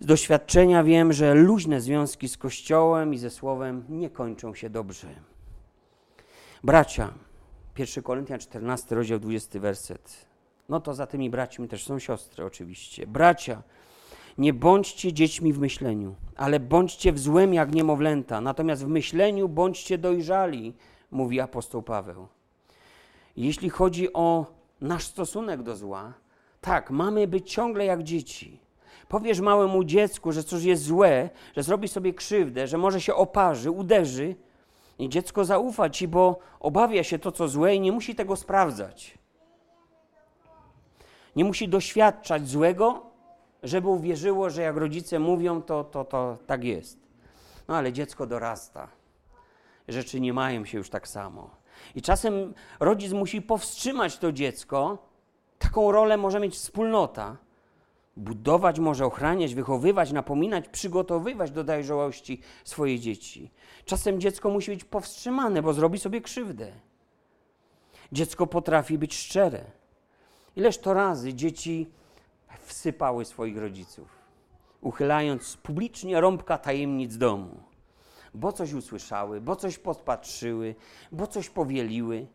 Z 0.00 0.06
doświadczenia 0.06 0.84
wiem, 0.84 1.12
że 1.12 1.34
luźne 1.34 1.80
związki 1.80 2.28
z 2.28 2.36
Kościołem 2.36 3.14
i 3.14 3.18
ze 3.18 3.30
Słowem 3.30 3.84
nie 3.88 4.10
kończą 4.10 4.54
się 4.54 4.70
dobrze. 4.70 5.08
Bracia, 6.64 7.14
1 7.78 8.04
Koryntian 8.04 8.38
14, 8.38 8.94
rozdział 8.94 9.18
20, 9.18 9.60
werset. 9.60 10.29
No 10.70 10.80
to 10.80 10.94
za 10.94 11.06
tymi 11.06 11.30
braćmi 11.30 11.68
też 11.68 11.84
są 11.84 11.98
siostry, 11.98 12.44
oczywiście. 12.44 13.06
Bracia, 13.06 13.62
nie 14.38 14.52
bądźcie 14.52 15.12
dziećmi 15.12 15.52
w 15.52 15.58
myśleniu, 15.58 16.14
ale 16.36 16.60
bądźcie 16.60 17.12
w 17.12 17.18
złem 17.18 17.54
jak 17.54 17.74
niemowlęta, 17.74 18.40
natomiast 18.40 18.84
w 18.84 18.88
myśleniu 18.88 19.48
bądźcie 19.48 19.98
dojrzali, 19.98 20.74
mówi 21.10 21.40
apostoł 21.40 21.82
Paweł. 21.82 22.26
Jeśli 23.36 23.70
chodzi 23.70 24.12
o 24.12 24.46
nasz 24.80 25.04
stosunek 25.04 25.62
do 25.62 25.76
zła, 25.76 26.12
tak, 26.60 26.90
mamy 26.90 27.26
być 27.26 27.52
ciągle 27.52 27.84
jak 27.84 28.02
dzieci 28.02 28.60
powiesz 29.10 29.40
małemu 29.40 29.84
dziecku, 29.84 30.32
że 30.32 30.44
coś 30.44 30.62
jest 30.62 30.82
złe, 30.82 31.30
że 31.56 31.62
zrobi 31.62 31.88
sobie 31.88 32.14
krzywdę, 32.14 32.66
że 32.66 32.78
może 32.78 33.00
się 33.00 33.14
oparzy, 33.14 33.70
uderzy, 33.70 34.36
i 34.98 35.08
dziecko 35.08 35.44
zaufa 35.44 35.90
ci, 35.90 36.08
bo 36.08 36.38
obawia 36.60 37.04
się 37.04 37.18
to, 37.18 37.32
co 37.32 37.48
złe 37.48 37.74
i 37.74 37.80
nie 37.80 37.92
musi 37.92 38.14
tego 38.14 38.36
sprawdzać. 38.36 39.18
Nie 41.36 41.44
musi 41.44 41.68
doświadczać 41.68 42.48
złego, 42.48 43.06
żeby 43.62 43.88
uwierzyło, 43.88 44.50
że 44.50 44.62
jak 44.62 44.76
rodzice 44.76 45.18
mówią, 45.18 45.62
to, 45.62 45.84
to, 45.84 46.04
to 46.04 46.38
tak 46.46 46.64
jest. 46.64 46.98
No 47.68 47.76
ale 47.76 47.92
dziecko 47.92 48.26
dorasta. 48.26 48.88
Rzeczy 49.88 50.20
nie 50.20 50.32
mają 50.32 50.64
się 50.64 50.78
już 50.78 50.90
tak 50.90 51.08
samo. 51.08 51.50
I 51.94 52.02
czasem 52.02 52.54
rodzic 52.80 53.12
musi 53.12 53.42
powstrzymać 53.42 54.18
to 54.18 54.32
dziecko. 54.32 54.98
Taką 55.58 55.92
rolę 55.92 56.16
może 56.16 56.40
mieć 56.40 56.54
wspólnota 56.54 57.36
budować, 58.16 58.78
może 58.78 59.06
ochraniać, 59.06 59.54
wychowywać, 59.54 60.12
napominać, 60.12 60.68
przygotowywać 60.68 61.50
do 61.50 61.64
dojrzałości 61.64 62.40
swoje 62.64 63.00
dzieci. 63.00 63.50
Czasem 63.84 64.20
dziecko 64.20 64.50
musi 64.50 64.70
być 64.70 64.84
powstrzymane, 64.84 65.62
bo 65.62 65.72
zrobi 65.72 65.98
sobie 65.98 66.20
krzywdę. 66.20 66.72
Dziecko 68.12 68.46
potrafi 68.46 68.98
być 68.98 69.14
szczere. 69.14 69.64
Ileż 70.60 70.78
to 70.78 70.94
razy 70.94 71.34
dzieci 71.34 71.90
wsypały 72.58 73.24
swoich 73.24 73.58
rodziców, 73.58 74.08
uchylając 74.80 75.56
publicznie 75.56 76.20
rąbka 76.20 76.58
tajemnic 76.58 77.16
domu, 77.16 77.60
bo 78.34 78.52
coś 78.52 78.72
usłyszały, 78.72 79.40
bo 79.40 79.56
coś 79.56 79.78
podpatrzyły, 79.78 80.74
bo 81.12 81.26
coś 81.26 81.50
powieliły. 81.50 82.26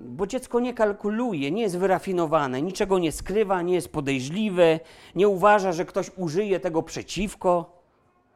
Bo 0.00 0.26
dziecko 0.26 0.60
nie 0.60 0.74
kalkuluje, 0.74 1.50
nie 1.50 1.62
jest 1.62 1.78
wyrafinowane, 1.78 2.62
niczego 2.62 2.98
nie 2.98 3.12
skrywa, 3.12 3.62
nie 3.62 3.74
jest 3.74 3.92
podejrzliwe, 3.92 4.80
nie 5.14 5.28
uważa, 5.28 5.72
że 5.72 5.84
ktoś 5.84 6.10
użyje 6.16 6.60
tego 6.60 6.82
przeciwko 6.82 7.82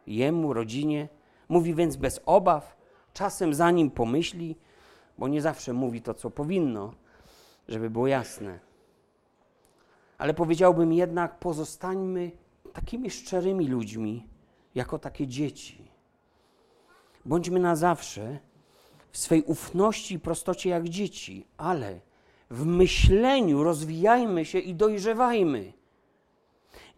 jemu, 0.06 0.52
rodzinie. 0.52 1.08
Mówi 1.48 1.74
więc 1.74 1.96
bez 1.96 2.20
obaw, 2.26 2.76
czasem 3.14 3.54
zanim 3.54 3.90
pomyśli, 3.90 4.56
bo 5.18 5.28
nie 5.28 5.42
zawsze 5.42 5.72
mówi 5.72 6.02
to, 6.02 6.14
co 6.14 6.30
powinno, 6.30 6.94
żeby 7.68 7.90
było 7.90 8.06
jasne. 8.06 8.69
Ale 10.20 10.35
powiedziałbym 10.35 10.92
jednak, 10.92 11.38
pozostańmy 11.38 12.30
takimi 12.72 13.11
szczerymi 13.11 13.68
ludźmi, 13.68 14.26
jako 14.74 14.98
takie 14.98 15.26
dzieci. 15.26 15.85
Bądźmy 17.24 17.61
na 17.61 17.76
zawsze 17.76 18.38
w 19.11 19.18
swej 19.18 19.42
ufności 19.42 20.14
i 20.14 20.18
prostocie 20.18 20.70
jak 20.70 20.88
dzieci, 20.88 21.46
ale 21.56 22.00
w 22.50 22.66
myśleniu 22.66 23.62
rozwijajmy 23.62 24.44
się 24.44 24.59
i 24.59 24.74
dojrzewajmy. 24.74 25.72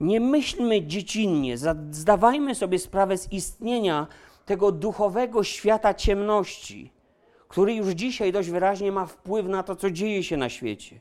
Nie 0.00 0.20
myślmy 0.20 0.87
dziecinnie, 0.87 1.58
zdawajmy 1.90 2.54
sobie 2.54 2.78
sprawę 2.78 3.18
z 3.18 3.32
istnienia 3.32 4.06
tego 4.46 4.72
duchowego 4.72 5.44
świata 5.44 5.94
ciemności, 5.94 6.92
który 7.48 7.74
już 7.74 7.88
dzisiaj 7.88 8.32
dość 8.32 8.50
wyraźnie 8.50 8.92
ma 8.92 9.06
wpływ 9.06 9.46
na 9.46 9.62
to, 9.62 9.76
co 9.76 9.90
dzieje 9.90 10.22
się 10.22 10.37
na 10.37 10.48
świecie. 10.48 11.00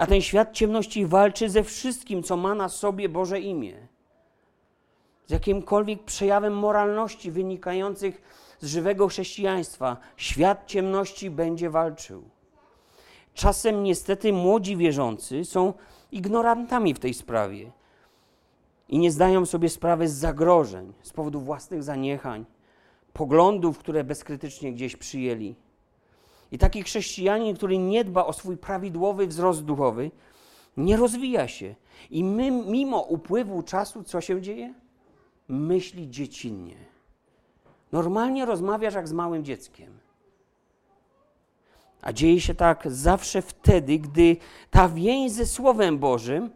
A 0.00 0.06
ten 0.06 0.20
świat 0.20 0.52
ciemności 0.52 1.06
walczy 1.06 1.48
ze 1.48 1.64
wszystkim, 1.64 2.22
co 2.22 2.36
ma 2.36 2.54
na 2.54 2.68
sobie 2.68 3.08
Boże 3.08 3.40
imię. 3.40 3.74
Z 5.26 5.30
jakimkolwiek 5.30 6.04
przejawem 6.04 6.56
moralności 6.56 7.30
wynikających 7.30 8.22
z 8.60 8.66
żywego 8.66 9.08
chrześcijaństwa. 9.08 9.96
Świat 10.16 10.66
ciemności 10.66 11.30
będzie 11.30 11.70
walczył. 11.70 12.22
Czasem 13.34 13.82
niestety 13.82 14.32
młodzi 14.32 14.76
wierzący 14.76 15.44
są 15.44 15.72
ignorantami 16.12 16.94
w 16.94 16.98
tej 16.98 17.14
sprawie 17.14 17.70
i 18.88 18.98
nie 18.98 19.10
zdają 19.10 19.46
sobie 19.46 19.68
sprawy 19.68 20.08
z 20.08 20.12
zagrożeń 20.12 20.92
z 21.02 21.12
powodu 21.12 21.40
własnych 21.40 21.82
zaniechań, 21.82 22.44
poglądów, 23.12 23.78
które 23.78 24.04
bezkrytycznie 24.04 24.72
gdzieś 24.72 24.96
przyjęli. 24.96 25.54
I 26.52 26.58
taki 26.58 26.82
chrześcijanin, 26.82 27.56
który 27.56 27.78
nie 27.78 28.04
dba 28.04 28.26
o 28.26 28.32
swój 28.32 28.56
prawidłowy 28.56 29.26
wzrost 29.26 29.64
duchowy, 29.64 30.10
nie 30.76 30.96
rozwija 30.96 31.48
się. 31.48 31.74
I 32.10 32.24
my, 32.24 32.50
mimo 32.50 33.00
upływu 33.00 33.62
czasu, 33.62 34.02
co 34.02 34.20
się 34.20 34.42
dzieje? 34.42 34.74
Myśli 35.48 36.10
dziecinnie. 36.10 36.76
Normalnie 37.92 38.46
rozmawiasz 38.46 38.94
jak 38.94 39.08
z 39.08 39.12
małym 39.12 39.44
dzieckiem. 39.44 39.98
A 42.02 42.12
dzieje 42.12 42.40
się 42.40 42.54
tak 42.54 42.90
zawsze 42.90 43.42
wtedy, 43.42 43.98
gdy 43.98 44.36
ta 44.70 44.88
więź 44.88 45.32
ze 45.32 45.46
Słowem 45.46 45.98
Bożym, 45.98 46.50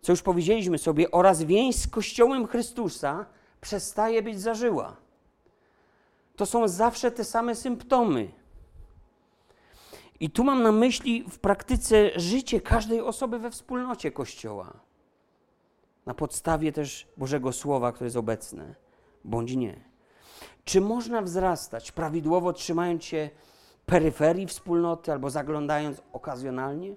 co 0.00 0.12
już 0.12 0.22
powiedzieliśmy 0.22 0.78
sobie, 0.78 1.10
oraz 1.10 1.42
więź 1.42 1.76
z 1.76 1.86
Kościołem 1.86 2.46
Chrystusa 2.46 3.26
przestaje 3.60 4.22
być 4.22 4.40
zażyła. 4.40 4.96
To 6.36 6.46
są 6.46 6.68
zawsze 6.68 7.10
te 7.10 7.24
same 7.24 7.54
symptomy. 7.54 8.28
I 10.20 10.30
tu 10.30 10.44
mam 10.44 10.62
na 10.62 10.72
myśli 10.72 11.24
w 11.30 11.38
praktyce 11.38 12.10
życie 12.16 12.60
każdej 12.60 13.00
osoby 13.00 13.38
we 13.38 13.50
wspólnocie 13.50 14.10
Kościoła. 14.10 14.72
Na 16.06 16.14
podstawie 16.14 16.72
też 16.72 17.08
Bożego 17.16 17.52
Słowa, 17.52 17.92
które 17.92 18.06
jest 18.06 18.16
obecne, 18.16 18.74
bądź 19.24 19.56
nie. 19.56 19.80
Czy 20.64 20.80
można 20.80 21.22
wzrastać 21.22 21.92
prawidłowo, 21.92 22.52
trzymając 22.52 23.04
się 23.04 23.30
peryferii 23.86 24.46
wspólnoty 24.46 25.12
albo 25.12 25.30
zaglądając 25.30 26.02
okazjonalnie? 26.12 26.94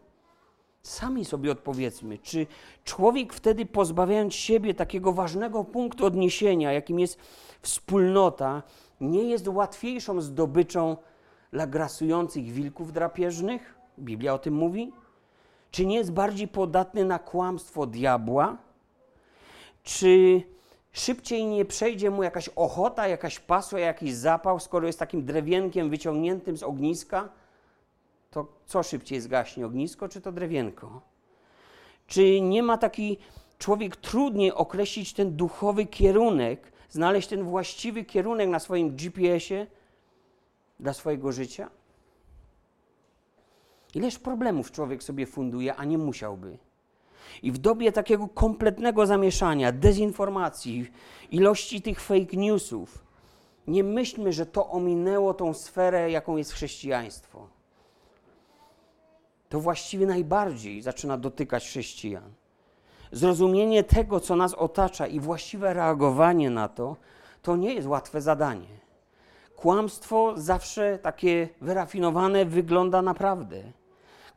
Sami 0.83 1.25
sobie 1.25 1.51
odpowiedzmy, 1.51 2.17
czy 2.17 2.47
człowiek 2.83 3.33
wtedy 3.33 3.65
pozbawiając 3.65 4.33
siebie 4.33 4.73
takiego 4.73 5.13
ważnego 5.13 5.63
punktu 5.63 6.05
odniesienia, 6.05 6.73
jakim 6.73 6.99
jest 6.99 7.19
wspólnota, 7.61 8.63
nie 9.01 9.23
jest 9.23 9.47
łatwiejszą 9.47 10.21
zdobyczą 10.21 10.97
dla 11.51 11.67
grasujących 11.67 12.45
wilków 12.45 12.93
drapieżnych? 12.93 13.77
Biblia 13.99 14.33
o 14.33 14.39
tym 14.39 14.53
mówi. 14.53 14.91
Czy 15.71 15.85
nie 15.85 15.95
jest 15.95 16.11
bardziej 16.11 16.47
podatny 16.47 17.05
na 17.05 17.19
kłamstwo 17.19 17.85
diabła? 17.85 18.57
Czy 19.83 20.41
szybciej 20.91 21.45
nie 21.45 21.65
przejdzie 21.65 22.09
mu 22.09 22.23
jakaś 22.23 22.49
ochota, 22.49 23.07
jakaś 23.07 23.39
pasła, 23.39 23.79
jakiś 23.79 24.13
zapał, 24.13 24.59
skoro 24.59 24.87
jest 24.87 24.99
takim 24.99 25.25
drewienkiem 25.25 25.89
wyciągniętym 25.89 26.57
z 26.57 26.63
ogniska, 26.63 27.29
to 28.31 28.47
co 28.65 28.83
szybciej 28.83 29.21
zgaśnie, 29.21 29.65
ognisko 29.65 30.09
czy 30.09 30.21
to 30.21 30.31
drewienko? 30.31 31.01
Czy 32.07 32.41
nie 32.41 32.63
ma 32.63 32.77
taki 32.77 33.17
człowiek 33.57 33.95
trudniej 33.95 34.53
określić 34.53 35.13
ten 35.13 35.35
duchowy 35.35 35.85
kierunek, 35.85 36.71
znaleźć 36.89 37.27
ten 37.27 37.43
właściwy 37.43 38.03
kierunek 38.03 38.49
na 38.49 38.59
swoim 38.59 38.95
GPS-ie 38.95 39.67
dla 40.79 40.93
swojego 40.93 41.31
życia? 41.31 41.69
Ileż 43.95 44.19
problemów 44.19 44.71
człowiek 44.71 45.03
sobie 45.03 45.25
funduje, 45.25 45.75
a 45.75 45.85
nie 45.85 45.97
musiałby. 45.97 46.57
I 47.43 47.51
w 47.51 47.57
dobie 47.57 47.91
takiego 47.91 48.27
kompletnego 48.27 49.05
zamieszania, 49.05 49.71
dezinformacji, 49.71 50.91
ilości 51.31 51.81
tych 51.81 52.01
fake 52.01 52.37
newsów, 52.37 53.05
nie 53.67 53.83
myślmy, 53.83 54.33
że 54.33 54.45
to 54.45 54.69
ominęło 54.69 55.33
tą 55.33 55.53
sferę, 55.53 56.11
jaką 56.11 56.37
jest 56.37 56.51
chrześcijaństwo. 56.51 57.47
To 59.49 59.59
właściwie 59.59 60.05
najbardziej 60.05 60.81
zaczyna 60.81 61.17
dotykać 61.17 61.63
chrześcijan. 61.63 62.33
Zrozumienie 63.11 63.83
tego, 63.83 64.19
co 64.19 64.35
nas 64.35 64.53
otacza 64.53 65.07
i 65.07 65.19
właściwe 65.19 65.73
reagowanie 65.73 66.49
na 66.49 66.67
to, 66.67 66.95
to 67.41 67.55
nie 67.55 67.73
jest 67.73 67.87
łatwe 67.87 68.21
zadanie. 68.21 68.86
Kłamstwo 69.57 70.33
zawsze 70.35 70.99
takie 70.99 71.49
wyrafinowane 71.61 72.45
wygląda 72.45 73.01
naprawdę. 73.01 73.63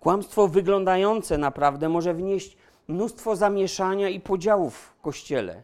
Kłamstwo 0.01 0.49
wyglądające 0.49 1.39
naprawdę 1.39 1.89
może 1.89 2.15
wnieść 2.15 2.57
mnóstwo 2.89 3.37
zamieszania 3.37 4.09
i 4.09 4.21
podziałów 4.21 4.77
w 4.77 5.01
kościele, 5.01 5.63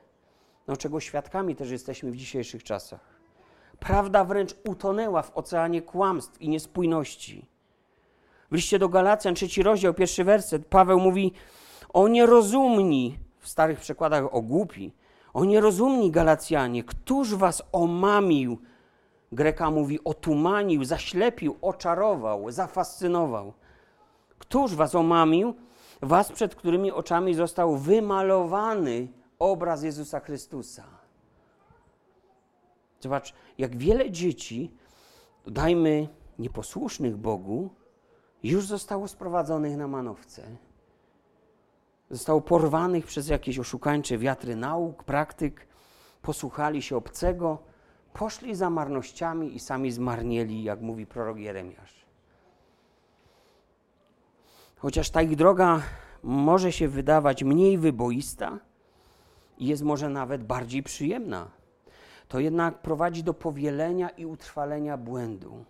no 0.69 0.77
czego 0.77 1.01
świadkami 1.01 1.57
też 1.57 1.71
jesteśmy 1.71 2.11
w 2.11 2.17
dzisiejszych 2.17 2.65
czasach. 2.65 3.01
Prawda 3.79 4.25
wręcz 4.25 4.55
utonęła 4.69 5.23
w 5.23 5.37
oceanie 5.37 5.83
kłamstw 5.83 6.43
i 6.43 6.49
niespójności. 6.49 7.49
W 8.51 8.55
liście 8.55 8.79
do 8.79 8.89
Galacjan, 8.89 9.35
trzeci 9.35 9.63
rozdział, 9.63 9.95
pierwszy 9.95 10.25
werset, 10.25 10.67
Paweł 10.67 11.01
mówi 11.01 11.33
o 11.93 12.09
nierozumni, 12.09 13.19
w 13.39 13.49
starych 13.49 13.81
przekładach 13.81 14.35
o 14.35 14.43
głupi, 14.43 14.93
o 15.35 15.45
nierozumni 15.45 16.11
Galacjanie, 16.11 16.85
któż 16.85 17.35
was 17.35 17.63
omamił, 17.73 18.59
Greka 19.33 19.71
mówi 19.71 20.05
otumanił, 20.05 20.85
zaślepił, 20.85 21.57
oczarował, 21.63 22.51
zafascynował. 22.51 23.53
Któż 24.39 24.75
was 24.75 24.95
omamił, 24.95 25.55
was 26.03 26.33
przed 26.33 26.55
którymi 26.55 26.93
oczami 26.93 27.35
został 27.35 27.77
wymalowany 27.77 29.09
obraz 29.39 29.83
Jezusa 29.83 30.21
Chrystusa. 30.21 30.85
Zobacz, 33.01 33.35
jak 33.59 33.77
wiele 33.77 34.11
dzieci, 34.11 34.75
dajmy 35.47 36.09
nieposłusznych 36.39 37.17
Bogu, 37.17 37.71
już 38.43 38.67
zostało 38.67 39.09
sprowadzonych 39.09 39.77
na 39.77 39.89
manowce. 39.89 40.43
Zostało 42.11 42.41
porwanych 42.41 43.07
przez 43.07 43.29
jakieś 43.29 43.59
oszukańcze 43.59 44.19
wiatry 44.19 44.57
nauk, 44.57 45.05
praktyk, 45.05 45.67
posłuchali 46.23 46.83
się 46.83 46.97
obcego, 46.97 47.59
poszli 48.19 48.55
za 48.55 48.71
marnościami 48.71 49.57
i 49.57 49.61
sami 49.61 49.93
zmarnieli, 49.93 50.63
jak 50.63 50.81
mówi 50.81 51.07
prorok 51.07 51.39
Jeremiasz. 51.39 52.07
Chociaż 54.77 55.11
ta 55.11 55.23
ich 55.23 55.37
droga 55.37 55.83
może 56.23 56.73
się 56.73 56.89
wydawać 56.89 57.45
mniej 57.45 57.79
wyboista 57.79 58.59
i 59.59 59.67
jest 59.67 59.83
może 59.83 60.09
nawet 60.09 60.45
bardziej 60.45 60.83
przyjemna, 60.83 61.51
to 62.29 62.41
jednak 62.41 62.83
prowadzi 62.83 63.23
do 63.23 63.35
powielenia 63.35 64.09
i 64.09 64.27
utrwalenia 64.27 64.97
błędu, 64.97 65.65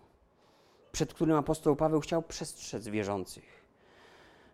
przed 0.91 1.13
którym 1.13 1.37
apostoł 1.37 1.75
Paweł 1.75 1.99
chciał 1.99 2.21
przestrzec 2.21 2.87
wierzących. 2.87 3.65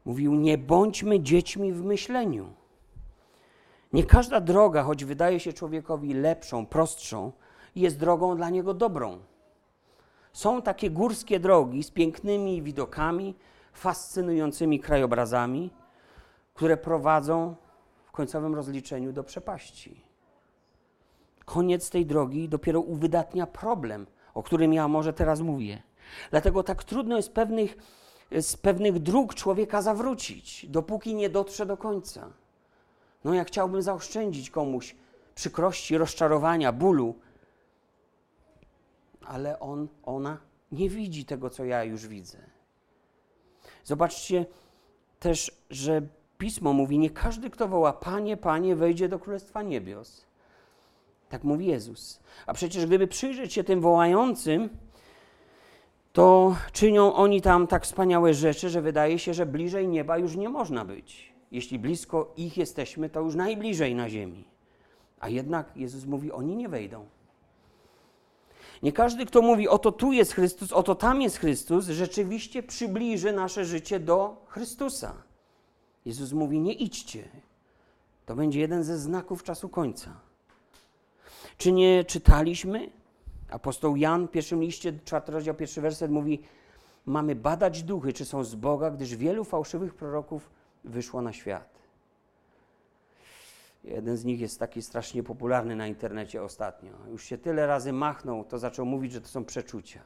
Mówił: 0.06 0.36
Nie 0.36 0.58
bądźmy 0.58 1.20
dziećmi 1.20 1.74
w 1.74 1.84
myśleniu. 1.84 2.54
Nie 3.94 4.04
każda 4.04 4.42
droga, 4.42 4.84
choć 4.84 5.06
wydaje 5.06 5.40
się 5.40 5.54
człowiekowi 5.54 6.14
lepszą, 6.14 6.66
prostszą, 6.66 7.32
jest 7.76 8.00
drogą 8.00 8.36
dla 8.36 8.50
niego 8.50 8.74
dobrą. 8.74 9.20
Są 10.34 10.62
takie 10.62 10.90
górskie 10.90 11.40
drogi 11.40 11.84
z 11.84 11.92
pięknymi 11.92 12.62
widokami, 12.62 13.36
fascynującymi 13.74 14.80
krajobrazami, 14.80 15.70
które 16.54 16.78
prowadzą 16.78 17.56
w 18.06 18.12
końcowym 18.12 18.56
rozliczeniu 18.56 19.14
do 19.14 19.24
przepaści. 19.24 20.02
Koniec 21.46 21.90
tej 21.90 22.06
drogi 22.06 22.50
dopiero 22.50 22.82
uwydatnia 22.82 23.48
problem, 23.48 24.08
o 24.34 24.44
którym 24.44 24.74
ja 24.74 24.88
może 24.88 25.14
teraz 25.14 25.42
mówię. 25.42 25.82
Dlatego 26.32 26.64
tak 26.64 26.84
trudno 26.84 27.18
jest 27.18 27.34
pewnych, 27.34 27.78
z 28.42 28.58
pewnych 28.58 29.00
dróg 29.00 29.36
człowieka 29.36 29.82
zawrócić, 29.82 30.66
dopóki 30.70 31.16
nie 31.16 31.30
dotrze 31.30 31.66
do 31.66 31.78
końca. 31.78 32.30
No, 33.24 33.34
jak 33.34 33.48
chciałbym 33.48 33.82
zaoszczędzić 33.82 34.50
komuś 34.50 34.96
przykrości, 35.36 35.98
rozczarowania, 35.98 36.72
bólu, 36.72 37.16
ale 39.28 39.60
on, 39.60 39.88
ona 40.04 40.38
nie 40.72 40.90
widzi 40.90 41.26
tego, 41.26 41.50
co 41.50 41.66
ja 41.66 41.84
już 41.84 42.08
widzę. 42.08 42.38
Zobaczcie 43.84 44.46
też, 45.20 45.52
że 45.70 46.02
Pismo 46.38 46.74
mówi: 46.74 47.00
Nie 47.00 47.10
każdy, 47.10 47.50
kto 47.50 47.68
woła 47.68 47.94
Panie, 47.94 48.38
Panie, 48.38 48.76
wejdzie 48.76 49.10
do 49.10 49.20
Królestwa 49.20 49.62
Niebios. 49.62 50.26
Tak 51.30 51.44
mówi 51.44 51.66
Jezus. 51.66 52.20
A 52.46 52.54
przecież 52.54 52.86
gdyby 52.86 53.08
przyjrzeć 53.08 53.54
się 53.54 53.64
tym 53.64 53.82
wołającym, 53.82 54.70
to 56.14 56.56
czynią 56.72 57.14
oni 57.14 57.42
tam 57.42 57.68
tak 57.68 57.84
wspaniałe 57.84 58.34
rzeczy, 58.34 58.70
że 58.70 58.82
wydaje 58.82 59.20
się, 59.20 59.34
że 59.34 59.46
bliżej 59.46 59.88
nieba 59.88 60.18
już 60.18 60.36
nie 60.36 60.50
można 60.50 60.86
być. 60.86 61.34
Jeśli 61.52 61.80
blisko 61.80 62.34
ich 62.38 62.58
jesteśmy, 62.58 63.10
to 63.10 63.22
już 63.22 63.36
najbliżej 63.36 63.96
na 63.96 64.10
ziemi. 64.10 64.44
A 65.20 65.30
jednak 65.30 65.78
Jezus 65.78 66.06
mówi: 66.06 66.32
Oni 66.32 66.56
nie 66.56 66.70
wejdą. 66.70 67.06
Nie 68.84 68.92
każdy, 68.92 69.26
kto 69.26 69.42
mówi, 69.42 69.68
oto 69.68 69.92
tu 69.92 70.12
jest 70.12 70.34
Chrystus, 70.34 70.72
oto 70.72 70.96
tam 70.96 71.22
jest 71.22 71.38
Chrystus, 71.38 71.86
rzeczywiście 71.86 72.64
przybliży 72.64 73.34
nasze 73.34 73.66
życie 73.66 74.00
do 74.00 74.46
Chrystusa. 74.48 75.14
Jezus 76.06 76.32
mówi: 76.32 76.60
Nie 76.60 76.74
idźcie. 76.74 77.24
To 78.26 78.36
będzie 78.36 78.60
jeden 78.60 78.84
ze 78.84 78.98
znaków 78.98 79.44
czasu 79.44 79.70
końca. 79.70 80.12
Czy 81.58 81.72
nie 81.72 82.04
czytaliśmy? 82.04 82.90
Apostoł 83.50 83.96
Jan 83.96 84.28
w 84.28 84.32
pierwszym 84.32 84.62
liście, 84.62 84.94
czwarty 85.06 85.32
rozdział, 85.32 85.56
pierwszy 85.56 85.82
werset 85.82 86.12
mówi: 86.12 86.42
Mamy 87.06 87.36
badać 87.36 87.84
duchy, 87.84 88.14
czy 88.14 88.26
są 88.26 88.44
z 88.44 88.56
Boga, 88.56 88.92
gdyż 88.92 89.16
wielu 89.16 89.44
fałszywych 89.44 89.94
proroków 89.94 90.50
wyszło 90.84 91.22
na 91.22 91.34
świat. 91.34 91.73
Jeden 93.84 94.18
z 94.18 94.26
nich 94.26 94.40
jest 94.40 94.60
taki 94.60 94.82
strasznie 94.82 95.24
popularny 95.24 95.76
na 95.76 95.88
internecie 95.88 96.44
ostatnio. 96.44 96.92
Już 97.12 97.24
się 97.24 97.38
tyle 97.38 97.68
razy 97.68 97.94
machnął, 97.94 98.44
to 98.44 98.60
zaczął 98.60 98.86
mówić, 98.86 99.12
że 99.12 99.22
to 99.22 99.28
są 99.28 99.46
przeczucia. 99.46 100.02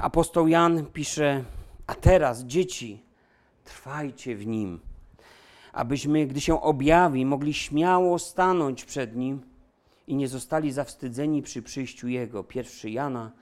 Apostoł 0.00 0.48
Jan 0.48 0.86
pisze: 0.86 1.44
A 1.86 1.94
teraz, 1.94 2.44
dzieci, 2.44 3.04
trwajcie 3.64 4.36
w 4.36 4.46
nim, 4.46 4.80
abyśmy, 5.72 6.26
gdy 6.26 6.40
się 6.40 6.62
objawi, 6.62 7.26
mogli 7.26 7.54
śmiało 7.54 8.18
stanąć 8.18 8.84
przed 8.84 9.16
nim 9.16 9.42
i 10.06 10.16
nie 10.16 10.28
zostali 10.28 10.72
zawstydzeni 10.72 11.42
przy 11.42 11.62
przyjściu 11.62 12.08
Jego. 12.08 12.44
Pierwszy 12.44 12.90
Jana, 12.90 13.32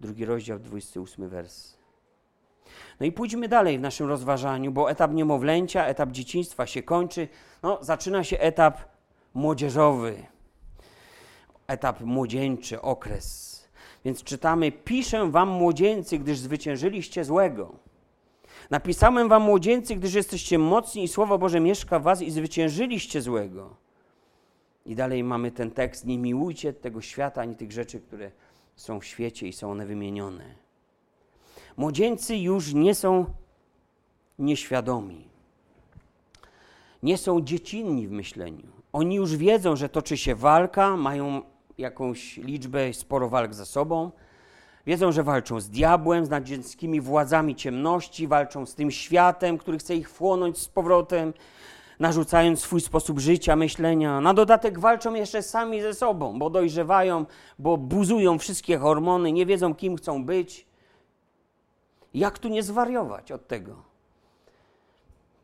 drugi 0.00 0.24
rozdział, 0.24 0.58
28 0.58 1.28
wers. 1.28 1.81
No 3.00 3.06
i 3.06 3.12
pójdźmy 3.12 3.48
dalej 3.48 3.78
w 3.78 3.80
naszym 3.80 4.08
rozważaniu, 4.08 4.72
bo 4.72 4.90
etap 4.90 5.12
niemowlęcia, 5.12 5.86
etap 5.86 6.10
dzieciństwa 6.10 6.66
się 6.66 6.82
kończy. 6.82 7.28
No, 7.62 7.78
zaczyna 7.80 8.24
się 8.24 8.38
etap 8.38 8.78
młodzieżowy, 9.34 10.26
etap 11.66 12.00
młodzieńczy, 12.00 12.80
okres. 12.80 13.52
Więc 14.04 14.22
czytamy: 14.22 14.72
Piszę 14.72 15.30
wam, 15.30 15.48
młodzieńcy, 15.48 16.18
gdyż 16.18 16.38
zwyciężyliście 16.38 17.24
złego. 17.24 17.72
Napisałem 18.70 19.28
wam, 19.28 19.42
młodzieńcy, 19.42 19.96
gdyż 19.96 20.14
jesteście 20.14 20.58
mocni 20.58 21.04
i 21.04 21.08
Słowo 21.08 21.38
Boże 21.38 21.60
mieszka 21.60 21.98
w 21.98 22.02
was 22.02 22.22
i 22.22 22.30
zwyciężyliście 22.30 23.22
złego. 23.22 23.76
I 24.86 24.94
dalej 24.94 25.24
mamy 25.24 25.50
ten 25.50 25.70
tekst: 25.70 26.06
Nie 26.06 26.18
miłujcie 26.18 26.72
tego 26.72 27.00
świata 27.00 27.40
ani 27.40 27.56
tych 27.56 27.72
rzeczy, 27.72 28.00
które 28.00 28.30
są 28.76 29.00
w 29.00 29.04
świecie 29.04 29.48
i 29.48 29.52
są 29.52 29.70
one 29.70 29.86
wymienione. 29.86 30.61
Młodzieńcy 31.76 32.36
już 32.36 32.74
nie 32.74 32.94
są 32.94 33.26
nieświadomi. 34.38 35.28
Nie 37.02 37.18
są 37.18 37.40
dziecinni 37.40 38.08
w 38.08 38.10
myśleniu. 38.12 38.66
Oni 38.92 39.16
już 39.16 39.36
wiedzą, 39.36 39.76
że 39.76 39.88
toczy 39.88 40.16
się 40.16 40.34
walka, 40.34 40.96
mają 40.96 41.42
jakąś 41.78 42.36
liczbę, 42.36 42.94
sporo 42.94 43.28
walk 43.28 43.54
za 43.54 43.64
sobą. 43.64 44.10
Wiedzą, 44.86 45.12
że 45.12 45.22
walczą 45.22 45.60
z 45.60 45.70
diabłem, 45.70 46.26
z 46.26 46.30
nadziemskimi 46.30 47.00
władzami 47.00 47.54
ciemności, 47.54 48.26
walczą 48.26 48.66
z 48.66 48.74
tym 48.74 48.90
światem, 48.90 49.58
który 49.58 49.78
chce 49.78 49.96
ich 49.96 50.10
wchłonąć 50.10 50.58
z 50.58 50.68
powrotem. 50.68 51.32
narzucając 52.00 52.60
swój 52.60 52.80
sposób 52.80 53.18
życia, 53.18 53.56
myślenia. 53.56 54.20
Na 54.20 54.34
dodatek 54.34 54.78
walczą 54.78 55.14
jeszcze 55.14 55.42
sami 55.42 55.80
ze 55.80 55.94
sobą, 55.94 56.38
bo 56.38 56.50
dojrzewają, 56.50 57.26
bo 57.58 57.76
buzują 57.76 58.38
wszystkie 58.38 58.78
hormony, 58.78 59.32
nie 59.32 59.46
wiedzą, 59.46 59.74
kim 59.74 59.96
chcą 59.96 60.24
być. 60.24 60.66
Jak 62.14 62.38
tu 62.38 62.48
nie 62.48 62.62
zwariować 62.62 63.32
od 63.32 63.48
tego? 63.48 63.82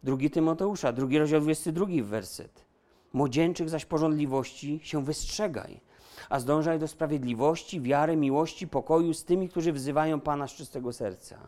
Drugi 0.03 0.31
Tymoteusza, 0.31 0.93
drugi 0.93 1.19
rozdział 1.19 1.41
22 1.41 1.87
werset. 2.03 2.65
Młodzieńczych 3.13 3.69
zaś 3.69 3.85
porządliwości 3.85 4.81
się 4.83 5.05
wystrzegaj, 5.05 5.81
a 6.29 6.41
zdążaj 6.41 6.79
do 6.79 6.89
sprawiedliwości, 6.89 7.81
wiary, 7.81 8.17
miłości, 8.17 8.69
pokoju 8.69 9.15
z 9.15 9.25
tymi, 9.25 9.49
którzy 9.49 9.73
wzywają 9.73 10.21
Pana 10.21 10.49
z 10.49 10.53
czystego 10.53 10.93
serca. 10.93 11.39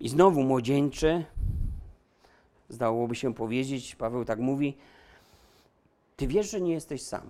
I 0.00 0.08
znowu 0.08 0.42
młodzieńcze, 0.42 1.24
zdałoby 2.68 3.14
się 3.14 3.34
powiedzieć, 3.34 3.94
Paweł 3.94 4.24
tak 4.24 4.38
mówi, 4.38 4.76
ty 6.16 6.26
wiesz, 6.26 6.50
że 6.50 6.60
nie 6.60 6.72
jesteś 6.72 7.02
sam. 7.02 7.22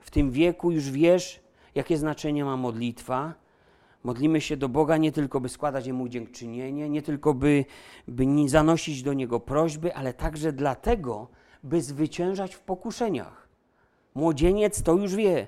W 0.00 0.10
tym 0.10 0.30
wieku 0.30 0.70
już 0.70 0.90
wiesz, 0.90 1.40
jakie 1.74 1.98
znaczenie 1.98 2.44
ma 2.44 2.56
modlitwa. 2.56 3.34
Modlimy 4.06 4.40
się 4.40 4.56
do 4.56 4.68
Boga 4.68 4.96
nie 4.96 5.12
tylko, 5.12 5.40
by 5.40 5.48
składać 5.48 5.86
Jemu 5.86 6.08
dziękczynienie, 6.08 6.90
nie 6.90 7.02
tylko, 7.02 7.34
by, 7.34 7.64
by 8.08 8.26
zanosić 8.48 9.02
do 9.02 9.12
Niego 9.12 9.40
prośby, 9.40 9.94
ale 9.94 10.14
także 10.14 10.52
dlatego, 10.52 11.28
by 11.62 11.82
zwyciężać 11.82 12.54
w 12.54 12.60
pokuszeniach. 12.60 13.48
Młodzieniec 14.14 14.82
to 14.82 14.92
już 14.92 15.14
wie. 15.14 15.46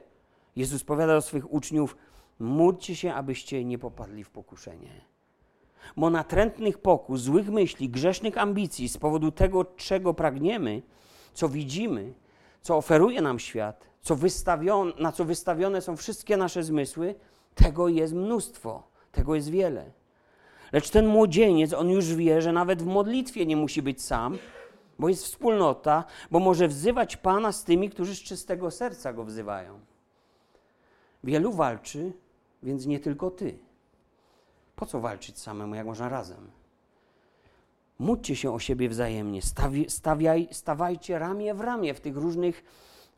Jezus 0.57 0.85
powiada 0.85 1.15
do 1.15 1.21
swych 1.23 1.53
uczniów: 1.53 1.97
módlcie 2.39 2.97
się, 2.97 3.15
abyście 3.15 3.65
nie 3.65 3.79
popadli 3.79 4.25
w 4.25 4.31
pokuszenie. 4.31 5.01
Bo 5.97 6.11
natrętnych 6.11 6.79
pokus, 6.79 7.21
złych 7.21 7.51
myśli, 7.51 7.89
grzesznych 7.89 8.39
ambicji 8.39 8.89
z 8.89 8.99
powodu 8.99 9.33
tego, 9.33 9.65
czego 9.65 10.15
pragniemy, 10.15 10.83
co 11.35 11.49
widzimy, 11.49 12.15
co 12.63 12.77
oferuje 12.77 13.23
nam 13.23 13.39
świat, 13.39 13.89
co 14.01 14.17
na 14.99 15.13
co 15.13 15.25
wystawione 15.25 15.81
są 15.81 15.97
wszystkie 15.97 16.37
nasze 16.37 16.63
zmysły, 16.63 17.15
tego 17.59 17.89
jest 17.89 18.15
mnóstwo, 18.15 18.83
tego 19.13 19.35
jest 19.35 19.51
wiele. 19.51 19.91
Lecz 20.73 20.91
ten 20.91 21.07
młodzieniec, 21.07 21.73
on 21.73 21.91
już 21.91 22.15
wie, 22.15 22.43
że 22.43 22.53
nawet 22.53 22.83
w 22.83 22.87
modlitwie 22.87 23.47
nie 23.47 23.57
musi 23.57 23.83
być 23.83 24.03
sam, 24.03 24.39
bo 24.99 25.09
jest 25.09 25.25
wspólnota, 25.25 26.05
bo 26.31 26.39
może 26.39 26.69
wzywać 26.69 27.17
Pana 27.17 27.53
z 27.53 27.65
tymi, 27.65 27.91
którzy 27.91 28.15
z 28.15 28.19
czystego 28.19 28.71
serca 28.71 29.13
go 29.13 29.25
wzywają. 29.25 29.81
Wielu 31.25 31.53
walczy, 31.53 32.13
więc 32.63 32.87
nie 32.87 33.01
tylko 33.01 33.31
ty. 33.31 33.59
Po 34.77 34.87
co 34.87 35.01
walczyć 35.01 35.39
samemu, 35.39 35.75
jak 35.75 35.87
można 35.87 36.09
razem? 36.09 36.51
Módlcie 37.99 38.37
się 38.37 38.55
o 38.55 38.59
siebie 38.59 38.89
wzajemnie, 38.89 39.43
stawi, 39.43 39.91
stawiaj, 39.91 40.49
stawajcie 40.53 41.19
ramię 41.19 41.55
w 41.55 41.61
ramię 41.61 41.95
w 41.95 42.01
tych 42.01 42.17
różnych 42.17 42.65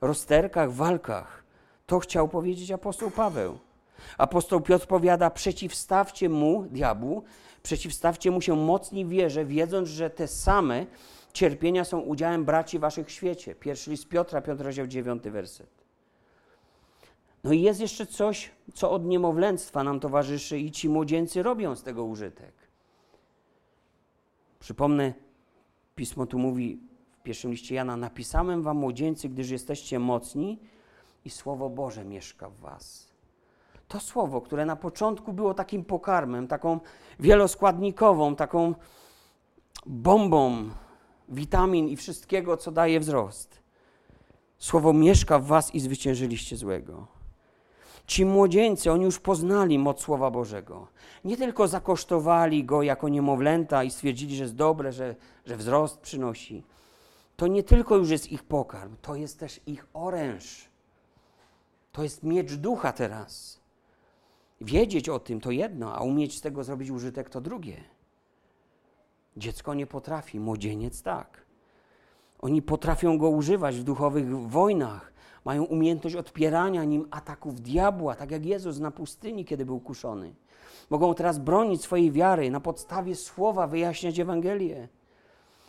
rozterkach, 0.00 0.72
walkach. 0.72 1.44
To 1.86 1.98
chciał 1.98 2.28
powiedzieć 2.28 2.70
apostoł 2.70 3.10
Paweł. 3.10 3.58
Apostoł 4.18 4.60
Piotr 4.60 4.86
powiada: 4.86 5.30
przeciwstawcie 5.30 6.28
mu, 6.28 6.62
diabłu, 6.70 7.22
przeciwstawcie 7.62 8.30
mu 8.30 8.40
się 8.40 8.56
mocni 8.56 9.06
wierze, 9.06 9.44
wiedząc, 9.44 9.88
że 9.88 10.10
te 10.10 10.28
same 10.28 10.86
cierpienia 11.32 11.84
są 11.84 12.00
udziałem 12.00 12.44
braci 12.44 12.78
waszych 12.78 13.06
w 13.06 13.10
świecie. 13.10 13.54
Pierwszy 13.54 13.90
list 13.90 14.08
Piotra, 14.08 14.40
Piotr 14.40 14.64
rozdział 14.64 14.86
9, 14.86 15.22
werset. 15.22 15.70
No 17.44 17.52
i 17.52 17.60
jest 17.60 17.80
jeszcze 17.80 18.06
coś, 18.06 18.50
co 18.74 18.90
od 18.90 19.04
niemowlęctwa 19.04 19.84
nam 19.84 20.00
towarzyszy 20.00 20.58
i 20.58 20.70
ci 20.70 20.88
młodzieńcy 20.88 21.42
robią 21.42 21.76
z 21.76 21.82
tego 21.82 22.04
użytek. 22.04 22.52
Przypomnę, 24.60 25.14
pismo 25.94 26.26
tu 26.26 26.38
mówi 26.38 26.80
w 27.12 27.22
pierwszym 27.22 27.50
liście 27.50 27.74
Jana: 27.74 27.96
Napisałem 27.96 28.62
wam 28.62 28.76
młodzieńcy, 28.76 29.28
gdyż 29.28 29.50
jesteście 29.50 29.98
mocni 29.98 30.58
i 31.24 31.30
słowo 31.30 31.70
Boże 31.70 32.04
mieszka 32.04 32.50
w 32.50 32.58
was. 32.58 33.09
To 33.90 34.00
słowo, 34.00 34.40
które 34.40 34.66
na 34.66 34.76
początku 34.76 35.32
było 35.32 35.54
takim 35.54 35.84
pokarmem, 35.84 36.48
taką 36.48 36.80
wieloskładnikową, 37.20 38.36
taką 38.36 38.74
bombą 39.86 40.70
witamin 41.28 41.88
i 41.88 41.96
wszystkiego, 41.96 42.56
co 42.56 42.70
daje 42.70 43.00
wzrost. 43.00 43.62
Słowo 44.58 44.92
mieszka 44.92 45.38
w 45.38 45.46
was 45.46 45.74
i 45.74 45.80
zwyciężyliście 45.80 46.56
złego. 46.56 47.06
Ci 48.06 48.24
młodzieńcy, 48.24 48.92
oni 48.92 49.04
już 49.04 49.18
poznali 49.18 49.78
moc 49.78 50.00
Słowa 50.00 50.30
Bożego. 50.30 50.86
Nie 51.24 51.36
tylko 51.36 51.68
zakosztowali 51.68 52.64
go 52.64 52.82
jako 52.82 53.08
niemowlęta 53.08 53.84
i 53.84 53.90
stwierdzili, 53.90 54.36
że 54.36 54.42
jest 54.42 54.56
dobre, 54.56 54.92
że, 54.92 55.16
że 55.46 55.56
wzrost 55.56 55.98
przynosi. 55.98 56.64
To 57.36 57.46
nie 57.46 57.62
tylko 57.62 57.96
już 57.96 58.10
jest 58.10 58.32
ich 58.32 58.42
pokarm, 58.42 58.96
to 59.02 59.14
jest 59.14 59.38
też 59.38 59.60
ich 59.66 59.86
oręż. 59.92 60.68
To 61.92 62.02
jest 62.02 62.22
miecz 62.22 62.54
ducha 62.54 62.92
teraz. 62.92 63.59
Wiedzieć 64.60 65.08
o 65.08 65.18
tym 65.18 65.40
to 65.40 65.50
jedno, 65.50 65.94
a 65.94 66.00
umieć 66.00 66.38
z 66.38 66.40
tego 66.40 66.64
zrobić 66.64 66.90
użytek 66.90 67.30
to 67.30 67.40
drugie. 67.40 67.76
Dziecko 69.36 69.74
nie 69.74 69.86
potrafi, 69.86 70.40
młodzieniec 70.40 71.02
tak. 71.02 71.46
Oni 72.38 72.62
potrafią 72.62 73.18
go 73.18 73.28
używać 73.28 73.76
w 73.76 73.84
duchowych 73.84 74.48
wojnach. 74.48 75.12
Mają 75.44 75.64
umiejętność 75.64 76.16
odpierania 76.16 76.84
nim 76.84 77.08
ataków 77.10 77.60
diabła, 77.60 78.14
tak 78.14 78.30
jak 78.30 78.46
Jezus 78.46 78.78
na 78.78 78.90
pustyni, 78.90 79.44
kiedy 79.44 79.66
był 79.66 79.80
kuszony. 79.80 80.34
Mogą 80.90 81.14
teraz 81.14 81.38
bronić 81.38 81.82
swojej 81.82 82.12
wiary, 82.12 82.50
na 82.50 82.60
podstawie 82.60 83.14
słowa 83.14 83.66
wyjaśniać 83.66 84.18
Ewangelię. 84.18 84.88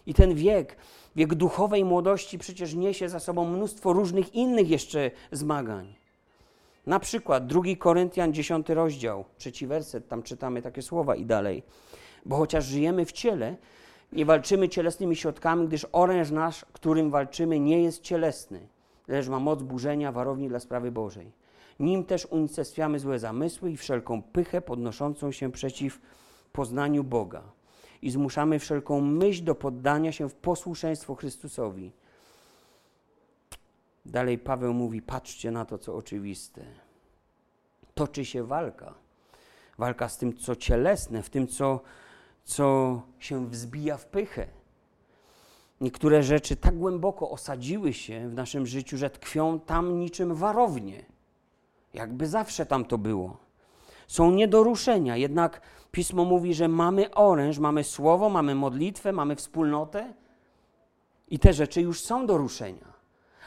I 0.06 0.14
ten 0.14 0.36
wiek, 0.36 0.78
wiek 1.16 1.36
duchowej 1.36 1.86
młodości, 1.86 2.38
przecież 2.38 2.74
niesie 2.74 3.10
za 3.10 3.20
sobą 3.20 3.46
mnóstwo 3.46 3.94
różnych 3.94 4.36
innych 4.36 4.70
jeszcze 4.70 5.12
zmagań. 5.32 6.01
Na 6.86 7.00
przykład 7.00 7.48
2 7.48 7.62
Koryntian 7.80 8.34
10 8.34 8.70
rozdział, 8.70 9.26
trzeci 9.38 9.68
werset, 9.68 10.08
tam 10.08 10.24
czytamy 10.24 10.62
takie 10.62 10.82
słowa 10.82 11.16
i 11.16 11.26
dalej. 11.26 11.64
Bo 12.26 12.38
chociaż 12.38 12.66
żyjemy 12.66 13.06
w 13.06 13.12
ciele, 13.12 13.56
nie 14.12 14.26
walczymy 14.26 14.70
cielesnymi 14.70 15.16
środkami, 15.16 15.68
gdyż 15.68 15.88
oręż 15.92 16.32
nasz, 16.32 16.66
którym 16.74 17.12
walczymy, 17.12 17.60
nie 17.60 17.84
jest 17.84 18.02
cielesny, 18.02 18.68
lecz 19.08 19.28
ma 19.28 19.40
moc 19.40 19.64
burzenia 19.64 20.12
warowni 20.12 20.50
dla 20.50 20.60
sprawy 20.60 20.92
Bożej. 20.92 21.32
Nim 21.80 22.04
też 22.04 22.26
unicestwiamy 22.26 23.00
złe 23.00 23.20
zamysły 23.20 23.72
i 23.72 23.78
wszelką 23.78 24.22
pychę 24.22 24.62
podnoszącą 24.62 25.32
się 25.32 25.52
przeciw 25.52 26.02
poznaniu 26.54 27.04
Boga. 27.04 27.42
I 28.02 28.12
zmuszamy 28.12 28.60
wszelką 28.60 29.02
myśl 29.02 29.44
do 29.44 29.56
poddania 29.56 30.12
się 30.12 30.30
w 30.30 30.36
posłuszeństwo 30.36 31.16
Chrystusowi. 31.16 31.92
Dalej 34.12 34.38
Paweł 34.38 34.74
mówi: 34.74 35.02
patrzcie 35.02 35.52
na 35.52 35.66
to, 35.66 35.78
co 35.78 35.96
oczywiste. 35.96 36.62
Toczy 37.94 38.26
się 38.26 38.44
walka. 38.44 38.94
Walka 39.78 40.10
z 40.10 40.18
tym, 40.18 40.38
co 40.38 40.56
cielesne, 40.56 41.24
w 41.24 41.30
tym, 41.30 41.48
co 41.48 41.80
co 42.44 43.02
się 43.20 43.50
wzbija 43.50 43.98
w 43.98 44.06
pychę. 44.06 44.48
Niektóre 45.82 46.24
rzeczy 46.24 46.56
tak 46.56 46.78
głęboko 46.78 47.30
osadziły 47.30 47.94
się 47.94 48.30
w 48.30 48.34
naszym 48.34 48.68
życiu, 48.68 48.98
że 48.98 49.10
tkwią 49.10 49.60
tam 49.60 50.00
niczym 50.00 50.36
warownie. 50.36 51.06
Jakby 51.94 52.28
zawsze 52.28 52.66
tam 52.66 52.86
to 52.86 52.98
było. 52.98 53.38
Są 54.08 54.32
nie 54.32 54.48
do 54.48 54.64
ruszenia, 54.64 55.18
jednak 55.18 55.62
pismo 55.92 56.26
mówi, 56.26 56.54
że 56.54 56.68
mamy 56.68 57.12
oręż, 57.12 57.60
mamy 57.60 57.84
słowo, 57.84 58.30
mamy 58.30 58.56
modlitwę, 58.56 59.12
mamy 59.12 59.36
wspólnotę 59.36 60.14
i 61.28 61.40
te 61.40 61.54
rzeczy 61.54 61.82
już 61.82 62.02
są 62.02 62.26
do 62.26 62.38
ruszenia, 62.38 62.91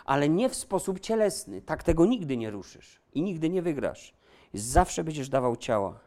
ale 0.04 0.28
nie 0.28 0.48
w 0.48 0.54
sposób 0.54 1.00
cielesny. 1.00 1.62
Tak 1.62 1.82
tego 1.82 2.06
nigdy 2.06 2.36
nie 2.36 2.50
ruszysz 2.50 3.00
i 3.14 3.22
nigdy 3.22 3.50
nie 3.50 3.62
wygrasz. 3.62 4.14
Zawsze 4.54 5.04
będziesz 5.04 5.28
dawał 5.28 5.56
ciała. 5.56 6.00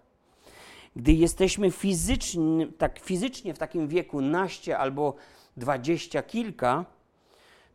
Gdy 0.96 1.14
jesteśmy 1.14 1.72
fizycznie, 1.72 2.68
tak 2.78 3.00
fizycznie 3.00 3.54
w 3.54 3.58
takim 3.58 3.88
wieku 3.88 4.22
naście 4.22 4.78
albo 4.78 5.14
dwadzieścia 5.58 6.24
kilka, 6.24 6.86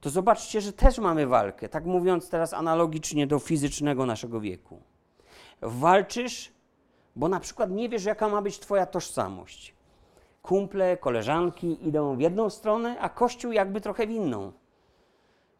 to 0.00 0.10
zobaczcie, 0.10 0.60
że 0.60 0.72
też 0.72 0.98
mamy 0.98 1.26
walkę. 1.26 1.68
Tak 1.68 1.84
mówiąc 1.84 2.28
teraz 2.28 2.54
analogicznie 2.54 3.26
do 3.26 3.38
fizycznego 3.38 4.06
naszego 4.06 4.40
wieku. 4.40 4.82
Walczysz, 5.62 6.52
bo 7.16 7.28
na 7.28 7.40
przykład 7.40 7.70
nie 7.70 7.88
wiesz, 7.88 8.04
jaka 8.04 8.28
ma 8.28 8.42
być 8.42 8.58
Twoja 8.58 8.86
tożsamość. 8.86 9.74
Kumple, 10.42 10.96
koleżanki 10.96 11.88
idą 11.88 12.16
w 12.16 12.20
jedną 12.20 12.50
stronę, 12.50 13.00
a 13.00 13.08
Kościół 13.08 13.52
jakby 13.52 13.80
trochę 13.80 14.06
w 14.06 14.10
inną. 14.10 14.52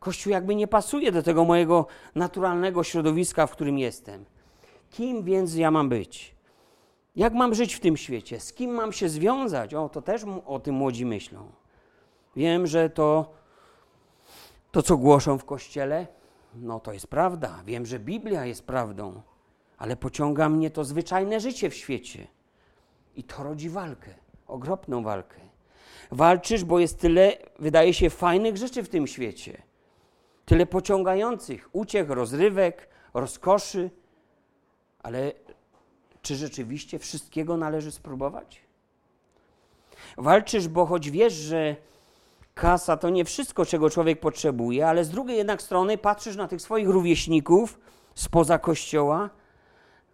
Kościół 0.03 0.33
jakby 0.33 0.55
nie 0.55 0.69
pasuje 0.69 1.13
do 1.13 1.23
tego 1.23 1.45
mojego 1.45 1.87
naturalnego 2.15 2.85
środowiska, 2.85 3.47
w 3.47 3.53
którym 3.53 3.79
jestem. 3.79 4.25
Kim 4.91 5.23
więc 5.23 5.55
ja 5.55 5.71
mam 5.71 5.89
być? 5.89 6.35
Jak 7.17 7.33
mam 7.33 7.55
żyć 7.55 7.75
w 7.75 7.81
tym 7.81 7.97
świecie? 7.97 8.41
Z 8.41 8.53
kim 8.53 8.71
mam 8.71 8.93
się 8.93 9.09
związać? 9.09 9.75
O, 9.75 9.89
to 9.89 10.03
też 10.03 10.25
o 10.47 10.61
tym 10.61 10.75
młodzi 10.75 11.07
myślą. 11.07 11.53
Wiem, 12.37 12.67
że 12.67 12.91
to, 12.91 13.33
to 14.71 14.83
co 14.83 14.97
głoszą 14.97 15.39
w 15.39 15.45
kościele, 15.45 16.07
no 16.55 16.81
to 16.81 16.93
jest 16.93 17.07
prawda. 17.07 17.63
Wiem, 17.67 17.87
że 17.87 17.99
Biblia 17.99 18.47
jest 18.47 18.67
prawdą, 18.67 19.23
ale 19.79 19.97
pociąga 19.97 20.49
mnie 20.49 20.71
to 20.71 20.85
zwyczajne 20.85 21.41
życie 21.41 21.71
w 21.71 21.75
świecie. 21.75 22.27
I 23.17 23.25
to 23.25 23.43
rodzi 23.43 23.69
walkę, 23.69 24.15
okropną 24.47 25.03
walkę. 25.03 25.41
Walczysz, 26.11 26.65
bo 26.65 26.79
jest 26.79 27.01
tyle, 27.01 27.37
wydaje 27.59 27.95
się, 27.95 28.11
fajnych 28.11 28.57
rzeczy 28.57 28.83
w 28.83 28.89
tym 28.89 29.07
świecie. 29.07 29.63
Tyle 30.45 30.67
pociągających 30.67 31.69
uciech, 31.73 32.11
rozrywek, 32.11 32.89
rozkoszy. 33.15 33.91
Ale 35.03 35.33
czy 36.23 36.37
rzeczywiście 36.37 36.99
wszystkiego 36.99 37.57
należy 37.57 37.93
spróbować? 37.93 38.61
Walczysz, 40.17 40.69
bo 40.69 40.87
choć 40.87 41.11
wiesz, 41.11 41.33
że 41.33 41.77
kasa 42.55 42.97
to 42.97 43.11
nie 43.11 43.25
wszystko, 43.25 43.67
czego 43.67 43.91
człowiek 43.91 44.21
potrzebuje, 44.21 44.89
ale 44.89 45.05
z 45.05 45.11
drugiej 45.11 45.37
jednak 45.37 45.63
strony 45.63 45.99
patrzysz 45.99 46.37
na 46.37 46.49
tych 46.49 46.63
swoich 46.63 46.89
rówieśników 46.89 47.81
spoza 48.15 48.59
kościoła, 48.59 49.31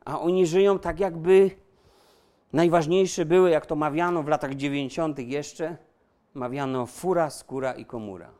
a 0.04 0.20
oni 0.20 0.46
żyją 0.46 0.78
tak, 0.78 1.00
jakby 1.00 1.50
najważniejsze 2.52 3.24
były, 3.24 3.50
jak 3.50 3.66
to 3.66 3.76
mawiano 3.76 4.22
w 4.22 4.28
latach 4.28 4.54
90. 4.54 5.18
jeszcze, 5.18 5.76
mawiano 6.34 6.86
fura, 6.86 7.30
skóra 7.30 7.72
i 7.72 7.84
komura. 7.84 8.30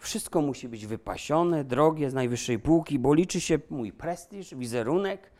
Wszystko 0.00 0.42
musi 0.42 0.68
być 0.68 0.86
wypasione, 0.86 1.64
drogie, 1.64 2.10
z 2.10 2.14
najwyższej 2.14 2.58
półki, 2.58 2.98
bo 2.98 3.14
liczy 3.14 3.40
się 3.40 3.58
mój 3.70 3.92
prestiż, 3.92 4.54
wizerunek, 4.54 5.30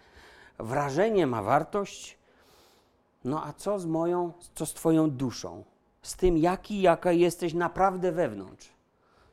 wrażenie 0.58 1.26
ma 1.26 1.42
wartość. 1.42 2.18
No 3.24 3.44
a 3.44 3.52
co 3.52 3.78
z 3.78 3.86
moją, 3.86 4.32
co 4.54 4.66
z 4.66 4.74
Twoją 4.74 5.10
duszą? 5.10 5.64
Z 6.02 6.16
tym, 6.16 6.38
jaki, 6.38 6.80
jaka 6.80 7.12
jesteś 7.12 7.54
naprawdę 7.54 8.12
wewnątrz? 8.12 8.68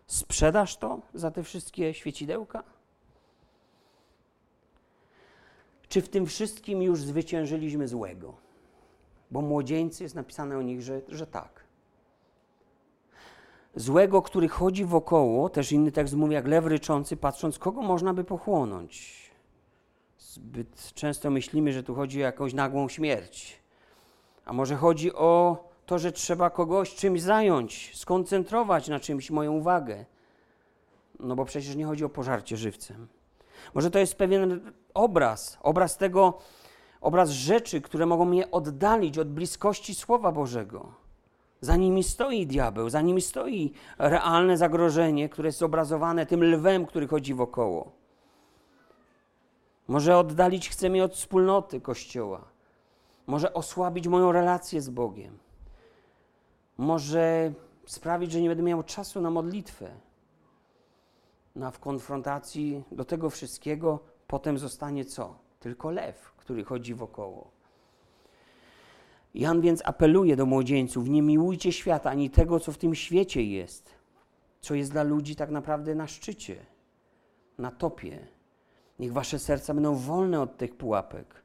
Sprzedasz 0.05 0.78
to 0.78 0.99
za 1.13 1.32
te 1.32 1.43
wszystkie 1.43 1.93
świecidełka? 1.93 2.63
Czy 5.89 6.01
w 6.01 6.09
tym 6.09 6.25
wszystkim 6.25 6.82
już 6.82 7.01
zwyciężyliśmy 7.01 7.88
złego? 7.88 8.34
Bo 9.32 9.41
młodzieńcy 9.41 10.03
jest 10.03 10.15
napisane 10.15 10.57
o 10.57 10.61
nich, 10.61 10.82
że, 10.82 11.01
że 11.07 11.28
tak. 11.28 11.66
Złego, 13.78 14.21
który 14.21 14.47
chodzi 14.47 14.86
wokoło, 14.86 15.49
też 15.49 15.71
inny 15.71 15.91
tekst 15.91 16.13
mówi 16.13 16.34
jak 16.34 16.47
lew 16.47 16.65
ryczący, 16.65 17.17
patrząc, 17.17 17.59
kogo 17.59 17.82
można 17.82 18.13
by 18.13 18.23
pochłonąć. 18.23 19.17
Zbyt 20.17 20.93
często 20.93 21.30
myślimy, 21.30 21.73
że 21.73 21.84
tu 21.84 21.95
chodzi 21.95 22.21
o 22.21 22.25
jakąś 22.25 22.53
nagłą 22.53 22.89
śmierć. 22.89 23.59
A 24.45 24.53
może 24.53 24.75
chodzi 24.75 25.13
o 25.13 25.63
to, 25.86 25.99
że 25.99 26.11
trzeba 26.11 26.49
kogoś 26.49 26.95
czymś 26.95 27.21
zająć, 27.21 27.91
skoncentrować 27.95 28.88
na 28.88 28.99
czymś 28.99 29.32
moją 29.32 29.53
uwagę. 29.53 30.05
No 31.19 31.36
bo 31.36 31.45
przecież 31.45 31.75
nie 31.75 31.86
chodzi 31.86 32.05
o 32.05 32.09
pożarcie 32.09 32.57
żywcem. 32.57 33.07
Może 33.73 33.91
to 33.91 33.99
jest 33.99 34.15
pewien 34.15 34.71
obraz, 34.93 35.57
obraz 35.61 35.97
tego, 35.97 36.38
obraz 37.01 37.30
rzeczy, 37.30 37.82
które 37.82 38.05
mogą 38.05 38.25
mnie 38.25 38.51
oddalić 38.51 39.17
od 39.17 39.32
bliskości 39.32 39.95
Słowa 39.95 40.32
Bożego. 40.32 41.06
Za 41.61 41.75
nimi 41.75 42.03
stoi 42.03 42.47
diabeł, 42.47 42.89
za 42.89 43.01
nimi 43.01 43.21
stoi 43.21 43.73
realne 43.97 44.57
zagrożenie, 44.57 45.29
które 45.29 45.47
jest 45.47 45.63
obrazowane 45.63 46.25
tym 46.25 46.43
lwem, 46.43 46.85
który 46.85 47.07
chodzi 47.07 47.33
wokoło. 47.33 47.91
Może 49.87 50.17
oddalić 50.17 50.69
chce 50.69 50.89
mnie 50.89 51.03
od 51.03 51.13
wspólnoty 51.13 51.81
Kościoła. 51.81 52.45
Może 53.27 53.53
osłabić 53.53 54.07
moją 54.07 54.31
relację 54.31 54.81
z 54.81 54.89
Bogiem. 54.89 55.37
Może 56.77 57.53
sprawić, 57.85 58.31
że 58.31 58.41
nie 58.41 58.49
będę 58.49 58.63
miał 58.63 58.83
czasu 58.83 59.21
na 59.21 59.29
modlitwę. 59.29 59.89
No 61.55 61.71
w 61.71 61.79
konfrontacji 61.79 62.83
do 62.91 63.05
tego 63.05 63.29
wszystkiego 63.29 63.99
potem 64.27 64.57
zostanie 64.57 65.05
co? 65.05 65.37
Tylko 65.59 65.91
lew, 65.91 66.33
który 66.37 66.63
chodzi 66.63 66.93
wokoło. 66.93 67.56
Jan 69.34 69.61
więc 69.61 69.82
apeluje 69.86 70.36
do 70.36 70.45
młodzieńców: 70.45 71.09
nie 71.09 71.21
miłujcie 71.21 71.71
świata 71.71 72.09
ani 72.09 72.30
tego, 72.30 72.59
co 72.59 72.71
w 72.71 72.78
tym 72.78 72.95
świecie 72.95 73.43
jest, 73.43 73.95
co 74.61 74.75
jest 74.75 74.91
dla 74.91 75.03
ludzi 75.03 75.36
tak 75.36 75.49
naprawdę 75.49 75.95
na 75.95 76.07
szczycie, 76.07 76.55
na 77.57 77.71
topie. 77.71 78.28
Niech 78.99 79.13
wasze 79.13 79.39
serca 79.39 79.73
będą 79.73 79.95
wolne 79.95 80.41
od 80.41 80.57
tych 80.57 80.75
pułapek, 80.75 81.43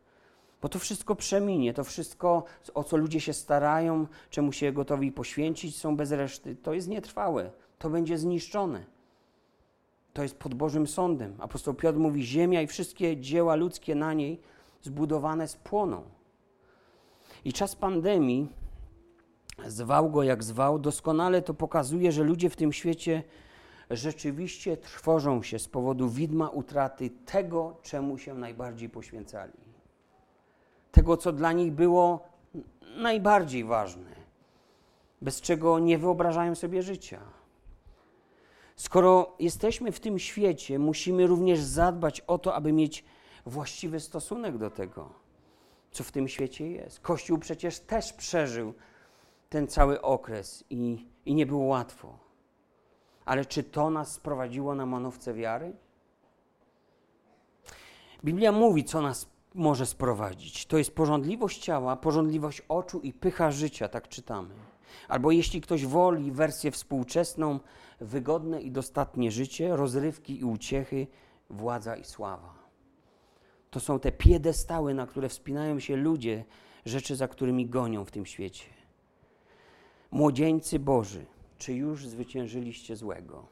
bo 0.62 0.68
to 0.68 0.78
wszystko 0.78 1.16
przeminie, 1.16 1.74
to 1.74 1.84
wszystko, 1.84 2.44
o 2.74 2.84
co 2.84 2.96
ludzie 2.96 3.20
się 3.20 3.32
starają, 3.32 4.06
czemu 4.30 4.52
się 4.52 4.72
gotowi 4.72 5.12
poświęcić, 5.12 5.76
są 5.76 5.96
bez 5.96 6.12
reszty. 6.12 6.56
To 6.56 6.74
jest 6.74 6.88
nietrwałe, 6.88 7.50
to 7.78 7.90
będzie 7.90 8.18
zniszczone. 8.18 8.84
To 10.12 10.22
jest 10.22 10.38
pod 10.38 10.54
Bożym 10.54 10.86
sądem. 10.86 11.36
Apostoł 11.38 11.74
Piotr 11.74 11.98
mówi: 11.98 12.22
Ziemia 12.22 12.62
i 12.62 12.66
wszystkie 12.66 13.16
dzieła 13.16 13.54
ludzkie 13.54 13.94
na 13.94 14.12
niej 14.12 14.40
zbudowane 14.82 15.48
spłoną. 15.48 16.02
I 17.44 17.52
czas 17.52 17.76
pandemii, 17.76 18.48
zwał 19.66 20.10
go 20.10 20.22
jak 20.22 20.44
zwał, 20.44 20.78
doskonale 20.78 21.42
to 21.42 21.54
pokazuje, 21.54 22.12
że 22.12 22.24
ludzie 22.24 22.50
w 22.50 22.56
tym 22.56 22.72
świecie 22.72 23.22
rzeczywiście 23.90 24.76
trwożą 24.76 25.42
się 25.42 25.58
z 25.58 25.68
powodu 25.68 26.08
widma 26.08 26.48
utraty 26.48 27.10
tego, 27.10 27.76
czemu 27.82 28.18
się 28.18 28.34
najbardziej 28.34 28.88
poświęcali. 28.88 29.52
Tego, 30.92 31.16
co 31.16 31.32
dla 31.32 31.52
nich 31.52 31.72
było 31.72 32.28
najbardziej 32.96 33.64
ważne, 33.64 34.10
bez 35.22 35.40
czego 35.40 35.78
nie 35.78 35.98
wyobrażają 35.98 36.54
sobie 36.54 36.82
życia. 36.82 37.20
Skoro 38.76 39.36
jesteśmy 39.38 39.92
w 39.92 40.00
tym 40.00 40.18
świecie, 40.18 40.78
musimy 40.78 41.26
również 41.26 41.60
zadbać 41.60 42.20
o 42.20 42.38
to, 42.38 42.54
aby 42.54 42.72
mieć 42.72 43.04
właściwy 43.46 44.00
stosunek 44.00 44.58
do 44.58 44.70
tego, 44.70 45.12
co 45.92 46.04
w 46.04 46.12
tym 46.12 46.28
świecie 46.28 46.70
jest. 46.70 47.00
Kościół 47.00 47.38
przecież 47.38 47.80
też 47.80 48.12
przeżył 48.12 48.74
ten 49.48 49.68
cały 49.68 50.02
okres 50.02 50.64
i, 50.70 51.06
i 51.26 51.34
nie 51.34 51.46
było 51.46 51.64
łatwo. 51.64 52.18
Ale 53.24 53.44
czy 53.44 53.62
to 53.62 53.90
nas 53.90 54.12
sprowadziło 54.12 54.74
na 54.74 54.86
manowce 54.86 55.34
wiary? 55.34 55.76
Biblia 58.24 58.52
mówi, 58.52 58.84
co 58.84 59.02
nas 59.02 59.28
może 59.54 59.86
sprowadzić. 59.86 60.66
To 60.66 60.78
jest 60.78 60.94
porządliwość 60.94 61.58
ciała, 61.58 61.96
porządliwość 61.96 62.62
oczu 62.68 63.00
i 63.00 63.12
pycha 63.12 63.50
życia, 63.50 63.88
tak 63.88 64.08
czytamy. 64.08 64.54
Albo 65.08 65.30
jeśli 65.30 65.60
ktoś 65.60 65.86
woli 65.86 66.32
wersję 66.32 66.70
współczesną, 66.70 67.60
wygodne 68.00 68.62
i 68.62 68.70
dostatnie 68.70 69.30
życie, 69.30 69.76
rozrywki 69.76 70.40
i 70.40 70.44
uciechy, 70.44 71.06
władza 71.50 71.96
i 71.96 72.04
sława. 72.04 72.61
To 73.72 73.80
są 73.80 74.00
te 74.00 74.12
piedestały, 74.12 74.94
na 74.94 75.06
które 75.06 75.28
wspinają 75.28 75.80
się 75.80 75.96
ludzie, 75.96 76.44
rzeczy, 76.86 77.16
za 77.16 77.28
którymi 77.28 77.66
gonią 77.66 78.04
w 78.04 78.10
tym 78.10 78.26
świecie. 78.26 78.64
Młodzieńcy 80.10 80.78
Boży, 80.78 81.26
czy 81.58 81.74
już 81.74 82.06
zwyciężyliście 82.06 82.96
złego? 82.96 83.46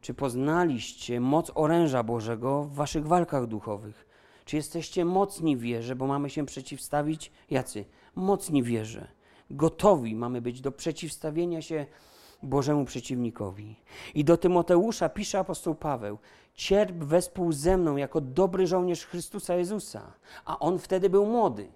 Czy 0.00 0.14
poznaliście 0.14 1.20
moc 1.20 1.52
oręża 1.54 2.02
Bożego 2.02 2.62
w 2.62 2.74
waszych 2.74 3.06
walkach 3.06 3.46
duchowych? 3.46 4.06
Czy 4.44 4.56
jesteście 4.56 5.04
mocni 5.04 5.56
w 5.56 5.60
wierze, 5.60 5.96
bo 5.96 6.06
mamy 6.06 6.30
się 6.30 6.46
przeciwstawić? 6.46 7.32
Jacy? 7.50 7.84
Mocni 8.14 8.62
w 8.62 8.66
wierze. 8.66 9.08
Gotowi 9.50 10.14
mamy 10.14 10.42
być 10.42 10.60
do 10.60 10.72
przeciwstawienia 10.72 11.62
się 11.62 11.86
Bożemu 12.42 12.84
przeciwnikowi. 12.84 13.76
I 14.14 14.24
do 14.24 14.36
Tymoteusza 14.36 15.08
pisze 15.08 15.38
apostoł 15.38 15.74
Paweł: 15.74 16.18
Cierp 16.54 16.96
wespół 16.96 17.52
ze 17.52 17.76
mną 17.76 17.96
jako 17.96 18.20
dobry 18.20 18.66
żołnierz 18.66 19.06
Chrystusa 19.06 19.54
Jezusa. 19.54 20.12
A 20.44 20.58
on 20.58 20.78
wtedy 20.78 21.10
był 21.10 21.26
młody. 21.26 21.68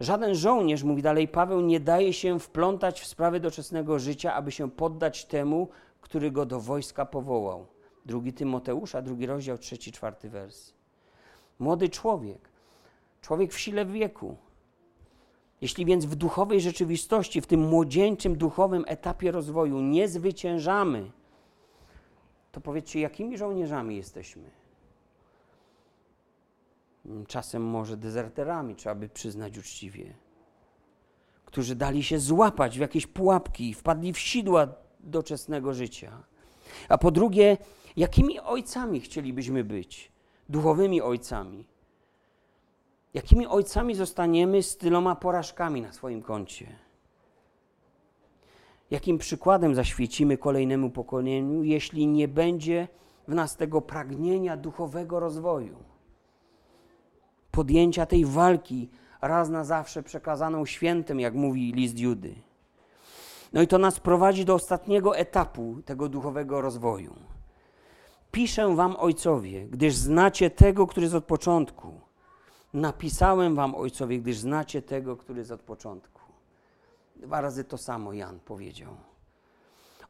Żaden 0.00 0.34
żołnierz, 0.34 0.82
mówi 0.82 1.02
dalej 1.02 1.28
Paweł, 1.28 1.60
nie 1.60 1.80
daje 1.80 2.12
się 2.12 2.40
wplątać 2.40 3.00
w 3.00 3.06
sprawy 3.06 3.40
doczesnego 3.40 3.98
życia, 3.98 4.34
aby 4.34 4.52
się 4.52 4.70
poddać 4.70 5.24
temu, 5.24 5.68
który 6.00 6.30
go 6.30 6.46
do 6.46 6.60
wojska 6.60 7.06
powołał. 7.06 7.66
Drugi 8.06 8.32
Tymoteusza, 8.32 9.02
drugi 9.02 9.26
rozdział, 9.26 9.58
trzeci, 9.58 9.92
czwarty 9.92 10.30
wers. 10.30 10.72
Młody 11.58 11.88
człowiek, 11.88 12.48
człowiek 13.20 13.52
w 13.52 13.58
sile 13.58 13.86
wieku. 13.86 14.36
Jeśli 15.62 15.84
więc 15.84 16.04
w 16.04 16.14
duchowej 16.14 16.60
rzeczywistości, 16.60 17.40
w 17.40 17.46
tym 17.46 17.60
młodzieńczym 17.60 18.36
duchowym 18.36 18.84
etapie 18.86 19.30
rozwoju 19.30 19.80
nie 19.80 20.08
zwyciężamy, 20.08 21.10
to 22.52 22.60
powiedzcie, 22.60 23.00
jakimi 23.00 23.38
żołnierzami 23.38 23.96
jesteśmy? 23.96 24.50
Czasem 27.28 27.62
może 27.64 27.96
dezerterami, 27.96 28.76
trzeba 28.76 28.94
by 28.94 29.08
przyznać 29.08 29.58
uczciwie, 29.58 30.14
którzy 31.44 31.74
dali 31.76 32.02
się 32.02 32.18
złapać 32.18 32.78
w 32.78 32.80
jakieś 32.80 33.06
pułapki, 33.06 33.74
wpadli 33.74 34.12
w 34.12 34.18
sidła 34.18 34.68
doczesnego 35.00 35.74
życia. 35.74 36.22
A 36.88 36.98
po 36.98 37.10
drugie, 37.10 37.56
jakimi 37.96 38.40
ojcami 38.40 39.00
chcielibyśmy 39.00 39.64
być? 39.64 40.12
Duchowymi 40.48 41.02
ojcami. 41.02 41.71
Jakimi 43.14 43.46
ojcami 43.46 43.94
zostaniemy 43.94 44.62
z 44.62 44.76
tyloma 44.76 45.16
porażkami 45.16 45.82
na 45.82 45.92
swoim 45.92 46.22
koncie? 46.22 46.66
Jakim 48.90 49.18
przykładem 49.18 49.74
zaświecimy 49.74 50.38
kolejnemu 50.38 50.90
pokoleniu, 50.90 51.62
jeśli 51.62 52.06
nie 52.06 52.28
będzie 52.28 52.88
w 53.28 53.34
nas 53.34 53.56
tego 53.56 53.80
pragnienia 53.80 54.56
duchowego 54.56 55.20
rozwoju? 55.20 55.76
Podjęcia 57.50 58.06
tej 58.06 58.24
walki 58.24 58.88
raz 59.22 59.48
na 59.48 59.64
zawsze 59.64 60.02
przekazaną 60.02 60.66
świętym, 60.66 61.20
jak 61.20 61.34
mówi 61.34 61.72
list 61.72 61.98
Judy. 61.98 62.34
No 63.52 63.62
i 63.62 63.66
to 63.66 63.78
nas 63.78 64.00
prowadzi 64.00 64.44
do 64.44 64.54
ostatniego 64.54 65.16
etapu 65.16 65.82
tego 65.84 66.08
duchowego 66.08 66.60
rozwoju. 66.60 67.14
Piszę 68.30 68.76
wam, 68.76 68.96
ojcowie, 68.96 69.66
gdyż 69.66 69.94
znacie 69.94 70.50
tego, 70.50 70.86
który 70.86 71.04
jest 71.04 71.14
od 71.14 71.24
początku. 71.24 72.00
Napisałem 72.72 73.54
wam, 73.54 73.74
ojcowie, 73.74 74.20
gdyż 74.20 74.36
znacie 74.36 74.82
tego, 74.82 75.16
który 75.16 75.38
jest 75.38 75.50
od 75.50 75.62
początku. 75.62 76.20
Dwa 77.16 77.40
razy 77.40 77.64
to 77.64 77.78
samo 77.78 78.12
Jan 78.12 78.40
powiedział. 78.40 78.96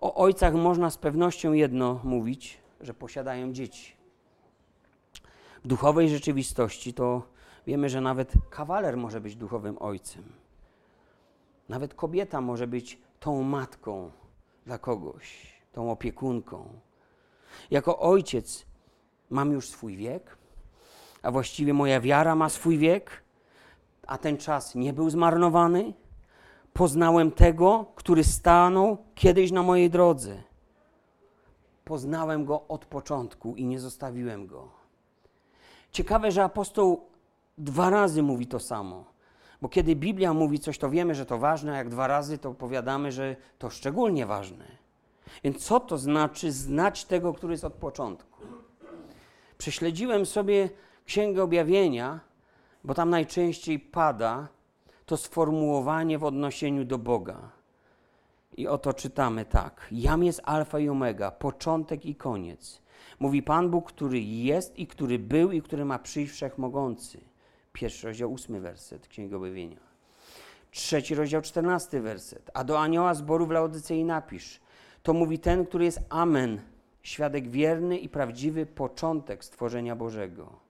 O 0.00 0.14
ojcach 0.14 0.54
można 0.54 0.90
z 0.90 0.98
pewnością 0.98 1.52
jedno 1.52 2.00
mówić, 2.04 2.58
że 2.80 2.94
posiadają 2.94 3.52
dzieci. 3.52 3.96
W 5.64 5.68
duchowej 5.68 6.08
rzeczywistości 6.08 6.94
to 6.94 7.22
wiemy, 7.66 7.88
że 7.88 8.00
nawet 8.00 8.32
kawaler 8.50 8.96
może 8.96 9.20
być 9.20 9.36
duchowym 9.36 9.76
ojcem. 9.80 10.24
Nawet 11.68 11.94
kobieta 11.94 12.40
może 12.40 12.66
być 12.66 12.98
tą 13.20 13.42
matką 13.42 14.10
dla 14.66 14.78
kogoś, 14.78 15.52
tą 15.72 15.90
opiekunką. 15.90 16.68
Jako 17.70 17.98
ojciec 17.98 18.66
mam 19.30 19.52
już 19.52 19.68
swój 19.68 19.96
wiek, 19.96 20.36
a 21.22 21.30
właściwie 21.30 21.74
moja 21.74 22.00
wiara 22.00 22.34
ma 22.34 22.48
swój 22.48 22.78
wiek, 22.78 23.22
a 24.06 24.18
ten 24.18 24.36
czas 24.36 24.74
nie 24.74 24.92
był 24.92 25.10
zmarnowany. 25.10 25.92
Poznałem 26.72 27.30
tego, 27.30 27.86
który 27.94 28.24
stanął 28.24 28.96
kiedyś 29.14 29.52
na 29.52 29.62
mojej 29.62 29.90
drodze. 29.90 30.42
Poznałem 31.84 32.44
go 32.44 32.68
od 32.68 32.86
początku 32.86 33.56
i 33.56 33.66
nie 33.66 33.80
zostawiłem 33.80 34.46
go. 34.46 34.68
Ciekawe, 35.92 36.32
że 36.32 36.44
apostoł 36.44 37.06
dwa 37.58 37.90
razy 37.90 38.22
mówi 38.22 38.46
to 38.46 38.60
samo. 38.60 39.04
Bo 39.62 39.68
kiedy 39.68 39.96
Biblia 39.96 40.34
mówi 40.34 40.58
coś, 40.58 40.78
to 40.78 40.90
wiemy, 40.90 41.14
że 41.14 41.26
to 41.26 41.38
ważne, 41.38 41.72
a 41.72 41.76
jak 41.76 41.88
dwa 41.88 42.06
razy, 42.06 42.38
to 42.38 42.54
powiadamy, 42.54 43.12
że 43.12 43.36
to 43.58 43.70
szczególnie 43.70 44.26
ważne. 44.26 44.64
Więc 45.44 45.64
co 45.64 45.80
to 45.80 45.98
znaczy 45.98 46.52
znać 46.52 47.04
tego, 47.04 47.32
który 47.32 47.52
jest 47.52 47.64
od 47.64 47.74
początku? 47.74 48.42
Prześledziłem 49.58 50.26
sobie 50.26 50.70
Księgę 51.12 51.42
Objawienia, 51.42 52.20
bo 52.84 52.94
tam 52.94 53.10
najczęściej 53.10 53.78
pada 53.78 54.48
to 55.06 55.16
sformułowanie 55.16 56.18
w 56.18 56.24
odniesieniu 56.24 56.84
do 56.84 56.98
Boga. 56.98 57.50
I 58.56 58.68
oto 58.68 58.94
czytamy 58.94 59.44
tak: 59.44 59.86
Jam 59.90 60.24
jest 60.24 60.40
Alfa 60.44 60.78
i 60.78 60.88
Omega, 60.88 61.30
początek 61.30 62.06
i 62.06 62.14
koniec. 62.14 62.82
Mówi 63.20 63.42
Pan 63.42 63.70
Bóg, 63.70 63.92
który 63.92 64.20
jest 64.20 64.78
i 64.78 64.86
który 64.86 65.18
był 65.18 65.52
i 65.52 65.62
który 65.62 65.84
ma 65.84 65.98
przyjść 65.98 66.32
wszechmogący. 66.32 67.20
Pierwszy 67.72 68.06
rozdział, 68.06 68.32
ósmy 68.32 68.60
werset 68.60 69.08
Księgi 69.08 69.34
Objawienia. 69.34 69.80
Trzeci 70.70 71.14
rozdział, 71.14 71.42
czternasty 71.42 72.00
werset. 72.00 72.50
A 72.54 72.64
do 72.64 72.80
anioła 72.80 73.14
zboru 73.14 73.46
w 73.46 73.50
Laodycei 73.50 74.04
napisz. 74.04 74.60
To 75.02 75.12
mówi 75.12 75.38
ten, 75.38 75.66
który 75.66 75.84
jest 75.84 76.00
Amen, 76.08 76.60
świadek 77.02 77.48
wierny 77.48 77.98
i 77.98 78.08
prawdziwy, 78.08 78.66
początek 78.66 79.44
stworzenia 79.44 79.96
Bożego. 79.96 80.61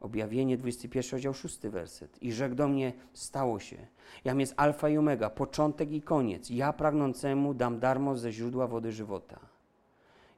Objawienie 0.00 0.56
21 0.56 1.10
rozdział 1.12 1.34
6 1.34 1.58
werset. 1.60 2.22
I 2.22 2.32
rzekł 2.32 2.54
do 2.54 2.68
mnie, 2.68 2.92
stało 3.12 3.60
się. 3.60 3.86
Jam 4.24 4.40
jest 4.40 4.54
alfa 4.56 4.88
i 4.88 4.98
omega, 4.98 5.30
początek 5.30 5.92
i 5.92 6.02
koniec. 6.02 6.50
Ja 6.50 6.72
pragnącemu 6.72 7.54
dam 7.54 7.80
darmo 7.80 8.16
ze 8.16 8.32
źródła 8.32 8.66
wody 8.66 8.92
żywota. 8.92 9.40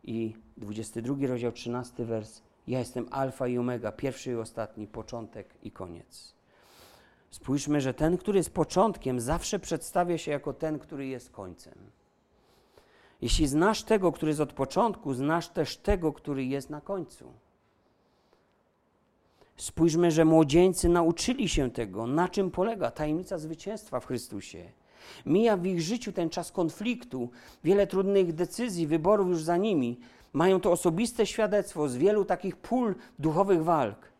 I 0.05 0.35
22 0.57 1.27
rozdział 1.27 1.53
13 1.53 2.05
wers. 2.05 2.43
Ja 2.67 2.79
jestem 2.79 3.07
alfa 3.11 3.49
i 3.49 3.59
omega, 3.59 3.93
pierwszy 3.93 4.31
i 4.31 4.35
ostatni, 4.35 4.87
początek 4.87 5.55
i 5.63 5.71
koniec. 5.71 6.35
Spójrzmy, 7.31 7.81
że 7.81 7.95
ten, 7.95 8.19
który 8.19 8.39
jest 8.39 8.55
początkiem, 8.55 9.21
zawsze 9.21 9.59
przedstawia 9.59 10.19
się 10.19 10.31
jako 10.31 10.53
ten, 10.53 10.79
który 10.79 11.07
jest 11.07 11.31
końcem. 11.31 11.75
Jeśli 13.23 13.47
znasz 13.47 13.83
tego, 13.83 14.13
który 14.13 14.31
jest 14.31 14.41
od 14.41 14.53
początku, 14.53 15.15
znasz 15.15 15.49
też 15.49 15.77
tego, 15.77 16.13
który 16.13 16.45
jest 16.45 16.71
na 16.71 16.81
końcu. 16.81 17.33
Spójrzmy, 19.59 20.11
że 20.11 20.25
młodzieńcy 20.25 20.89
nauczyli 20.89 21.49
się 21.49 21.71
tego, 21.71 22.07
na 22.07 22.29
czym 22.29 22.51
polega 22.51 22.91
tajemnica 22.91 23.39
zwycięstwa 23.39 24.01
w 24.01 24.07
Chrystusie. 24.07 24.65
Mija 25.27 25.57
w 25.57 25.67
ich 25.67 25.81
życiu 25.81 26.13
ten 26.13 26.31
czas 26.31 26.53
konfliktu, 26.53 27.31
wiele 27.65 27.87
trudnych 27.87 28.33
decyzji, 28.33 28.87
wyborów 28.87 29.29
już 29.29 29.43
za 29.43 29.57
nimi. 29.57 29.99
Mają 30.33 30.61
to 30.61 30.73
osobiste 30.73 31.27
świadectwo 31.27 31.89
z 31.89 31.97
wielu 31.97 32.25
takich 32.25 32.57
pól 32.57 32.95
duchowych 33.19 33.65
walk. 33.65 34.13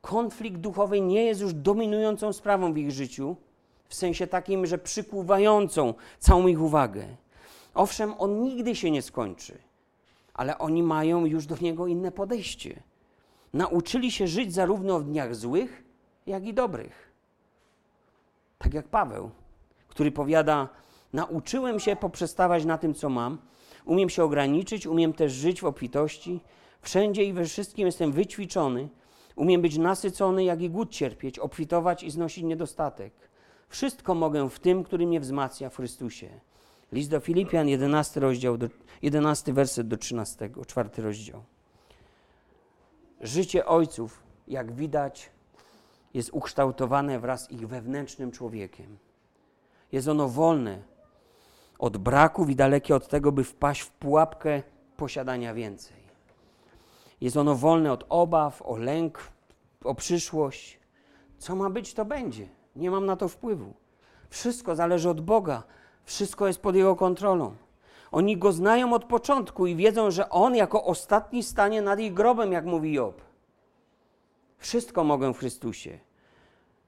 Konflikt 0.00 0.56
duchowy 0.56 1.00
nie 1.00 1.24
jest 1.24 1.40
już 1.40 1.54
dominującą 1.54 2.32
sprawą 2.32 2.72
w 2.72 2.78
ich 2.78 2.90
życiu, 2.90 3.36
w 3.88 3.94
sensie 3.94 4.26
takim, 4.26 4.66
że 4.66 4.78
przykuwającą 4.78 5.94
całą 6.18 6.46
ich 6.46 6.62
uwagę. 6.62 7.04
Owszem, 7.74 8.14
on 8.18 8.42
nigdy 8.42 8.76
się 8.76 8.90
nie 8.90 9.02
skończy, 9.02 9.58
ale 10.34 10.58
oni 10.58 10.82
mają 10.82 11.26
już 11.26 11.46
do 11.46 11.56
niego 11.60 11.86
inne 11.86 12.12
podejście 12.12 12.82
nauczyli 13.56 14.10
się 14.10 14.26
żyć 14.26 14.54
zarówno 14.54 15.00
w 15.00 15.04
dniach 15.04 15.34
złych, 15.34 15.84
jak 16.26 16.46
i 16.46 16.54
dobrych. 16.54 17.12
Tak 18.58 18.74
jak 18.74 18.88
Paweł, 18.88 19.30
który 19.88 20.12
powiada: 20.12 20.68
Nauczyłem 21.12 21.80
się 21.80 21.96
poprzestawać 21.96 22.64
na 22.64 22.78
tym, 22.78 22.94
co 22.94 23.08
mam, 23.08 23.38
umiem 23.84 24.10
się 24.10 24.24
ograniczyć, 24.24 24.86
umiem 24.86 25.12
też 25.12 25.32
żyć 25.32 25.60
w 25.60 25.64
obfitości, 25.64 26.40
wszędzie 26.80 27.24
i 27.24 27.32
we 27.32 27.44
wszystkim 27.44 27.86
jestem 27.86 28.12
wyćwiczony, 28.12 28.88
umiem 29.36 29.62
być 29.62 29.78
nasycony, 29.78 30.44
jak 30.44 30.60
i 30.60 30.70
głód 30.70 30.90
cierpieć, 30.90 31.38
obfitować 31.38 32.02
i 32.02 32.10
znosić 32.10 32.44
niedostatek. 32.44 33.12
Wszystko 33.68 34.14
mogę 34.14 34.50
w 34.50 34.58
tym, 34.58 34.84
który 34.84 35.06
mnie 35.06 35.20
wzmacnia 35.20 35.70
w 35.70 35.76
Chrystusie. 35.76 36.28
List 36.92 37.10
do 37.10 37.20
Filipian, 37.20 37.68
11 37.68 38.20
rozdział, 38.20 38.58
do, 38.58 38.68
11 39.02 39.52
werset 39.52 39.88
do 39.88 39.96
13, 39.96 40.50
4 40.66 40.90
rozdział. 41.02 41.42
Życie 43.20 43.66
ojców, 43.66 44.22
jak 44.48 44.72
widać, 44.72 45.30
jest 46.14 46.30
ukształtowane 46.32 47.20
wraz 47.20 47.44
z 47.44 47.50
ich 47.50 47.68
wewnętrznym 47.68 48.30
człowiekiem. 48.30 48.98
Jest 49.92 50.08
ono 50.08 50.28
wolne 50.28 50.82
od 51.78 51.96
braków 51.96 52.50
i 52.50 52.56
dalekie 52.56 52.96
od 52.96 53.08
tego, 53.08 53.32
by 53.32 53.44
wpaść 53.44 53.80
w 53.80 53.90
pułapkę 53.90 54.62
posiadania 54.96 55.54
więcej. 55.54 55.96
Jest 57.20 57.36
ono 57.36 57.54
wolne 57.54 57.92
od 57.92 58.04
obaw, 58.08 58.62
o 58.62 58.76
lęk, 58.76 59.18
o 59.84 59.94
przyszłość. 59.94 60.80
Co 61.38 61.56
ma 61.56 61.70
być, 61.70 61.94
to 61.94 62.04
będzie. 62.04 62.48
Nie 62.76 62.90
mam 62.90 63.06
na 63.06 63.16
to 63.16 63.28
wpływu. 63.28 63.74
Wszystko 64.30 64.76
zależy 64.76 65.10
od 65.10 65.20
Boga. 65.20 65.62
Wszystko 66.04 66.46
jest 66.46 66.60
pod 66.60 66.76
Jego 66.76 66.96
kontrolą. 66.96 67.56
Oni 68.12 68.36
go 68.36 68.52
znają 68.52 68.92
od 68.92 69.04
początku 69.04 69.66
i 69.66 69.76
wiedzą, 69.76 70.10
że 70.10 70.30
on 70.30 70.54
jako 70.56 70.84
ostatni 70.84 71.42
stanie 71.42 71.82
nad 71.82 72.00
ich 72.00 72.14
grobem, 72.14 72.52
jak 72.52 72.64
mówi 72.64 72.92
Job. 72.92 73.22
Wszystko 74.58 75.04
mogę 75.04 75.34
w 75.34 75.38
Chrystusie, 75.38 75.98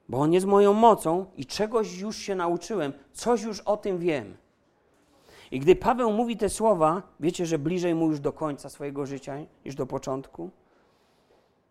bo 0.09 0.17
on 0.17 0.33
jest 0.33 0.45
moją 0.45 0.73
mocą 0.73 1.25
i 1.37 1.45
czegoś 1.45 1.97
już 1.97 2.17
się 2.17 2.35
nauczyłem, 2.35 2.93
coś 3.13 3.41
już 3.41 3.59
o 3.59 3.77
tym 3.77 3.97
wiem. 3.97 4.37
I 5.51 5.59
gdy 5.59 5.75
Paweł 5.75 6.11
mówi 6.11 6.37
te 6.37 6.49
słowa, 6.49 7.01
wiecie, 7.19 7.45
że 7.45 7.59
bliżej 7.59 7.95
mu 7.95 8.07
już 8.07 8.19
do 8.19 8.33
końca 8.33 8.69
swojego 8.69 9.05
życia 9.05 9.37
niż 9.65 9.75
do 9.75 9.85
początku? 9.85 10.49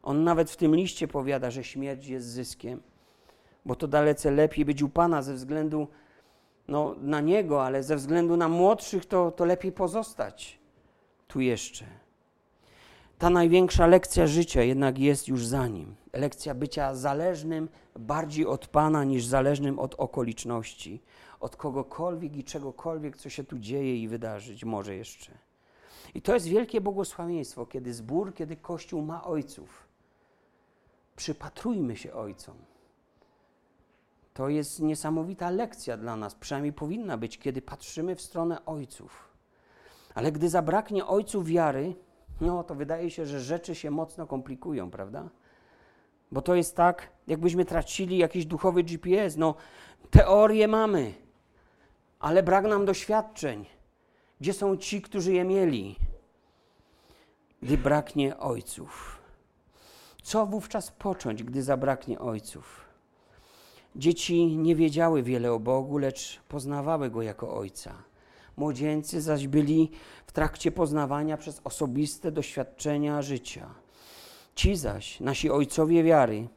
On 0.03 0.24
nawet 0.24 0.51
w 0.51 0.57
tym 0.57 0.76
liście 0.76 1.09
powiada, 1.09 1.51
że 1.51 1.64
śmierć 1.64 2.07
jest 2.07 2.26
zyskiem, 2.26 2.82
bo 3.64 3.76
to 3.76 3.88
dalece 3.88 4.30
lepiej 4.30 4.64
być 4.64 4.82
u 4.82 4.88
Pana 4.88 5.22
ze 5.22 5.34
względu 5.34 5.88
no, 6.68 6.94
na 7.00 7.20
niego, 7.20 7.64
ale 7.64 7.82
ze 7.82 7.96
względu 7.96 8.36
na 8.36 8.48
młodszych 8.48 9.06
to, 9.06 9.30
to 9.30 9.44
lepiej 9.44 9.72
pozostać 9.72 10.58
tu 11.28 11.40
jeszcze. 11.40 11.84
Ta 13.18 13.30
największa 13.30 13.86
lekcja 13.86 14.26
życia 14.26 14.62
jednak 14.62 14.98
jest 14.98 15.28
już 15.28 15.46
za 15.46 15.68
nim. 15.68 15.94
Lekcja 16.12 16.54
bycia 16.54 16.94
zależnym 16.94 17.68
bardziej 17.98 18.46
od 18.46 18.66
Pana 18.66 19.04
niż 19.04 19.24
zależnym 19.24 19.78
od 19.78 19.94
okoliczności, 19.94 21.02
od 21.40 21.56
kogokolwiek 21.56 22.36
i 22.36 22.44
czegokolwiek, 22.44 23.16
co 23.16 23.30
się 23.30 23.44
tu 23.44 23.58
dzieje 23.58 23.96
i 23.96 24.08
wydarzyć 24.08 24.64
może 24.64 24.94
jeszcze. 24.94 25.32
I 26.14 26.22
to 26.22 26.34
jest 26.34 26.46
wielkie 26.46 26.80
błogosławieństwo, 26.80 27.66
kiedy 27.66 27.94
zbór, 27.94 28.34
kiedy 28.34 28.56
Kościół 28.56 29.02
ma 29.02 29.24
ojców. 29.24 29.88
Przypatrujmy 31.16 31.96
się 31.96 32.12
ojcom. 32.12 32.54
To 34.39 34.49
jest 34.49 34.80
niesamowita 34.80 35.51
lekcja 35.51 35.97
dla 35.97 36.16
nas, 36.16 36.34
przynajmniej 36.34 36.72
powinna 36.72 37.16
być, 37.16 37.39
kiedy 37.39 37.62
patrzymy 37.62 38.16
w 38.16 38.22
stronę 38.22 38.64
ojców. 38.64 39.28
Ale 40.14 40.32
gdy 40.32 40.49
zabraknie 40.49 41.07
ojców 41.07 41.47
wiary, 41.47 41.95
no 42.41 42.64
to 42.64 42.74
wydaje 42.74 43.11
się, 43.11 43.26
że 43.26 43.41
rzeczy 43.41 43.74
się 43.74 43.91
mocno 43.91 44.26
komplikują, 44.26 44.91
prawda? 44.91 45.28
Bo 46.32 46.43
to 46.43 46.55
jest 46.55 46.76
tak, 46.76 47.09
jakbyśmy 47.26 47.64
tracili 47.64 48.18
jakiś 48.18 48.47
duchowy 48.47 48.82
GPS. 48.82 49.36
No, 49.36 49.55
teorie 50.11 50.68
mamy, 50.68 51.14
ale 52.20 52.43
brak 52.43 52.64
nam 52.64 52.84
doświadczeń. 52.84 53.66
Gdzie 54.41 54.53
są 54.53 54.76
ci, 54.76 55.03
którzy 55.03 55.32
je 55.32 55.45
mieli? 55.45 55.97
Gdy 57.62 57.78
braknie 57.78 58.39
ojców. 58.39 59.18
Co 60.22 60.47
wówczas 60.47 60.91
począć, 60.91 61.45
gdy 61.45 61.62
zabraknie 61.62 62.18
ojców? 62.18 62.88
Dzieci 63.99 64.57
nie 64.57 64.74
wiedziały 64.74 65.22
wiele 65.22 65.53
o 65.53 65.61
Bogu, 65.61 65.99
lecz 65.99 66.40
poznawały 66.49 67.11
Go 67.11 67.22
jako 67.22 67.57
Ojca. 67.57 67.94
Młodzieńcy 68.57 69.20
zaś 69.20 69.46
byli 69.46 69.90
w 70.26 70.32
trakcie 70.32 70.72
poznawania 70.72 71.36
przez 71.36 71.61
osobiste 71.64 72.32
doświadczenia 72.32 73.22
życia. 73.22 73.74
Ci 74.55 74.76
zaś, 74.76 75.20
nasi 75.20 75.51
ojcowie 75.51 76.03
wiary, 76.03 76.49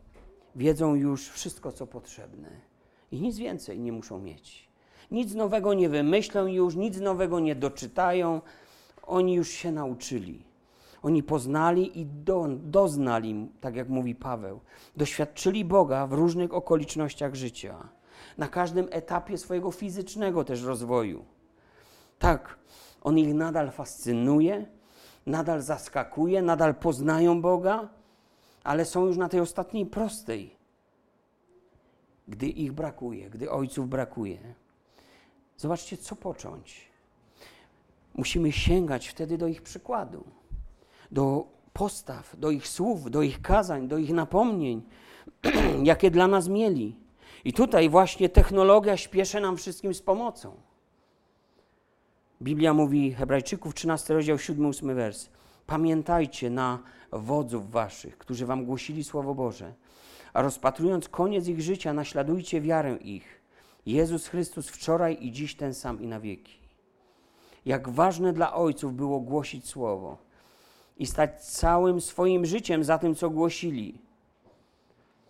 wiedzą 0.55 0.95
już 0.95 1.29
wszystko, 1.29 1.71
co 1.71 1.87
potrzebne 1.87 2.49
i 3.11 3.21
nic 3.21 3.37
więcej 3.37 3.79
nie 3.79 3.91
muszą 3.91 4.19
mieć. 4.19 4.69
Nic 5.11 5.33
nowego 5.33 5.73
nie 5.73 5.89
wymyślą 5.89 6.47
już, 6.47 6.75
nic 6.75 6.99
nowego 6.99 7.39
nie 7.39 7.55
doczytają. 7.55 8.41
Oni 9.03 9.33
już 9.33 9.49
się 9.49 9.71
nauczyli. 9.71 10.43
Oni 11.01 11.23
poznali 11.23 11.99
i 11.99 12.05
do, 12.05 12.47
doznali, 12.49 13.49
tak 13.61 13.75
jak 13.75 13.89
mówi 13.89 14.15
Paweł, 14.15 14.59
doświadczyli 14.97 15.65
Boga 15.65 16.07
w 16.07 16.13
różnych 16.13 16.53
okolicznościach 16.53 17.35
życia, 17.35 17.89
na 18.37 18.47
każdym 18.47 18.87
etapie 18.91 19.37
swojego 19.37 19.71
fizycznego 19.71 20.43
też 20.43 20.63
rozwoju. 20.63 21.25
Tak, 22.19 22.59
on 23.01 23.17
ich 23.17 23.33
nadal 23.33 23.71
fascynuje, 23.71 24.65
nadal 25.25 25.61
zaskakuje, 25.61 26.41
nadal 26.41 26.75
poznają 26.75 27.41
Boga, 27.41 27.89
ale 28.63 28.85
są 28.85 29.05
już 29.05 29.17
na 29.17 29.29
tej 29.29 29.39
ostatniej 29.39 29.85
prostej, 29.85 30.55
gdy 32.27 32.47
ich 32.47 32.71
brakuje, 32.71 33.29
gdy 33.29 33.51
ojców 33.51 33.89
brakuje. 33.89 34.53
Zobaczcie, 35.57 35.97
co 35.97 36.15
począć. 36.15 36.91
Musimy 38.15 38.51
sięgać 38.51 39.07
wtedy 39.07 39.37
do 39.37 39.47
ich 39.47 39.61
przykładu, 39.61 40.23
do 41.11 41.47
postaw, 41.73 42.35
do 42.39 42.51
ich 42.51 42.67
słów, 42.67 43.11
do 43.11 43.21
ich 43.21 43.41
kazań, 43.41 43.87
do 43.87 43.97
ich 43.97 44.13
napomnień, 44.13 44.81
jakie 45.83 46.11
dla 46.11 46.27
nas 46.27 46.47
mieli. 46.47 46.95
I 47.45 47.53
tutaj 47.53 47.89
właśnie 47.89 48.29
technologia 48.29 48.97
śpieszy 48.97 49.41
nam 49.41 49.57
wszystkim 49.57 49.93
z 49.93 50.01
pomocą. 50.01 50.55
Biblia 52.41 52.73
mówi, 52.73 53.13
Hebrajczyków, 53.13 53.73
13 53.73 54.13
rozdział, 54.13 54.37
7-8 54.37 54.95
wers. 54.95 55.29
Pamiętajcie 55.67 56.49
na 56.49 56.79
wodzów 57.11 57.71
waszych, 57.71 58.17
którzy 58.17 58.45
wam 58.45 58.65
głosili 58.65 59.03
Słowo 59.03 59.35
Boże, 59.35 59.73
a 60.33 60.41
rozpatrując 60.41 61.09
koniec 61.09 61.47
ich 61.47 61.61
życia, 61.61 61.93
naśladujcie 61.93 62.61
wiarę 62.61 62.97
ich. 62.97 63.41
Jezus 63.85 64.27
Chrystus 64.27 64.67
wczoraj 64.67 65.17
i 65.21 65.31
dziś 65.31 65.55
ten 65.55 65.73
sam 65.73 66.01
i 66.01 66.07
na 66.07 66.19
wieki. 66.19 66.59
Jak 67.65 67.89
ważne 67.89 68.33
dla 68.33 68.53
ojców 68.53 68.95
było 68.95 69.19
głosić 69.19 69.67
Słowo 69.67 70.30
i 70.97 71.05
stać 71.05 71.41
całym 71.41 72.01
swoim 72.01 72.45
życiem 72.45 72.83
za 72.83 72.97
tym, 72.97 73.15
co 73.15 73.29
głosili. 73.29 74.01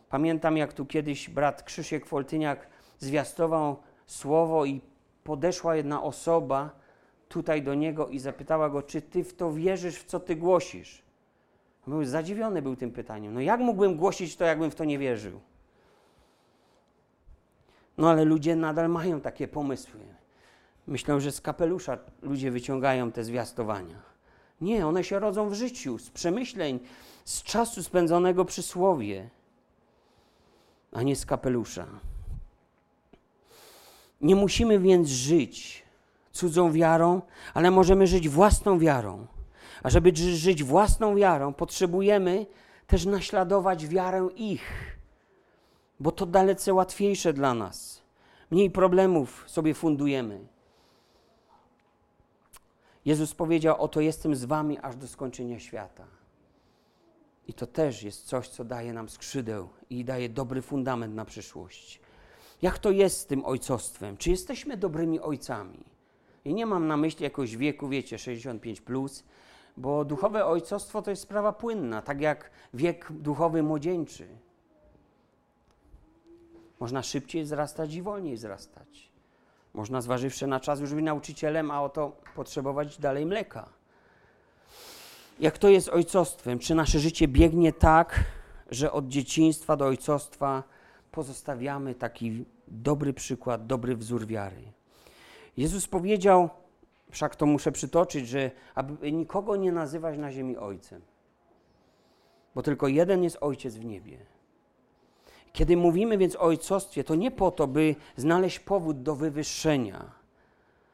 Pamiętam, 0.09 0.57
jak 0.57 0.73
tu 0.73 0.85
kiedyś 0.85 1.29
brat 1.29 1.63
Krzysiek 1.63 2.05
Foltyniak 2.05 2.67
zwiastował 2.99 3.77
Słowo 4.05 4.65
i 4.65 4.81
podeszła 5.23 5.75
jedna 5.75 6.03
osoba, 6.03 6.69
tutaj 7.29 7.61
do 7.61 7.73
niego 7.73 8.07
i 8.07 8.19
zapytała 8.19 8.69
go, 8.69 8.83
czy 8.83 9.01
ty 9.01 9.23
w 9.23 9.33
to 9.33 9.53
wierzysz, 9.53 9.95
w 9.95 10.05
co 10.05 10.19
ty 10.19 10.35
głosisz? 10.35 11.03
Był 11.87 12.05
zadziwiony 12.05 12.61
był 12.61 12.75
tym 12.75 12.91
pytaniem. 12.91 13.33
No 13.33 13.41
jak 13.41 13.59
mógłbym 13.59 13.95
głosić 13.97 14.35
to, 14.35 14.45
jakbym 14.45 14.71
w 14.71 14.75
to 14.75 14.85
nie 14.85 14.99
wierzył? 14.99 15.39
No 17.97 18.09
ale 18.09 18.25
ludzie 18.25 18.55
nadal 18.55 18.89
mają 18.89 19.21
takie 19.21 19.47
pomysły. 19.47 19.99
Myślę, 20.87 21.21
że 21.21 21.31
z 21.31 21.41
kapelusza 21.41 21.97
ludzie 22.21 22.51
wyciągają 22.51 23.11
te 23.11 23.23
zwiastowania. 23.23 24.11
Nie, 24.61 24.87
one 24.87 25.03
się 25.03 25.19
rodzą 25.19 25.49
w 25.49 25.53
życiu, 25.53 25.97
z 25.97 26.09
przemyśleń, 26.09 26.79
z 27.25 27.43
czasu 27.43 27.83
spędzonego 27.83 28.45
przy 28.45 28.61
słowie, 28.61 29.29
a 30.91 31.01
nie 31.01 31.15
z 31.15 31.25
kapelusza. 31.25 31.87
Nie 34.21 34.35
musimy 34.35 34.79
więc 34.79 35.07
żyć 35.07 35.83
cudzą 36.31 36.71
wiarą, 36.71 37.21
ale 37.53 37.71
możemy 37.71 38.07
żyć 38.07 38.29
własną 38.29 38.79
wiarą. 38.79 39.27
A 39.83 39.89
żeby 39.89 40.11
żyć 40.15 40.63
własną 40.63 41.15
wiarą, 41.15 41.53
potrzebujemy 41.53 42.45
też 42.87 43.05
naśladować 43.05 43.87
wiarę 43.87 44.27
ich, 44.35 44.97
bo 45.99 46.11
to 46.11 46.25
dalece 46.25 46.73
łatwiejsze 46.73 47.33
dla 47.33 47.53
nas. 47.53 48.01
Mniej 48.51 48.71
problemów 48.71 49.43
sobie 49.47 49.73
fundujemy. 49.73 50.39
Jezus 53.05 53.35
powiedział: 53.35 53.81
Oto 53.81 54.01
jestem 54.01 54.35
z 54.35 54.45
wami 54.45 54.79
aż 54.79 54.95
do 54.95 55.07
skończenia 55.07 55.59
świata. 55.59 56.07
I 57.47 57.53
to 57.53 57.67
też 57.67 58.03
jest 58.03 58.25
coś, 58.25 58.47
co 58.47 58.65
daje 58.65 58.93
nam 58.93 59.09
skrzydeł 59.09 59.69
i 59.89 60.05
daje 60.05 60.29
dobry 60.29 60.61
fundament 60.61 61.15
na 61.15 61.25
przyszłość. 61.25 62.01
Jak 62.61 62.79
to 62.79 62.91
jest 62.91 63.19
z 63.19 63.25
tym 63.25 63.45
ojcostwem? 63.45 64.17
Czy 64.17 64.29
jesteśmy 64.29 64.77
dobrymi 64.77 65.19
ojcami? 65.19 65.83
I 66.45 66.53
nie 66.53 66.65
mam 66.65 66.87
na 66.87 66.97
myśli 66.97 67.23
jakiegoś 67.23 67.57
wieku, 67.57 67.89
wiecie, 67.89 68.17
65, 68.17 68.81
plus, 68.81 69.23
bo 69.77 70.05
duchowe 70.05 70.45
ojcostwo 70.45 71.01
to 71.01 71.09
jest 71.09 71.21
sprawa 71.21 71.53
płynna, 71.53 72.01
tak 72.01 72.21
jak 72.21 72.51
wiek 72.73 73.07
duchowy 73.11 73.63
młodzieńczy. 73.63 74.27
Można 76.79 77.03
szybciej 77.03 77.43
wzrastać 77.43 77.93
i 77.93 78.01
wolniej 78.01 78.35
wzrastać. 78.35 79.10
Można, 79.73 80.01
zważywszy 80.01 80.47
na 80.47 80.59
czas, 80.59 80.79
już 80.79 80.93
być 80.93 81.03
nauczycielem, 81.03 81.71
a 81.71 81.83
oto 81.83 82.11
potrzebować 82.35 82.97
dalej 82.97 83.25
mleka. 83.25 83.69
Jak 85.39 85.57
to 85.57 85.69
jest 85.69 85.89
ojcostwem? 85.89 86.59
Czy 86.59 86.75
nasze 86.75 86.99
życie 86.99 87.27
biegnie 87.27 87.73
tak, 87.73 88.23
że 88.71 88.91
od 88.91 89.07
dzieciństwa 89.07 89.75
do 89.75 89.85
ojcostwa 89.85 90.63
pozostawiamy 91.11 91.95
taki 91.95 92.45
dobry 92.67 93.13
przykład, 93.13 93.67
dobry 93.67 93.95
wzór 93.95 94.25
wiary? 94.25 94.61
Jezus 95.57 95.87
powiedział, 95.87 96.49
wszak 97.11 97.35
to 97.35 97.45
muszę 97.45 97.71
przytoczyć, 97.71 98.27
że 98.27 98.51
aby 98.75 99.11
nikogo 99.11 99.55
nie 99.55 99.71
nazywać 99.71 100.17
na 100.17 100.31
ziemi 100.31 100.57
ojcem, 100.57 101.01
bo 102.55 102.61
tylko 102.63 102.87
jeden 102.87 103.23
jest 103.23 103.37
ojciec 103.41 103.75
w 103.75 103.85
niebie. 103.85 104.17
Kiedy 105.53 105.77
mówimy 105.77 106.17
więc 106.17 106.35
o 106.35 106.39
ojcostwie, 106.39 107.03
to 107.03 107.15
nie 107.15 107.31
po 107.31 107.51
to, 107.51 107.67
by 107.67 107.95
znaleźć 108.17 108.59
powód 108.59 109.01
do 109.01 109.15
wywyższenia, 109.15 110.11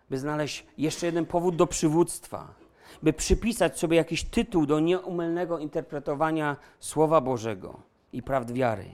by 0.10 0.18
znaleźć 0.20 0.66
jeszcze 0.78 1.06
jeden 1.06 1.26
powód 1.26 1.56
do 1.56 1.68
przywództwa, 1.68 2.54
by 3.04 3.14
przypisać 3.14 3.80
sobie 3.80 3.98
jakiś 3.98 4.24
tytuł 4.24 4.66
do 4.66 4.80
nieumylnego 4.80 5.60
interpretowania 5.60 6.56
Słowa 6.80 7.22
Bożego 7.22 7.80
i 8.14 8.24
prawd 8.24 8.52
wiary. 8.52 8.86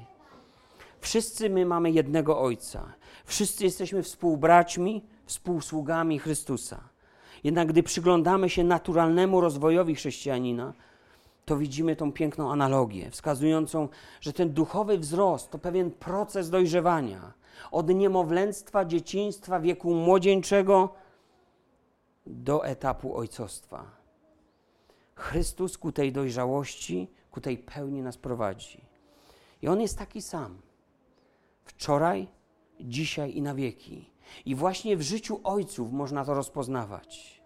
Wszyscy 1.00 1.50
my 1.50 1.66
mamy 1.66 1.92
jednego 1.92 2.40
Ojca. 2.40 2.94
Wszyscy 3.26 3.64
jesteśmy 3.64 4.04
współbraćmi, 4.04 5.04
współsługami 5.26 6.20
Chrystusa. 6.20 6.90
Jednak 7.44 7.68
gdy 7.68 7.84
przyglądamy 7.84 8.50
się 8.50 8.64
naturalnemu 8.64 9.42
rozwojowi 9.42 9.96
chrześcijanina, 9.96 10.74
to 11.46 11.58
widzimy 11.58 11.96
tą 11.96 12.12
piękną 12.12 12.52
analogię, 12.52 13.12
wskazującą, 13.12 13.90
że 14.22 14.34
ten 14.34 14.54
duchowy 14.54 14.98
wzrost 14.98 15.52
to 15.52 15.60
pewien 15.60 15.92
proces 15.92 16.50
dojrzewania 16.50 17.34
od 17.72 17.90
niemowlęctwa, 17.90 18.86
dzieciństwa, 18.86 19.60
wieku 19.60 19.94
młodzieńczego 19.94 20.90
do 22.26 22.66
etapu 22.66 23.18
ojcostwa. 23.18 23.86
Chrystus 25.16 25.78
ku 25.78 25.92
tej 25.92 26.12
dojrzałości, 26.12 27.08
ku 27.32 27.42
tej 27.42 27.58
pełni 27.58 28.02
nas 28.02 28.18
prowadzi. 28.18 28.82
I 29.62 29.68
On 29.68 29.82
jest 29.82 29.98
taki 29.98 30.22
sam. 30.22 30.62
Wczoraj, 31.66 32.28
dzisiaj 32.80 33.36
i 33.36 33.42
na 33.42 33.56
wieki. 33.56 34.10
I 34.46 34.56
właśnie 34.56 34.98
w 34.98 35.02
życiu 35.02 35.40
ojców 35.44 35.92
można 35.92 36.26
to 36.26 36.34
rozpoznawać. 36.34 37.42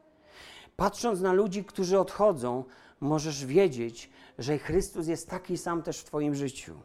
Patrząc 0.75 1.21
na 1.21 1.33
ludzi, 1.33 1.65
którzy 1.65 1.99
odchodzą, 1.99 2.63
możesz 2.99 3.45
wiedzieć, 3.45 4.09
że 4.37 4.57
Chrystus 4.57 5.07
jest 5.07 5.29
taki 5.29 5.57
sam 5.57 5.83
też 5.83 5.99
w 5.99 6.03
Twoim 6.03 6.35
życiu. 6.35 6.75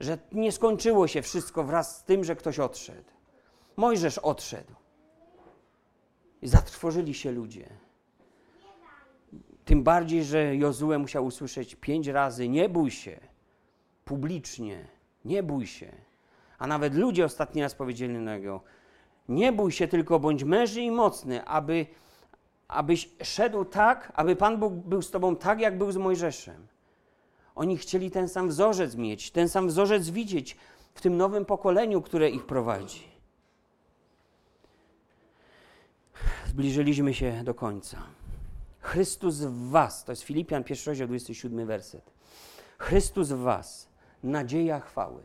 Że 0.00 0.18
nie 0.32 0.52
skończyło 0.52 1.08
się 1.08 1.22
wszystko 1.22 1.64
wraz 1.64 1.98
z 1.98 2.04
tym, 2.04 2.24
że 2.24 2.36
ktoś 2.36 2.58
odszedł. 2.58 3.10
Mojżesz 3.76 4.18
odszedł. 4.18 4.72
I 6.42 6.48
zatrwożyli 6.48 7.14
się 7.14 7.32
ludzie. 7.32 7.68
Tym 9.64 9.82
bardziej, 9.82 10.24
że 10.24 10.56
Jozue 10.56 10.98
musiał 10.98 11.26
usłyszeć 11.26 11.74
pięć 11.74 12.06
razy: 12.06 12.48
Nie 12.48 12.68
bój 12.68 12.90
się, 12.90 13.20
publicznie, 14.04 14.88
nie 15.24 15.42
bój 15.42 15.66
się. 15.66 15.92
A 16.58 16.66
nawet 16.66 16.94
ludzie 16.94 17.24
ostatni 17.24 17.62
raz 17.62 17.74
powiedzieli 17.74 18.14
na 18.14 18.36
niego: 18.36 18.60
Nie 19.28 19.52
bój 19.52 19.72
się, 19.72 19.88
tylko 19.88 20.20
bądź 20.20 20.44
mężny 20.44 20.82
i 20.82 20.90
mocny, 20.90 21.44
aby, 21.44 21.86
abyś 22.68 23.10
szedł 23.22 23.64
tak, 23.64 24.12
aby 24.14 24.36
Pan 24.36 24.58
Bóg 24.58 24.72
był 24.74 25.02
z 25.02 25.10
tobą 25.10 25.36
tak, 25.36 25.60
jak 25.60 25.78
był 25.78 25.92
z 25.92 25.96
Mojżeszem. 25.96 26.66
Oni 27.54 27.78
chcieli 27.78 28.10
ten 28.10 28.28
sam 28.28 28.48
wzorzec 28.48 28.94
mieć, 28.94 29.30
ten 29.30 29.48
sam 29.48 29.68
wzorzec 29.68 30.10
widzieć 30.10 30.56
w 30.94 31.00
tym 31.00 31.16
nowym 31.16 31.44
pokoleniu, 31.44 32.02
które 32.02 32.30
ich 32.30 32.46
prowadzi. 32.46 33.02
Zbliżyliśmy 36.46 37.14
się 37.14 37.44
do 37.44 37.54
końca. 37.54 38.02
Chrystus 38.80 39.36
w 39.36 39.70
Was, 39.70 40.04
to 40.04 40.12
jest 40.12 40.22
Filipian 40.22 40.64
1 40.70 40.86
rozdział 40.86 41.06
27 41.06 41.66
werset. 41.66 42.10
Chrystus 42.78 43.28
w 43.28 43.38
Was, 43.38 43.88
nadzieja 44.22 44.80
chwały. 44.80 45.22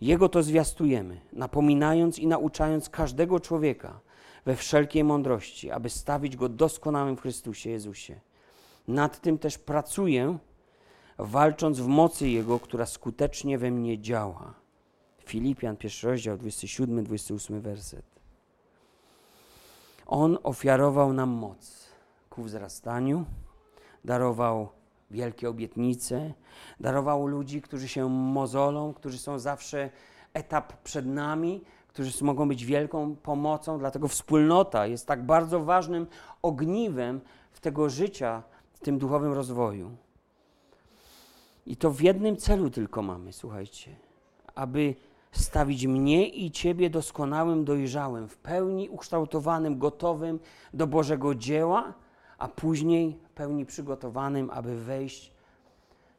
Jego 0.00 0.28
to 0.28 0.42
zwiastujemy, 0.42 1.20
napominając 1.32 2.18
i 2.18 2.26
nauczając 2.26 2.88
każdego 2.88 3.40
człowieka 3.40 4.00
we 4.44 4.56
wszelkiej 4.56 5.04
mądrości, 5.04 5.70
aby 5.70 5.90
stawić 5.90 6.36
go 6.36 6.48
doskonałym 6.48 7.16
w 7.16 7.20
Chrystusie 7.20 7.70
Jezusie. 7.70 8.20
Nad 8.88 9.20
tym 9.20 9.38
też 9.38 9.58
pracuję, 9.58 10.38
walcząc 11.18 11.80
w 11.80 11.86
mocy 11.86 12.28
Jego, 12.28 12.60
która 12.60 12.86
skutecznie 12.86 13.58
we 13.58 13.70
mnie 13.70 13.98
działa. 13.98 14.54
Filipian, 15.24 15.76
pierwszy 15.76 16.06
rozdział, 16.06 16.36
27-28 16.36 17.60
werset. 17.60 18.04
On 20.06 20.38
ofiarował 20.42 21.12
nam 21.12 21.30
moc 21.30 21.88
ku 22.30 22.42
wzrastaniu, 22.42 23.24
darował 24.04 24.68
wielkie 25.10 25.48
obietnice, 25.48 26.34
darował 26.80 27.26
ludzi, 27.26 27.62
którzy 27.62 27.88
się 27.88 28.08
mozolą, 28.08 28.94
którzy 28.94 29.18
są 29.18 29.38
zawsze 29.38 29.90
etap 30.34 30.82
przed 30.82 31.06
nami, 31.06 31.64
którzy 31.92 32.24
mogą 32.24 32.48
być 32.48 32.64
wielką 32.64 33.16
pomocą, 33.16 33.78
dlatego 33.78 34.08
wspólnota 34.08 34.86
jest 34.86 35.06
tak 35.06 35.26
bardzo 35.26 35.60
ważnym 35.60 36.06
ogniwem 36.42 37.20
w 37.52 37.60
tego 37.60 37.90
życia, 37.90 38.42
w 38.72 38.80
tym 38.80 38.98
duchowym 38.98 39.32
rozwoju. 39.32 39.90
I 41.66 41.76
to 41.76 41.90
w 41.90 42.00
jednym 42.00 42.36
celu 42.36 42.70
tylko 42.70 43.02
mamy, 43.02 43.32
słuchajcie, 43.32 43.96
aby 44.54 44.94
stawić 45.32 45.86
mnie 45.86 46.28
i 46.28 46.50
Ciebie 46.50 46.90
doskonałym, 46.90 47.64
dojrzałym, 47.64 48.28
w 48.28 48.36
pełni 48.36 48.88
ukształtowanym, 48.88 49.78
gotowym 49.78 50.40
do 50.74 50.86
Bożego 50.86 51.34
dzieła, 51.34 51.94
a 52.38 52.48
później 52.48 53.18
w 53.24 53.30
pełni 53.30 53.66
przygotowanym, 53.66 54.50
aby 54.50 54.80
wejść 54.84 55.32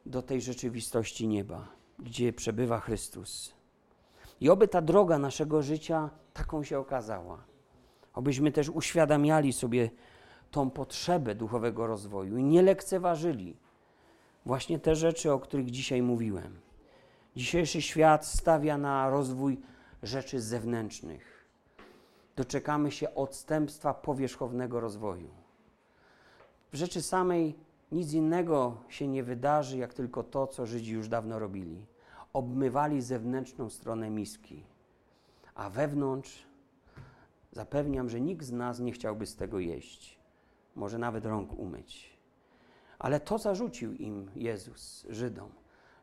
do 0.05 0.21
tej 0.21 0.41
rzeczywistości 0.41 1.27
nieba, 1.27 1.67
gdzie 1.99 2.33
przebywa 2.33 2.79
Chrystus. 2.79 3.62
I 4.41 4.49
oby 4.49 4.67
ta 4.67 4.81
droga 4.81 5.17
naszego 5.19 5.61
życia 5.61 6.09
taką 6.33 6.63
się 6.63 6.79
okazała. 6.79 7.43
Obyśmy 8.13 8.51
też 8.51 8.69
uświadamiali 8.69 9.53
sobie 9.53 9.89
tą 10.51 10.69
potrzebę 10.69 11.35
duchowego 11.35 11.87
rozwoju 11.87 12.37
i 12.37 12.43
nie 12.43 12.61
lekceważyli 12.61 13.57
właśnie 14.45 14.79
te 14.79 14.95
rzeczy, 14.95 15.31
o 15.31 15.39
których 15.39 15.71
dzisiaj 15.71 16.01
mówiłem. 16.01 16.59
Dzisiejszy 17.35 17.81
świat 17.81 18.25
stawia 18.25 18.77
na 18.77 19.09
rozwój 19.09 19.61
rzeczy 20.03 20.41
zewnętrznych. 20.41 21.45
Doczekamy 22.35 22.91
się 22.91 23.15
odstępstwa 23.15 23.93
powierzchownego 23.93 24.79
rozwoju. 24.79 25.29
W 26.71 26.75
rzeczy 26.75 27.01
samej 27.01 27.55
nic 27.91 28.13
innego 28.13 28.77
się 28.89 29.07
nie 29.07 29.23
wydarzy, 29.23 29.77
jak 29.77 29.93
tylko 29.93 30.23
to, 30.23 30.47
co 30.47 30.65
Żydzi 30.65 30.91
już 30.91 31.07
dawno 31.07 31.39
robili. 31.39 31.85
Obmywali 32.33 33.01
zewnętrzną 33.01 33.69
stronę 33.69 34.09
miski, 34.09 34.63
a 35.55 35.69
wewnątrz 35.69 36.45
zapewniam, 37.51 38.09
że 38.09 38.21
nikt 38.21 38.45
z 38.45 38.51
nas 38.51 38.79
nie 38.79 38.91
chciałby 38.91 39.25
z 39.25 39.35
tego 39.35 39.59
jeść, 39.59 40.19
może 40.75 40.97
nawet 40.97 41.25
rąk 41.25 41.53
umyć. 41.53 42.17
Ale 42.99 43.19
to 43.19 43.37
zarzucił 43.37 43.93
im 43.93 44.31
Jezus, 44.35 45.05
Żydom 45.09 45.49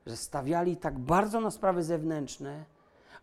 że 0.07 0.17
stawiali 0.17 0.77
tak 0.77 0.99
bardzo 0.99 1.41
na 1.41 1.51
sprawy 1.51 1.83
zewnętrzne, 1.83 2.65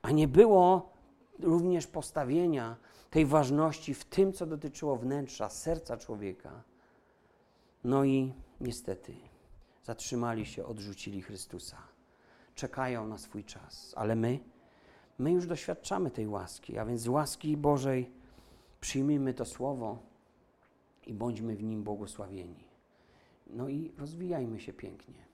a 0.02 0.12
nie 0.12 0.28
było 0.28 0.94
również 1.40 1.88
postawienia 1.88 2.76
tej 3.10 3.26
ważności 3.26 3.94
w 3.94 4.06
tym, 4.06 4.34
co 4.34 4.46
dotyczyło 4.46 4.96
wnętrza, 4.96 5.50
serca 5.50 5.98
człowieka. 5.98 6.64
No 7.84 8.04
i 8.04 8.34
niestety 8.62 9.14
zatrzymali 9.84 10.46
się, 10.46 10.66
odrzucili 10.66 11.22
Chrystusa. 11.22 11.78
Czekają 12.58 13.08
na 13.08 13.18
swój 13.18 13.44
czas, 13.44 13.94
ale 13.98 14.16
my, 14.16 14.40
my 15.20 15.32
już 15.32 15.48
doświadczamy 15.48 16.12
tej 16.12 16.28
łaski, 16.28 16.78
a 16.78 16.86
więc 16.86 17.02
z 17.02 17.08
łaski 17.08 17.58
Bożej 17.58 18.12
przyjmijmy 18.82 19.34
to 19.34 19.46
słowo 19.46 20.00
i 21.06 21.14
bądźmy 21.14 21.56
w 21.56 21.64
nim 21.64 21.84
błogosławieni. 21.84 22.64
No 23.48 23.70
i 23.70 23.92
rozwijajmy 23.98 24.60
się 24.60 24.74
pięknie. 24.74 25.27